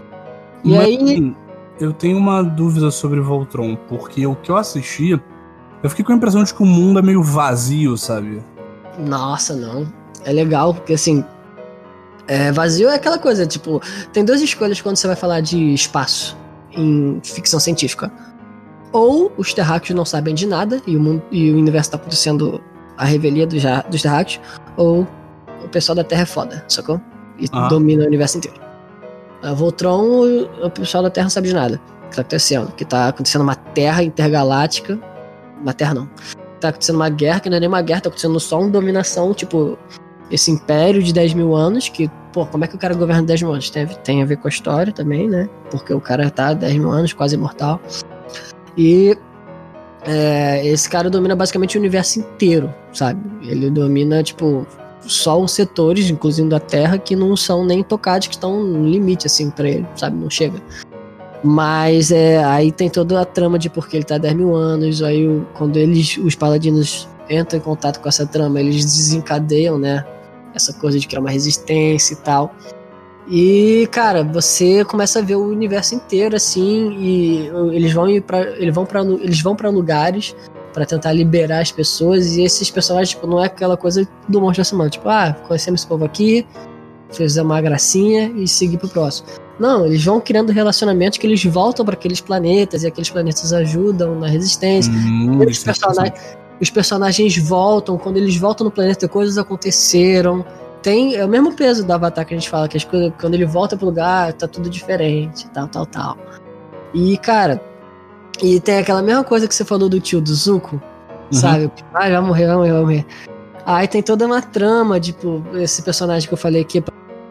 [0.65, 0.97] Mas, aí.
[0.97, 1.37] Assim,
[1.79, 5.21] eu tenho uma dúvida sobre Voltron, porque o que eu assisti,
[5.83, 8.43] eu fiquei com a impressão de que o mundo é meio vazio, sabe?
[8.99, 9.87] Nossa, não.
[10.25, 11.25] É legal, porque assim.
[12.33, 13.81] É, vazio é aquela coisa, tipo,
[14.13, 16.37] tem duas escolhas quando você vai falar de espaço
[16.73, 18.11] em ficção científica
[18.93, 22.63] ou os terráqueos não sabem de nada e o, mundo, e o universo está acontecendo
[22.97, 24.41] a revelia dos, dos terráqueos,
[24.77, 25.07] ou
[25.65, 27.01] o pessoal da Terra é foda, sacou?
[27.39, 27.69] E ah.
[27.69, 28.61] domina o universo inteiro.
[29.43, 31.81] A Voltron, o pessoal da Terra não sabe de nada
[32.13, 32.73] que tá acontecendo.
[32.73, 34.99] Que tá acontecendo uma Terra intergaláctica.
[35.61, 36.09] Uma Terra não.
[36.61, 39.35] Tá acontecendo uma guerra, que não é nem uma guerra, tá acontecendo só uma dominação,
[39.35, 39.77] tipo,
[40.31, 43.43] esse império de 10 mil anos, que, pô, como é que o cara governa 10
[43.43, 43.71] mil anos?
[43.71, 45.49] Tem, tem a ver com a história também, né?
[45.71, 47.81] Porque o cara tá 10 mil anos, quase imortal.
[48.77, 49.17] E
[50.05, 53.21] é, esse cara domina basicamente o universo inteiro, sabe?
[53.43, 54.67] Ele domina, tipo,
[55.01, 59.27] só os setores, inclusive da Terra, que não são nem tocados, que estão no limite,
[59.27, 60.17] assim, pra ele, sabe?
[60.17, 60.61] Não chega.
[61.45, 65.03] Mas é, aí tem toda a trama de porque ele tá há 10 mil anos,
[65.03, 70.05] aí quando eles, os paladinos entram em contato com essa trama, eles desencadeiam, né?
[70.55, 72.55] Essa coisa de criar uma resistência e tal.
[73.29, 78.41] E, cara, você começa a ver o universo inteiro assim e eles vão ir para
[78.59, 80.35] eles vão para eles vão para lugares
[80.73, 84.61] para tentar liberar as pessoas e esses personagens tipo não é aquela coisa do monstro
[84.61, 86.47] da semana, tipo, ah, conhecemos esse povo aqui,
[87.13, 89.29] fez uma gracinha e seguir pro próximo.
[89.59, 94.19] Não, eles vão criando relacionamentos que eles voltam para aqueles planetas e aqueles planetas ajudam
[94.19, 94.93] na resistência.
[94.93, 96.19] Hum, os, personagens,
[96.63, 100.45] os personagens voltam, quando eles voltam no planeta, coisas aconteceram
[100.83, 103.35] tem é o mesmo peso do Avatar que a gente fala, que as coisas, quando
[103.35, 106.19] ele volta pro lugar, tá tudo diferente, tal, tal, tal.
[106.93, 107.63] E, cara,
[108.43, 111.33] e tem aquela mesma coisa que você falou do tio do Zuko, uhum.
[111.33, 111.71] sabe?
[111.95, 113.07] Ah, vai morrer, vai morrer, vai morrer.
[113.65, 116.83] Aí tem toda uma trama, tipo, esse personagem que eu falei aqui,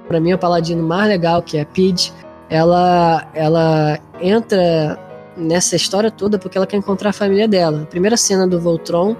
[0.07, 2.13] pra mim é o paladino mais legal, que é a Pidge.
[2.49, 4.97] Ela, ela entra
[5.41, 7.83] nessa história toda porque ela quer encontrar a família dela.
[7.83, 9.15] A primeira cena do Voltron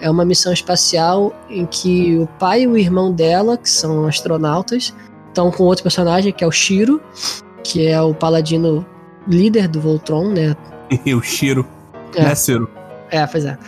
[0.00, 4.94] é uma missão espacial em que o pai e o irmão dela, que são astronautas,
[5.28, 7.00] estão com outro personagem que é o Shiro,
[7.62, 8.84] que é o paladino
[9.28, 10.56] líder do Voltron, né?
[11.04, 11.66] E o Shiro.
[12.14, 12.22] É.
[12.22, 12.70] Né, Ciro?
[13.10, 13.58] É, pois é.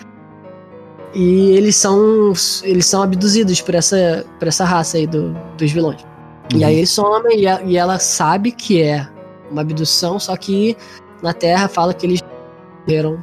[1.14, 2.32] E eles são
[2.62, 6.02] eles são abduzidos por essa, por essa raça aí do, dos vilões.
[6.52, 6.60] Uhum.
[6.60, 9.08] E aí eles somem e, a, e ela sabe que é
[9.50, 10.76] uma abdução, só que
[11.22, 12.22] na Terra fala que eles
[12.86, 13.22] morreram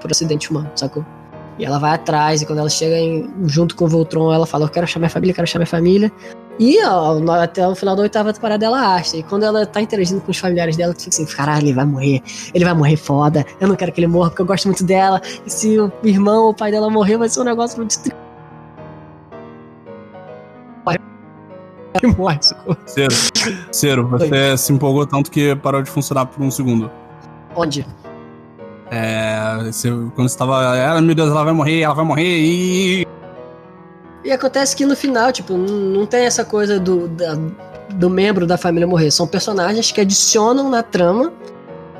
[0.00, 1.04] por acidente humano, sacou?
[1.58, 4.64] E ela vai atrás, e quando ela chega em, junto com o Voltron, ela fala:
[4.64, 6.12] Eu quero achar minha família, quero achar minha família.
[6.58, 9.16] E ó, até o final da oitava temporada ela acha.
[9.16, 11.84] E quando ela tá interagindo com os familiares dela, tu fica assim: caralho, ele vai
[11.84, 12.22] morrer.
[12.52, 13.44] Ele vai morrer foda.
[13.60, 15.20] Eu não quero que ele morra porque eu gosto muito dela.
[15.46, 18.24] E se o irmão ou o pai dela morrer, vai ser um negócio muito triste.
[22.18, 22.38] morre.
[22.86, 23.14] Cero,
[23.70, 24.56] Cero, você Oi.
[24.56, 26.90] se empolgou tanto que parou de funcionar por um segundo.
[27.54, 27.86] Onde?
[28.90, 30.56] É, você, quando você tava.
[30.56, 33.06] Ah, meu Deus, ela vai morrer, ela vai morrer e.
[34.24, 37.36] E acontece que no final, tipo, não tem essa coisa do, da,
[37.90, 39.10] do membro da família morrer.
[39.10, 41.32] São personagens que adicionam na trama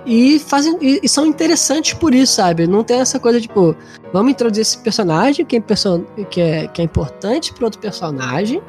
[0.06, 2.66] e fazem e, e, são interessantes por isso, sabe?
[2.66, 3.76] Não tem essa coisa tipo,
[4.12, 8.62] vamos introduzir esse personagem que é, person que é, que é importante para outro personagem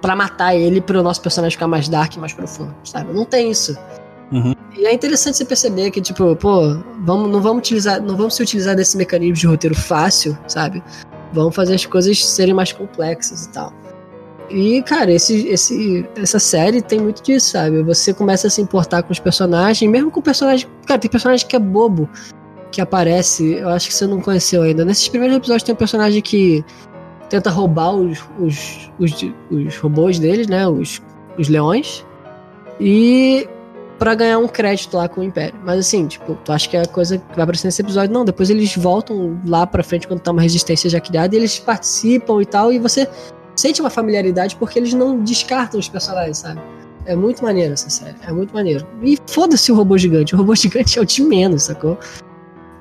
[0.00, 3.12] para matar ele para o nosso personagem ficar mais dark, mais profundo, sabe?
[3.12, 3.76] Não tem isso.
[4.32, 4.54] Uhum.
[4.76, 8.42] E é interessante você perceber que, tipo, pô, vamos, não vamos utilizar, não vamos se
[8.42, 10.82] utilizar desse mecanismo de roteiro fácil, sabe?
[11.32, 13.72] Vamos fazer as coisas serem mais complexas e tal.
[14.50, 17.82] E, cara, esse, esse, essa série tem muito disso, sabe?
[17.82, 20.68] Você começa a se importar com os personagens, mesmo com o personagem.
[20.86, 22.08] Cara, tem personagem que é bobo,
[22.70, 24.84] que aparece, eu acho que você não conheceu ainda.
[24.84, 26.64] Nesses primeiros episódios tem um personagem que
[27.28, 29.12] tenta roubar os, os, os,
[29.50, 30.66] os robôs deles, né?
[30.68, 31.02] Os,
[31.36, 32.04] os leões.
[32.80, 33.48] E
[33.98, 35.58] para ganhar um crédito lá com o Império.
[35.64, 38.12] Mas assim, tipo, tu acha que é a coisa que vai aparecer nesse episódio?
[38.12, 41.58] Não, depois eles voltam lá pra frente quando tá uma resistência já criada e eles
[41.58, 43.08] participam e tal, e você
[43.54, 46.60] sente uma familiaridade porque eles não descartam os personagens, sabe?
[47.06, 48.86] É muito maneiro essa série, é muito maneiro.
[49.02, 51.98] E foda-se o robô gigante, o robô gigante é o de menos, sacou?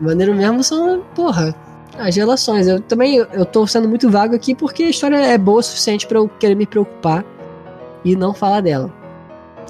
[0.01, 1.55] Maneiro mesmo são, porra,
[1.97, 2.67] as relações.
[2.67, 6.05] Eu também eu tô sendo muito vago aqui porque a história é boa o suficiente
[6.07, 7.23] para eu querer me preocupar
[8.03, 9.04] e não falar dela.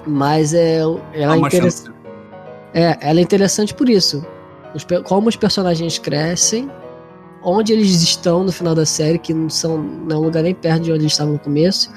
[0.05, 0.80] Mas é,
[1.13, 1.91] ela é, interessante.
[2.73, 4.26] é, ela é interessante por isso.
[4.73, 6.69] Os, como os personagens crescem,
[7.43, 10.53] onde eles estão no final da série, que não são não é um lugar nem
[10.53, 11.91] perto de onde eles estavam no começo.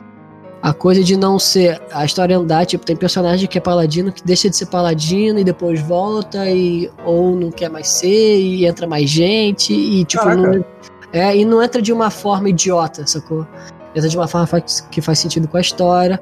[0.60, 4.24] A coisa de não ser a história andar, tipo, tem personagem que é paladino que
[4.24, 8.86] deixa de ser paladino e depois volta e ou não quer mais ser e entra
[8.86, 10.64] mais gente e tipo não,
[11.12, 13.46] é, e não entra de uma forma idiota, sacou?
[13.94, 14.46] Entra de uma forma
[14.90, 16.20] que faz sentido com a história.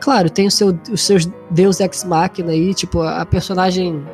[0.00, 4.04] Claro, tem o seu, os seus Deus Ex Machina aí, tipo, a personagem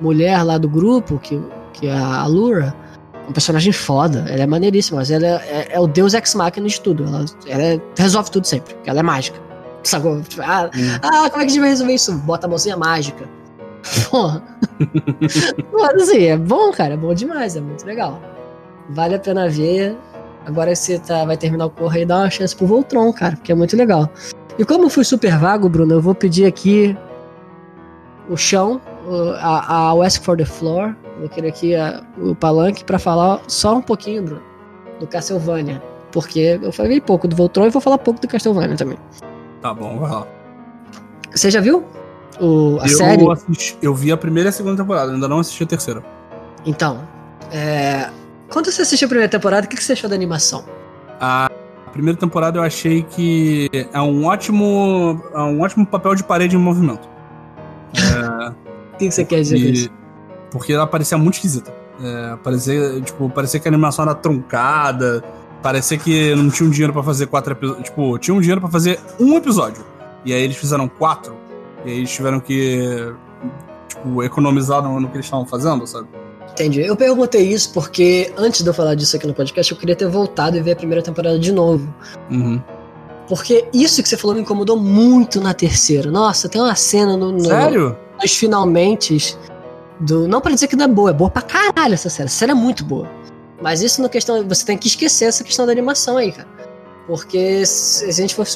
[0.00, 1.40] mulher lá do grupo, que,
[1.72, 2.74] que é a Alura,
[3.28, 6.68] um personagem foda, ela é maneiríssima, mas ela é, é, é o Deus Ex Machina
[6.68, 7.04] de tudo.
[7.04, 9.38] Ela, ela é, resolve tudo sempre, porque ela é mágica.
[9.82, 10.22] Sacou?
[10.40, 10.98] Ah, hum.
[11.02, 12.12] ah, como é que a gente vai resolver isso?
[12.18, 13.28] Bota a mãozinha mágica.
[14.10, 14.42] Porra.
[15.72, 18.20] mas assim, é bom, cara, é bom demais, é muito legal.
[18.90, 19.96] Vale a pena ver.
[20.46, 23.54] Agora você tá, vai terminar o correio, dá uma chance pro Voltron, cara, porque é
[23.54, 24.10] muito legal.
[24.58, 26.96] E como eu fui super vago, Bruno, eu vou pedir aqui
[28.28, 28.80] o chão,
[29.38, 30.94] a, a West for the Floor.
[31.18, 34.42] Vou querer aqui a, o palanque para falar só um pouquinho, Bruno,
[34.98, 35.82] do Castlevania.
[36.12, 38.98] Porque eu falei pouco do Voltron e vou falar pouco do Castlevania também.
[39.60, 40.26] Tá bom, vai lá.
[41.30, 41.84] Você já viu
[42.40, 43.30] o, a eu série?
[43.30, 46.02] Assisti, eu vi a primeira e a segunda temporada, ainda não assisti a terceira.
[46.66, 47.00] Então,
[47.52, 48.10] é,
[48.50, 50.64] quando você assistiu a primeira temporada, o que você achou da animação?
[51.20, 51.50] A
[51.92, 56.58] primeira temporada eu achei que é um ótimo, é um ótimo papel de parede em
[56.58, 57.08] movimento.
[57.94, 58.48] É,
[58.94, 59.90] o que, você quer dizer?
[60.50, 61.72] Porque ela parecia muito esquisita.
[62.02, 65.22] É, parecia, tipo, parecia que a animação era truncada,
[65.62, 67.84] parecia que não tinha um dinheiro para fazer quatro episódios.
[67.84, 69.84] Tipo, tinha um dinheiro para fazer um episódio.
[70.24, 71.36] E aí eles fizeram quatro.
[71.84, 73.14] E aí eles tiveram que,
[73.88, 76.08] tipo, economizar no, no que eles estavam fazendo, sabe?
[76.60, 76.82] Entendi.
[76.82, 80.06] Eu perguntei isso porque antes de eu falar disso aqui no podcast, eu queria ter
[80.06, 81.92] voltado e ver a primeira temporada de novo.
[82.30, 82.62] Uhum.
[83.26, 86.10] Porque isso que você falou me incomodou muito na terceira.
[86.10, 87.32] Nossa, tem uma cena no.
[87.32, 87.96] no Sério?
[88.20, 89.38] Nos finalmente.
[90.00, 92.26] Do, não para dizer que não é boa, é boa pra caralho essa série.
[92.26, 93.08] Essa série é muito boa.
[93.62, 94.46] Mas isso na questão.
[94.46, 96.48] Você tem que esquecer essa questão da animação aí, cara.
[97.06, 98.46] Porque se a gente for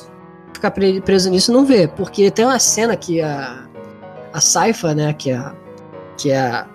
[0.52, 1.88] ficar preso nisso, não vê.
[1.88, 3.64] Porque tem uma cena que a.
[4.32, 5.12] A Saifa, né?
[5.14, 5.52] Que é.
[6.16, 6.66] Que é a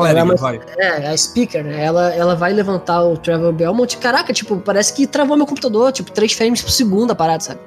[0.00, 0.60] a clériga, é vai.
[0.78, 1.84] É, a speaker, né?
[1.84, 3.96] Ela, ela vai levantar o Trevor Belmont.
[3.98, 7.60] Caraca, tipo, parece que travou meu computador, tipo, 3 frames por segundo a parada, sabe?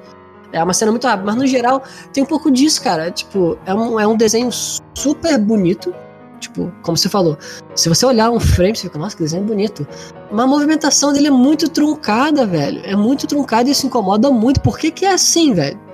[0.52, 1.82] É uma cena muito rápida, mas no geral
[2.12, 3.10] tem um pouco disso, cara.
[3.10, 5.94] Tipo, é um, é um desenho super bonito.
[6.38, 7.36] Tipo, como você falou,
[7.74, 9.86] se você olhar um frame, você fica, nossa, que desenho bonito.
[10.30, 12.80] Mas a movimentação dele é muito truncada, velho.
[12.84, 14.60] É muito truncada e isso incomoda muito.
[14.60, 15.85] Por que, que é assim, velho?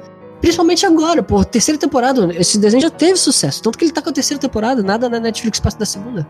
[0.43, 3.63] Principalmente agora, pô, terceira temporada, esse desenho já teve sucesso.
[3.63, 6.27] Tanto que ele tá com a terceira temporada, nada na Netflix passa da segunda.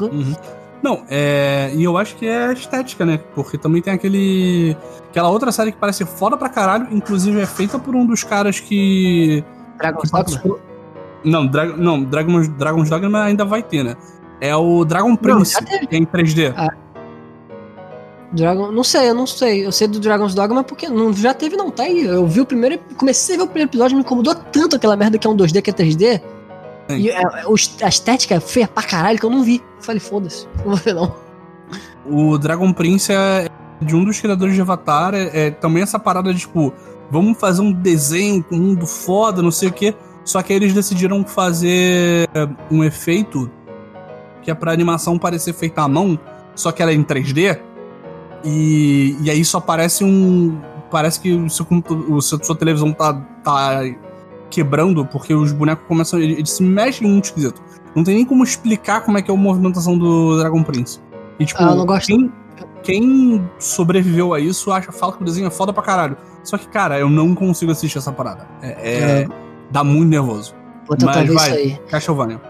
[0.00, 0.34] Uhum.
[0.82, 1.70] Não, é.
[1.74, 3.20] E eu acho que é estética, né?
[3.34, 4.74] Porque também tem aquele.
[5.10, 8.60] Aquela outra série que parece foda pra caralho, inclusive é feita por um dos caras
[8.60, 9.44] que.
[9.76, 10.58] Dragon's Dogma?
[11.22, 11.66] Não, Dra...
[11.66, 13.94] não Dragon's, Dragon's Dogma ainda vai ter, né?
[14.40, 16.54] É o Dragon Prince, não, que é em 3D.
[16.56, 16.68] Ah,
[18.34, 19.64] Dragon, não sei, eu não sei.
[19.66, 22.04] Eu sei do Dragon's Dogma porque não já teve, não, tá aí.
[22.04, 25.18] Eu vi o primeiro, comecei a ver o primeiro episódio, me incomodou tanto aquela merda
[25.18, 26.20] que é um 2D que é 3D.
[26.90, 26.96] Sim.
[26.96, 29.62] E a, é, a estética é feia pra caralho que eu não vi.
[29.80, 31.14] Falei, foda-se, não vou ver não.
[32.06, 33.48] O Dragon Prince é
[33.80, 36.72] de um dos criadores de Avatar, é, é também essa parada de tipo,
[37.10, 39.94] vamos fazer um desenho com um mundo foda, não sei o quê.
[40.24, 42.28] Só que aí eles decidiram fazer
[42.70, 43.50] um efeito
[44.42, 46.18] que é pra animação parecer feita à mão,
[46.54, 47.58] só que ela é em 3D.
[48.44, 50.60] E, e aí só parece um.
[50.90, 51.66] Parece que o seu,
[52.08, 53.80] o seu, sua televisão tá, tá
[54.50, 56.20] quebrando, porque os bonecos começam.
[56.20, 57.60] Eles se mexem muito esquisito.
[57.94, 61.00] Não tem nem como explicar como é que é a movimentação do Dragon Prince.
[61.38, 62.06] E tipo, ah, não gosto.
[62.06, 62.32] Quem,
[62.82, 66.16] quem sobreviveu a isso acha, fala que o desenho é foda pra caralho.
[66.42, 68.46] Só que, cara, eu não consigo assistir essa parada.
[68.60, 68.68] É.
[68.68, 69.28] é, é.
[69.70, 70.54] Dá muito nervoso.
[70.86, 71.78] Vou tentar Mas ver vai, isso aí.
[71.88, 72.40] Castlevania.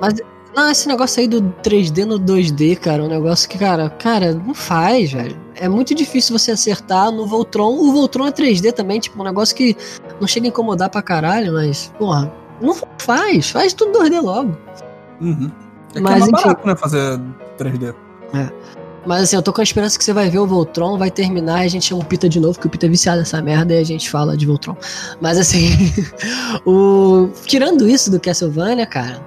[0.00, 0.14] Mas
[0.54, 4.54] Não, esse negócio aí do 3D no 2D, cara, um negócio que, cara, cara, não
[4.54, 5.36] faz, velho.
[5.56, 7.74] É muito difícil você acertar no Voltron.
[7.74, 9.76] O Voltron é 3D também, tipo, um negócio que
[10.20, 13.50] não chega a incomodar pra caralho, mas, porra, não faz.
[13.50, 14.56] Faz tudo 2D logo.
[15.20, 15.50] Uhum.
[15.94, 17.20] É mas, que é mais barato, né, fazer
[17.58, 17.94] 3D.
[18.34, 18.52] É.
[19.06, 21.62] Mas assim, eu tô com a esperança que você vai ver o Voltron, vai terminar
[21.62, 23.74] e a gente chama o Pita de novo, que o Pita é viciado nessa merda
[23.74, 24.76] e a gente fala de Voltron.
[25.20, 25.68] Mas assim,
[26.64, 27.28] o...
[27.44, 29.20] tirando isso do Castlevania, cara,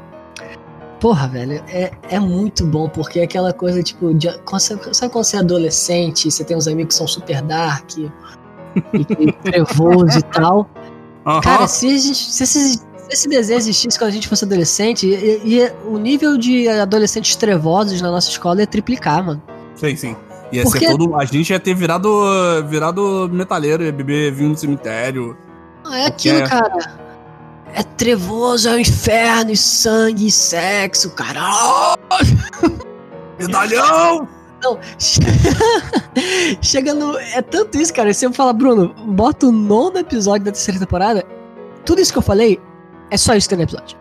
[0.99, 4.29] Porra, velho, é, é muito bom, porque é aquela coisa, tipo, de,
[4.59, 8.11] sabe quando você é adolescente, você tem uns amigos que são super dark e,
[9.19, 10.69] e trevoso e tal?
[11.23, 11.41] Uhum.
[11.41, 15.71] Cara, se, se, se, se, esse desenho existisse quando a gente fosse adolescente, e, e,
[15.85, 19.41] o nível de adolescentes trevosos na nossa escola ia triplicar, mano.
[19.75, 20.15] Sim, sim.
[20.51, 20.79] Ia porque...
[20.79, 21.15] ser todo.
[21.15, 22.09] A gente ia ter virado,
[22.67, 25.37] virado metaleiro, ia beber vinho no cemitério.
[25.91, 27.06] É aquilo, cara
[27.77, 31.95] é trevoso, é o inferno, e sangue, e sexo, caralho!
[33.37, 34.27] Medalhão!
[34.63, 34.79] Não,
[36.59, 37.15] chega no.
[37.19, 38.11] É tanto isso, cara.
[38.11, 41.23] Você sempre fala, Bruno, bota o nono episódio da terceira temporada.
[41.85, 42.59] Tudo isso que eu falei
[43.11, 43.95] é só isso que tem no episódio.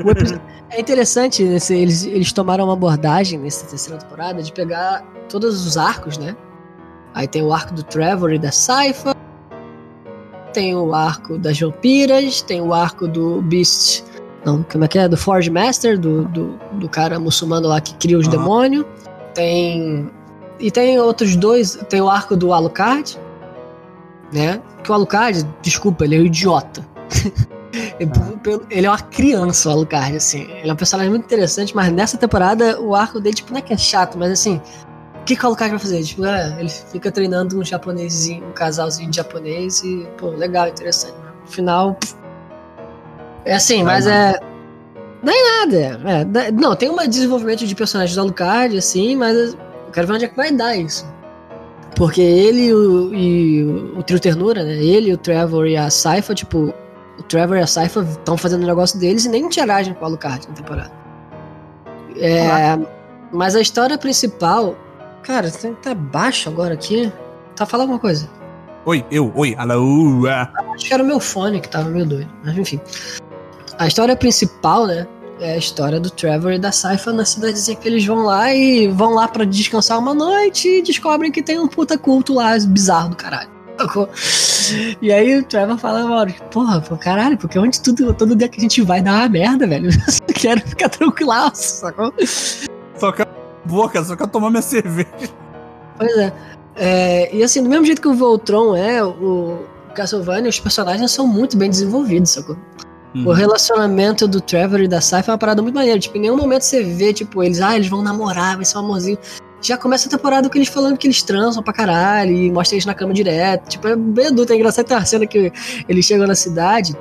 [0.00, 5.76] episódio é interessante, eles, eles tomaram uma abordagem nessa terceira temporada de pegar todos os
[5.76, 6.36] arcos, né?
[7.14, 9.14] Aí tem o arco do Trevor e da Saifa,
[10.52, 14.04] tem o arco das vampiras, tem o arco do Beast.
[14.44, 15.08] Não, como é que é?
[15.08, 18.32] Do Forge Master, do, do, do cara muçulmano lá que cria os uhum.
[18.32, 18.84] demônios.
[19.34, 20.10] Tem.
[20.58, 21.78] E tem outros dois.
[21.88, 23.18] Tem o arco do Alucard,
[24.32, 24.60] né?
[24.82, 26.86] Que o Alucard, desculpa, ele é um idiota.
[28.70, 30.42] ele é uma criança, o Alucard, assim.
[30.50, 33.62] Ele é um personagem muito interessante, mas nessa temporada o arco dele, tipo, não é
[33.62, 34.60] que é chato, mas assim,
[35.20, 36.02] o que, que o Alucard vai fazer?
[36.02, 41.14] Tipo, é, ele fica treinando um japonesinho, um casalzinho de japonês e, pô, legal, interessante.
[41.42, 41.98] No final.
[43.44, 44.38] É assim, mas é.
[45.22, 46.40] Não é nada.
[46.40, 50.24] É, não, tem um desenvolvimento de personagens do Alucard, assim, mas eu quero ver onde
[50.24, 51.06] é que vai dar isso.
[51.94, 53.64] Porque ele e o, e
[53.98, 54.76] o Trio Ternura, né?
[54.76, 56.72] Ele, o Trevor e a Saifa, tipo,
[57.18, 60.06] o Trevor e a Saifa estão fazendo o negócio deles e nem interagem com o
[60.06, 60.92] Alucard na temporada.
[62.16, 62.78] É,
[63.30, 64.74] mas a história principal
[65.22, 65.50] Cara,
[65.82, 67.12] tá baixo agora aqui.
[67.54, 68.28] Tá falando alguma coisa?
[68.86, 70.26] Oi, eu, oi, alô.
[70.26, 72.80] Acho que era o meu fone que tava meio doido, mas enfim.
[73.78, 75.06] A história principal, né?
[75.38, 78.88] É a história do Trevor e da Saifa na cidadezinha que eles vão lá e
[78.88, 83.10] vão lá para descansar uma noite e descobrem que tem um puta culto lá bizarro
[83.10, 83.48] do caralho.
[85.00, 88.58] E aí o Trevor fala, mano, porra, pô, caralho, porque onde tudo, todo dia que
[88.58, 89.90] a gente vai dar uma merda, velho.
[90.34, 92.12] Quero ficar tranquilaço, sacou?
[92.96, 93.22] Só que
[93.64, 95.30] boca, só quero tomar minha cerveja.
[95.96, 96.32] Pois é.
[96.76, 97.34] é.
[97.34, 99.58] E assim, do mesmo jeito que o Voltron é, o
[99.94, 102.56] Castlevania, os personagens são muito bem desenvolvidos, sacou?
[103.14, 103.26] Uhum.
[103.26, 105.98] O relacionamento do Trevor e da Saifa é uma parada muito maneira.
[105.98, 108.80] Tipo, em nenhum momento você vê, tipo, eles, ah, eles vão namorar, vai ser um
[108.80, 109.18] amorzinho.
[109.60, 112.86] Já começa a temporada com eles falando que eles transam pra caralho e mostra eles
[112.86, 113.68] na cama direto.
[113.68, 114.52] Tipo, é bem adulto.
[114.52, 115.52] É engraçado ter uma cena que
[115.88, 116.96] eles chegam na cidade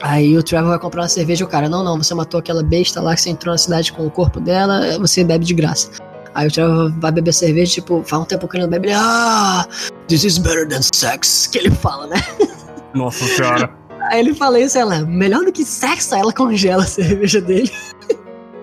[0.00, 2.62] Aí o Trevor vai comprar uma cerveja e o cara, não, não, você matou aquela
[2.62, 5.90] besta lá que você entrou na cidade com o corpo dela, você bebe de graça.
[6.34, 8.96] Aí o Trevor vai beber cerveja, tipo, faz um tempo que ele não bebe, ele,
[8.98, 9.66] ah,
[10.08, 12.16] this is better than sex, que ele fala, né?
[12.92, 13.70] Nossa senhora.
[14.10, 17.70] Aí ele fala isso, ela, melhor do que sexo, aí ela congela a cerveja dele.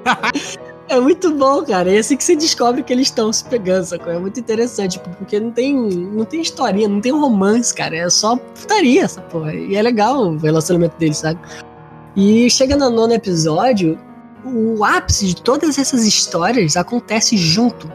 [0.92, 1.90] É muito bom, cara.
[1.90, 4.12] É assim que você descobre que eles estão se pegando, sacou?
[4.12, 7.96] É muito interessante, porque não tem, não tem historinha, não tem romance, cara.
[7.96, 9.56] É só putaria essa porra.
[9.56, 11.40] E é legal o relacionamento deles, sabe?
[12.14, 13.98] E chega no nono episódio,
[14.44, 17.90] o ápice de todas essas histórias acontece junto.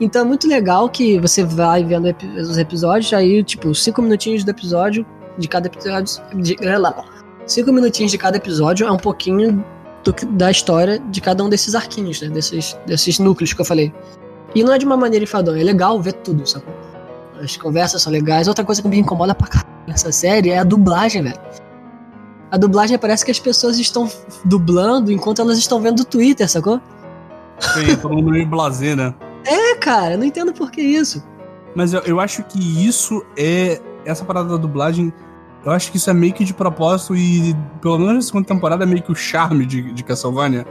[0.00, 4.50] Então é muito legal que você vai vendo os episódios, aí, tipo, cinco minutinhos do
[4.50, 5.06] episódio,
[5.38, 6.20] de cada episódio.
[6.34, 7.04] De, lá,
[7.46, 9.64] cinco minutinhos de cada episódio é um pouquinho
[10.04, 12.28] do, da história de cada um desses arquinhos, né?
[12.28, 13.92] Desses, desses núcleos que eu falei.
[14.54, 16.74] E não é de uma maneira enfadonha, é legal ver tudo, sacou?
[17.40, 18.48] As conversas são legais.
[18.48, 21.38] Outra coisa que me incomoda pra caralho nessa série é a dublagem, velho.
[22.50, 24.10] A dublagem parece que as pessoas estão
[24.44, 26.80] dublando enquanto elas estão vendo o Twitter, sacou?
[27.60, 29.14] Sim, todo mundo meio blazer, né?
[29.46, 31.22] É, cara, não entendo por que isso.
[31.74, 33.80] Mas eu, eu acho que isso é.
[34.04, 35.12] Essa parada da dublagem
[35.64, 38.84] eu acho que isso é meio que de propósito e, pelo menos na segunda temporada,
[38.84, 40.66] é meio que o charme de, de Castlevania.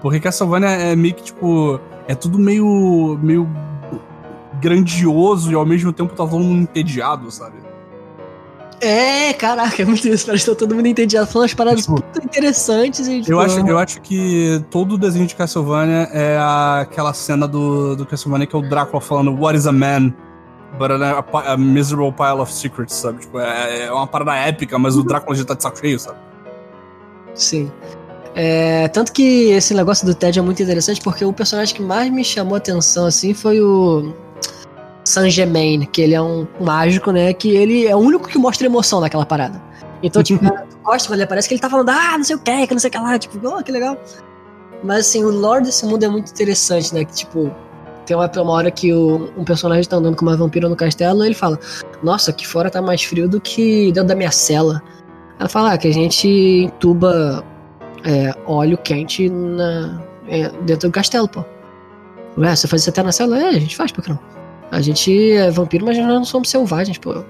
[0.00, 3.48] Porque Castlevania é meio que, tipo, é tudo meio, meio
[4.60, 7.56] grandioso e ao mesmo tempo tá todo mundo entediado, sabe?
[8.80, 10.24] É, caraca, é muito isso.
[10.24, 11.26] Parece que tá todo mundo entediado.
[11.26, 14.98] Falando as paradas tipo, muito interessantes e, tipo, eu, acho, eu acho que todo o
[14.98, 16.38] desenho de Castlevania é
[16.80, 20.14] aquela cena do, do Castlevania que é o Drácula falando What is a man?
[20.78, 23.20] But a, a, miserable pile of secrets, sabe?
[23.20, 26.18] Tipo, é, é uma parada épica, mas o Drácula já tá de saco cheio, sabe?
[27.34, 27.70] Sim.
[28.34, 32.10] É, tanto que esse negócio do Ted é muito interessante porque o personagem que mais
[32.10, 34.14] me chamou a atenção assim foi o
[35.04, 37.32] Saint Germain, que ele é um mágico, né?
[37.32, 39.60] Que ele é o único que mostra emoção naquela parada.
[40.02, 42.38] Então, tipo, tu gosta quando ele aparece que ele tá falando, ah, não sei o
[42.38, 43.98] que, que não sei o que lá, tipo, oh, que legal.
[44.82, 47.04] Mas assim, o lore desse mundo é muito interessante, né?
[47.04, 47.50] Que tipo,
[48.06, 51.24] tem uma, uma hora que o, um personagem tá andando com uma vampira no castelo
[51.24, 51.58] e ele fala,
[52.02, 54.82] nossa, aqui fora tá mais frio do que dentro da minha cela.
[55.38, 57.44] Ela fala ah, que a gente entuba
[58.04, 61.44] é, óleo quente na, é, dentro do castelo, pô.
[62.36, 63.38] Ué, você faz isso até na cela?
[63.38, 64.18] É, a gente faz, por que não?
[64.70, 67.24] A gente é vampiro, mas nós não somos selvagens, pô.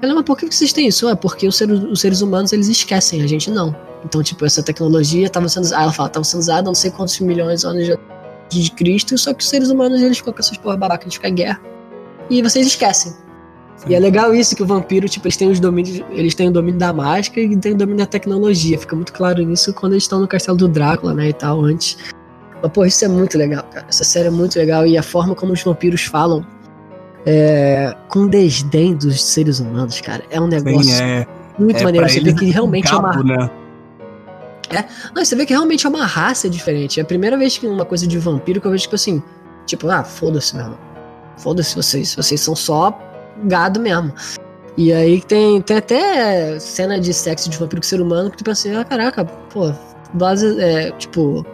[0.00, 1.08] Ela, mas por que vocês têm isso?
[1.08, 3.74] É porque os seres, os seres humanos, eles esquecem, a gente não.
[4.04, 7.18] Então, tipo, essa tecnologia estava sendo usada, ela fala, estava sendo usada não sei quantos
[7.20, 7.98] milhões de anos
[8.60, 11.28] de Cristo, só que os seres humanos, eles ficam com essas porra babacas de ficar
[11.28, 11.60] em guerra.
[12.30, 13.12] E vocês esquecem.
[13.86, 16.52] E é legal isso que o vampiro, tipo, eles têm os domínios, eles têm o
[16.52, 18.78] domínio da máscara e têm o domínio da tecnologia.
[18.78, 21.98] Fica muito claro nisso quando eles estão no castelo do Drácula, né, e tal, antes.
[22.62, 23.86] Mas, pô, isso é muito legal, cara.
[23.88, 26.46] Essa série é muito legal e a forma como os vampiros falam
[27.26, 31.26] é, com desdém dos seres humanos, cara, é um negócio Sim, é,
[31.58, 32.08] muito é maneiro.
[32.08, 33.22] Você vê que realmente é uma.
[33.22, 33.50] Né?
[34.72, 34.84] É,
[35.14, 37.00] não, você vê que realmente é uma raça diferente.
[37.00, 39.22] É a primeira vez que uma coisa de vampiro que eu vejo, tipo assim,
[39.66, 40.78] tipo, ah, foda-se, meu irmão.
[41.36, 42.98] Foda-se vocês, vocês são só
[43.44, 44.12] gado mesmo.
[44.76, 48.44] E aí tem, tem até cena de sexo de vampiro com ser humano que tu
[48.44, 49.72] pensa assim, ah, caraca, pô,
[50.14, 51.44] base, é, tipo,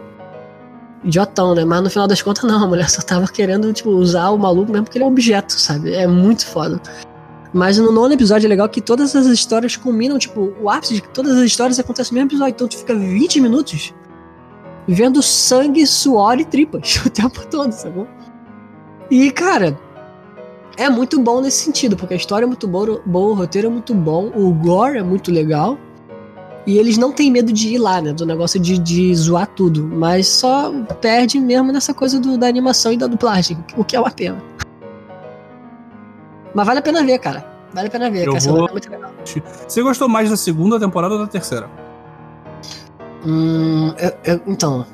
[1.03, 1.65] idiotão, né?
[1.65, 4.71] Mas no final das contas, não, a mulher só tava querendo, tipo, usar o maluco
[4.71, 5.93] mesmo porque ele é um objeto, sabe?
[5.93, 6.79] É muito foda.
[7.53, 11.01] Mas no nono episódio é legal que todas as histórias combinam, tipo, o ápice de
[11.01, 12.51] todas as histórias acontece no mesmo episódio.
[12.51, 13.93] Então tu fica 20 minutos
[14.87, 18.07] vendo sangue, suor e tripas o tempo todo, sabe?
[19.09, 19.77] E, cara,
[20.77, 23.69] é muito bom nesse sentido, porque a história é muito boa, boa, o roteiro é
[23.69, 25.77] muito bom, o gore é muito legal.
[26.67, 28.13] E eles não têm medo de ir lá, né?
[28.13, 29.83] Do negócio de, de zoar tudo.
[29.87, 30.71] Mas só
[31.01, 34.37] perde mesmo nessa coisa do, da animação e da dublagem, o que é uma pena.
[36.53, 37.45] Mas vale a pena ver, cara.
[37.73, 38.67] Vale a pena ver, eu vou...
[38.67, 39.11] é muito legal.
[39.67, 41.69] Você gostou mais da segunda temporada ou da terceira?
[43.25, 44.85] Hum, eu, eu, então,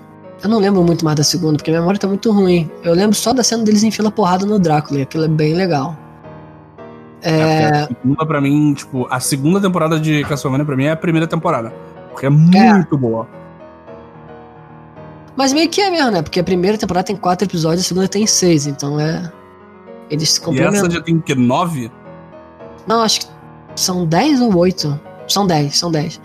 [0.44, 2.70] eu não lembro muito mais da segunda, porque a memória tá muito ruim.
[2.84, 5.54] Eu lembro só da cena deles enfiando a porrada no Drácula, e aquilo é bem
[5.54, 5.96] legal.
[7.22, 7.40] É...
[7.40, 10.98] é a segunda, pra mim, tipo, a segunda temporada de Castlevania pra mim é a
[10.98, 11.74] primeira temporada.
[12.12, 12.98] Porque é muito é.
[12.98, 13.28] boa.
[15.36, 16.22] Mas meio que é mesmo, né?
[16.22, 19.32] Porque a primeira temporada tem quatro episódios, a segunda tem seis, então é.
[20.10, 20.76] Eles se complementam.
[20.76, 21.36] E essa já tem o quê?
[21.36, 21.92] Nove?
[22.88, 23.28] Não, acho que
[23.76, 25.00] são dez ou oito.
[25.28, 26.22] São dez, são dez.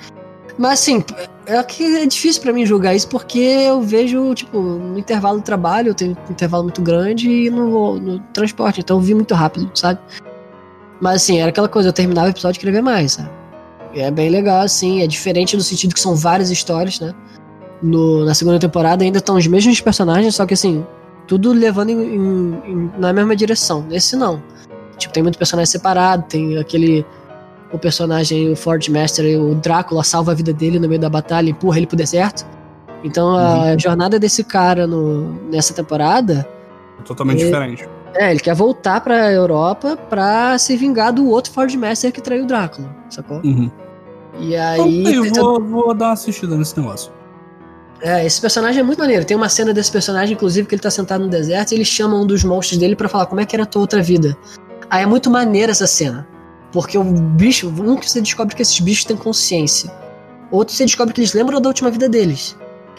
[0.58, 1.02] Mas assim,
[1.46, 5.42] é que é difícil para mim julgar isso porque eu vejo, tipo, no intervalo do
[5.42, 9.34] trabalho, eu tenho um intervalo muito grande e no, no transporte, então eu vi muito
[9.34, 9.98] rápido, sabe?
[11.00, 13.30] Mas assim, era aquela coisa, eu terminava o episódio e queria ver mais, sabe?
[13.94, 17.14] E é bem legal, assim, é diferente no sentido que são várias histórias, né?
[17.82, 20.84] No, na segunda temporada ainda estão os mesmos personagens, só que assim,
[21.30, 23.84] tudo levando em, em, na mesma direção.
[23.88, 24.42] Nesse não.
[24.98, 27.06] Tipo, tem muito personagem separado, tem aquele
[27.72, 31.48] o personagem, o Ford Master, o Drácula salva a vida dele no meio da batalha,
[31.48, 32.44] empurra ele pro deserto.
[33.04, 33.78] Então a uhum.
[33.78, 36.48] jornada desse cara no, nessa temporada.
[36.98, 37.88] É totalmente ele, diferente.
[38.12, 42.42] É, ele quer voltar pra Europa pra se vingar do outro Ford Master que traiu
[42.42, 43.40] o Drácula, sacou?
[43.44, 43.70] Uhum.
[44.40, 45.14] E aí.
[45.14, 47.12] eu vou, vou dar uma assistida nesse negócio.
[48.02, 49.24] É, esse personagem é muito maneiro.
[49.24, 52.16] Tem uma cena desse personagem, inclusive, que ele tá sentado no deserto e ele chama
[52.16, 54.36] um dos monstros dele para falar como é que era a tua outra vida.
[54.88, 56.26] Aí é muito maneira essa cena.
[56.72, 59.90] Porque o bicho, um que você descobre que esses bichos têm consciência.
[60.50, 62.56] Outro você descobre que eles lembram da última vida deles.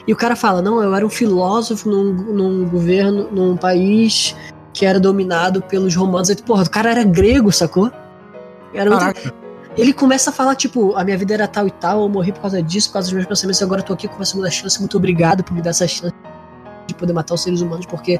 [0.08, 4.36] E o cara fala: Não, eu era um filósofo num, num governo, num país
[4.74, 6.30] que era dominado pelos romanos.
[6.30, 7.92] Aí, porra, o cara era grego, sacou?
[8.74, 9.14] Era outra...
[9.78, 12.42] Ele começa a falar, tipo, a minha vida era tal e tal, eu morri por
[12.42, 14.50] causa disso, por causa dos meus pensamentos, e agora eu tô aqui com uma segunda
[14.50, 16.14] chance, muito obrigado por me dar essa chance
[16.88, 18.20] de poder matar os seres humanos, porque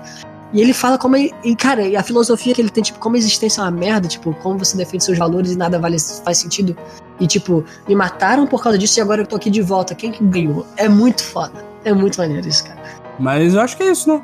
[0.54, 1.16] e ele fala como.
[1.16, 4.08] E, cara, e a filosofia que ele tem, tipo, como a existência é uma merda,
[4.08, 6.76] tipo, como você defende seus valores e nada vale, faz sentido.
[7.20, 9.96] E, tipo, me mataram por causa disso e agora eu tô aqui de volta.
[9.96, 10.66] Quem que ganhou?
[10.76, 11.64] É muito foda.
[11.86, 12.82] É muito maneiro isso, cara.
[13.18, 14.22] Mas eu acho que é isso, né?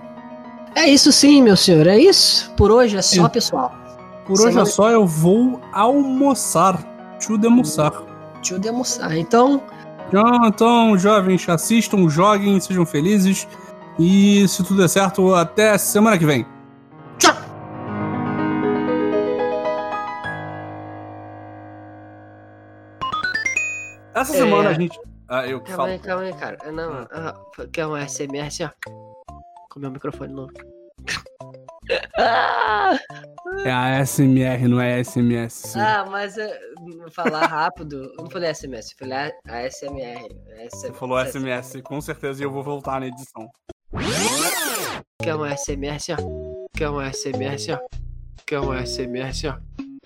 [0.76, 1.88] É isso sim, meu senhor.
[1.88, 2.52] É isso.
[2.58, 3.30] Por hoje é só, é.
[3.30, 3.72] pessoal.
[4.26, 6.97] Por hoje é só, eu vou almoçar.
[7.20, 7.92] Tio de almoçar.
[8.42, 9.16] Tio de almoçar.
[9.18, 9.62] Então.
[10.46, 13.48] Então, jovens, assistam, joguem, sejam felizes.
[14.00, 16.46] E se tudo der certo, até semana que vem.
[17.18, 17.34] Tchau!
[24.14, 24.38] Essa é...
[24.38, 25.00] semana a gente.
[25.28, 25.90] Ah, eu calma falo.
[25.90, 26.72] aí, calma aí, cara.
[26.72, 27.36] Não, ah,
[27.74, 28.70] quer um SMR assim, ó.
[29.70, 30.54] Com meu microfone novo.
[33.64, 35.76] É a SMR, não é SMS.
[35.76, 36.60] Ah, mas é.
[37.00, 38.14] pra falar rápido.
[38.18, 40.28] Eu não falei SMS, eu falei ASMR.
[40.72, 43.50] Você falou SMS, com certeza, e eu vou voltar na edição.
[45.22, 46.18] Quer um ASMR assim, ó?
[46.76, 47.80] Quer um ASMR assim, ó?
[48.46, 49.58] Quer um ASMR assim, ó?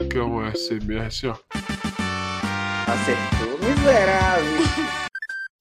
[0.10, 1.36] Quer um ASMR assim, ó?
[2.88, 5.01] Acertou, miserável.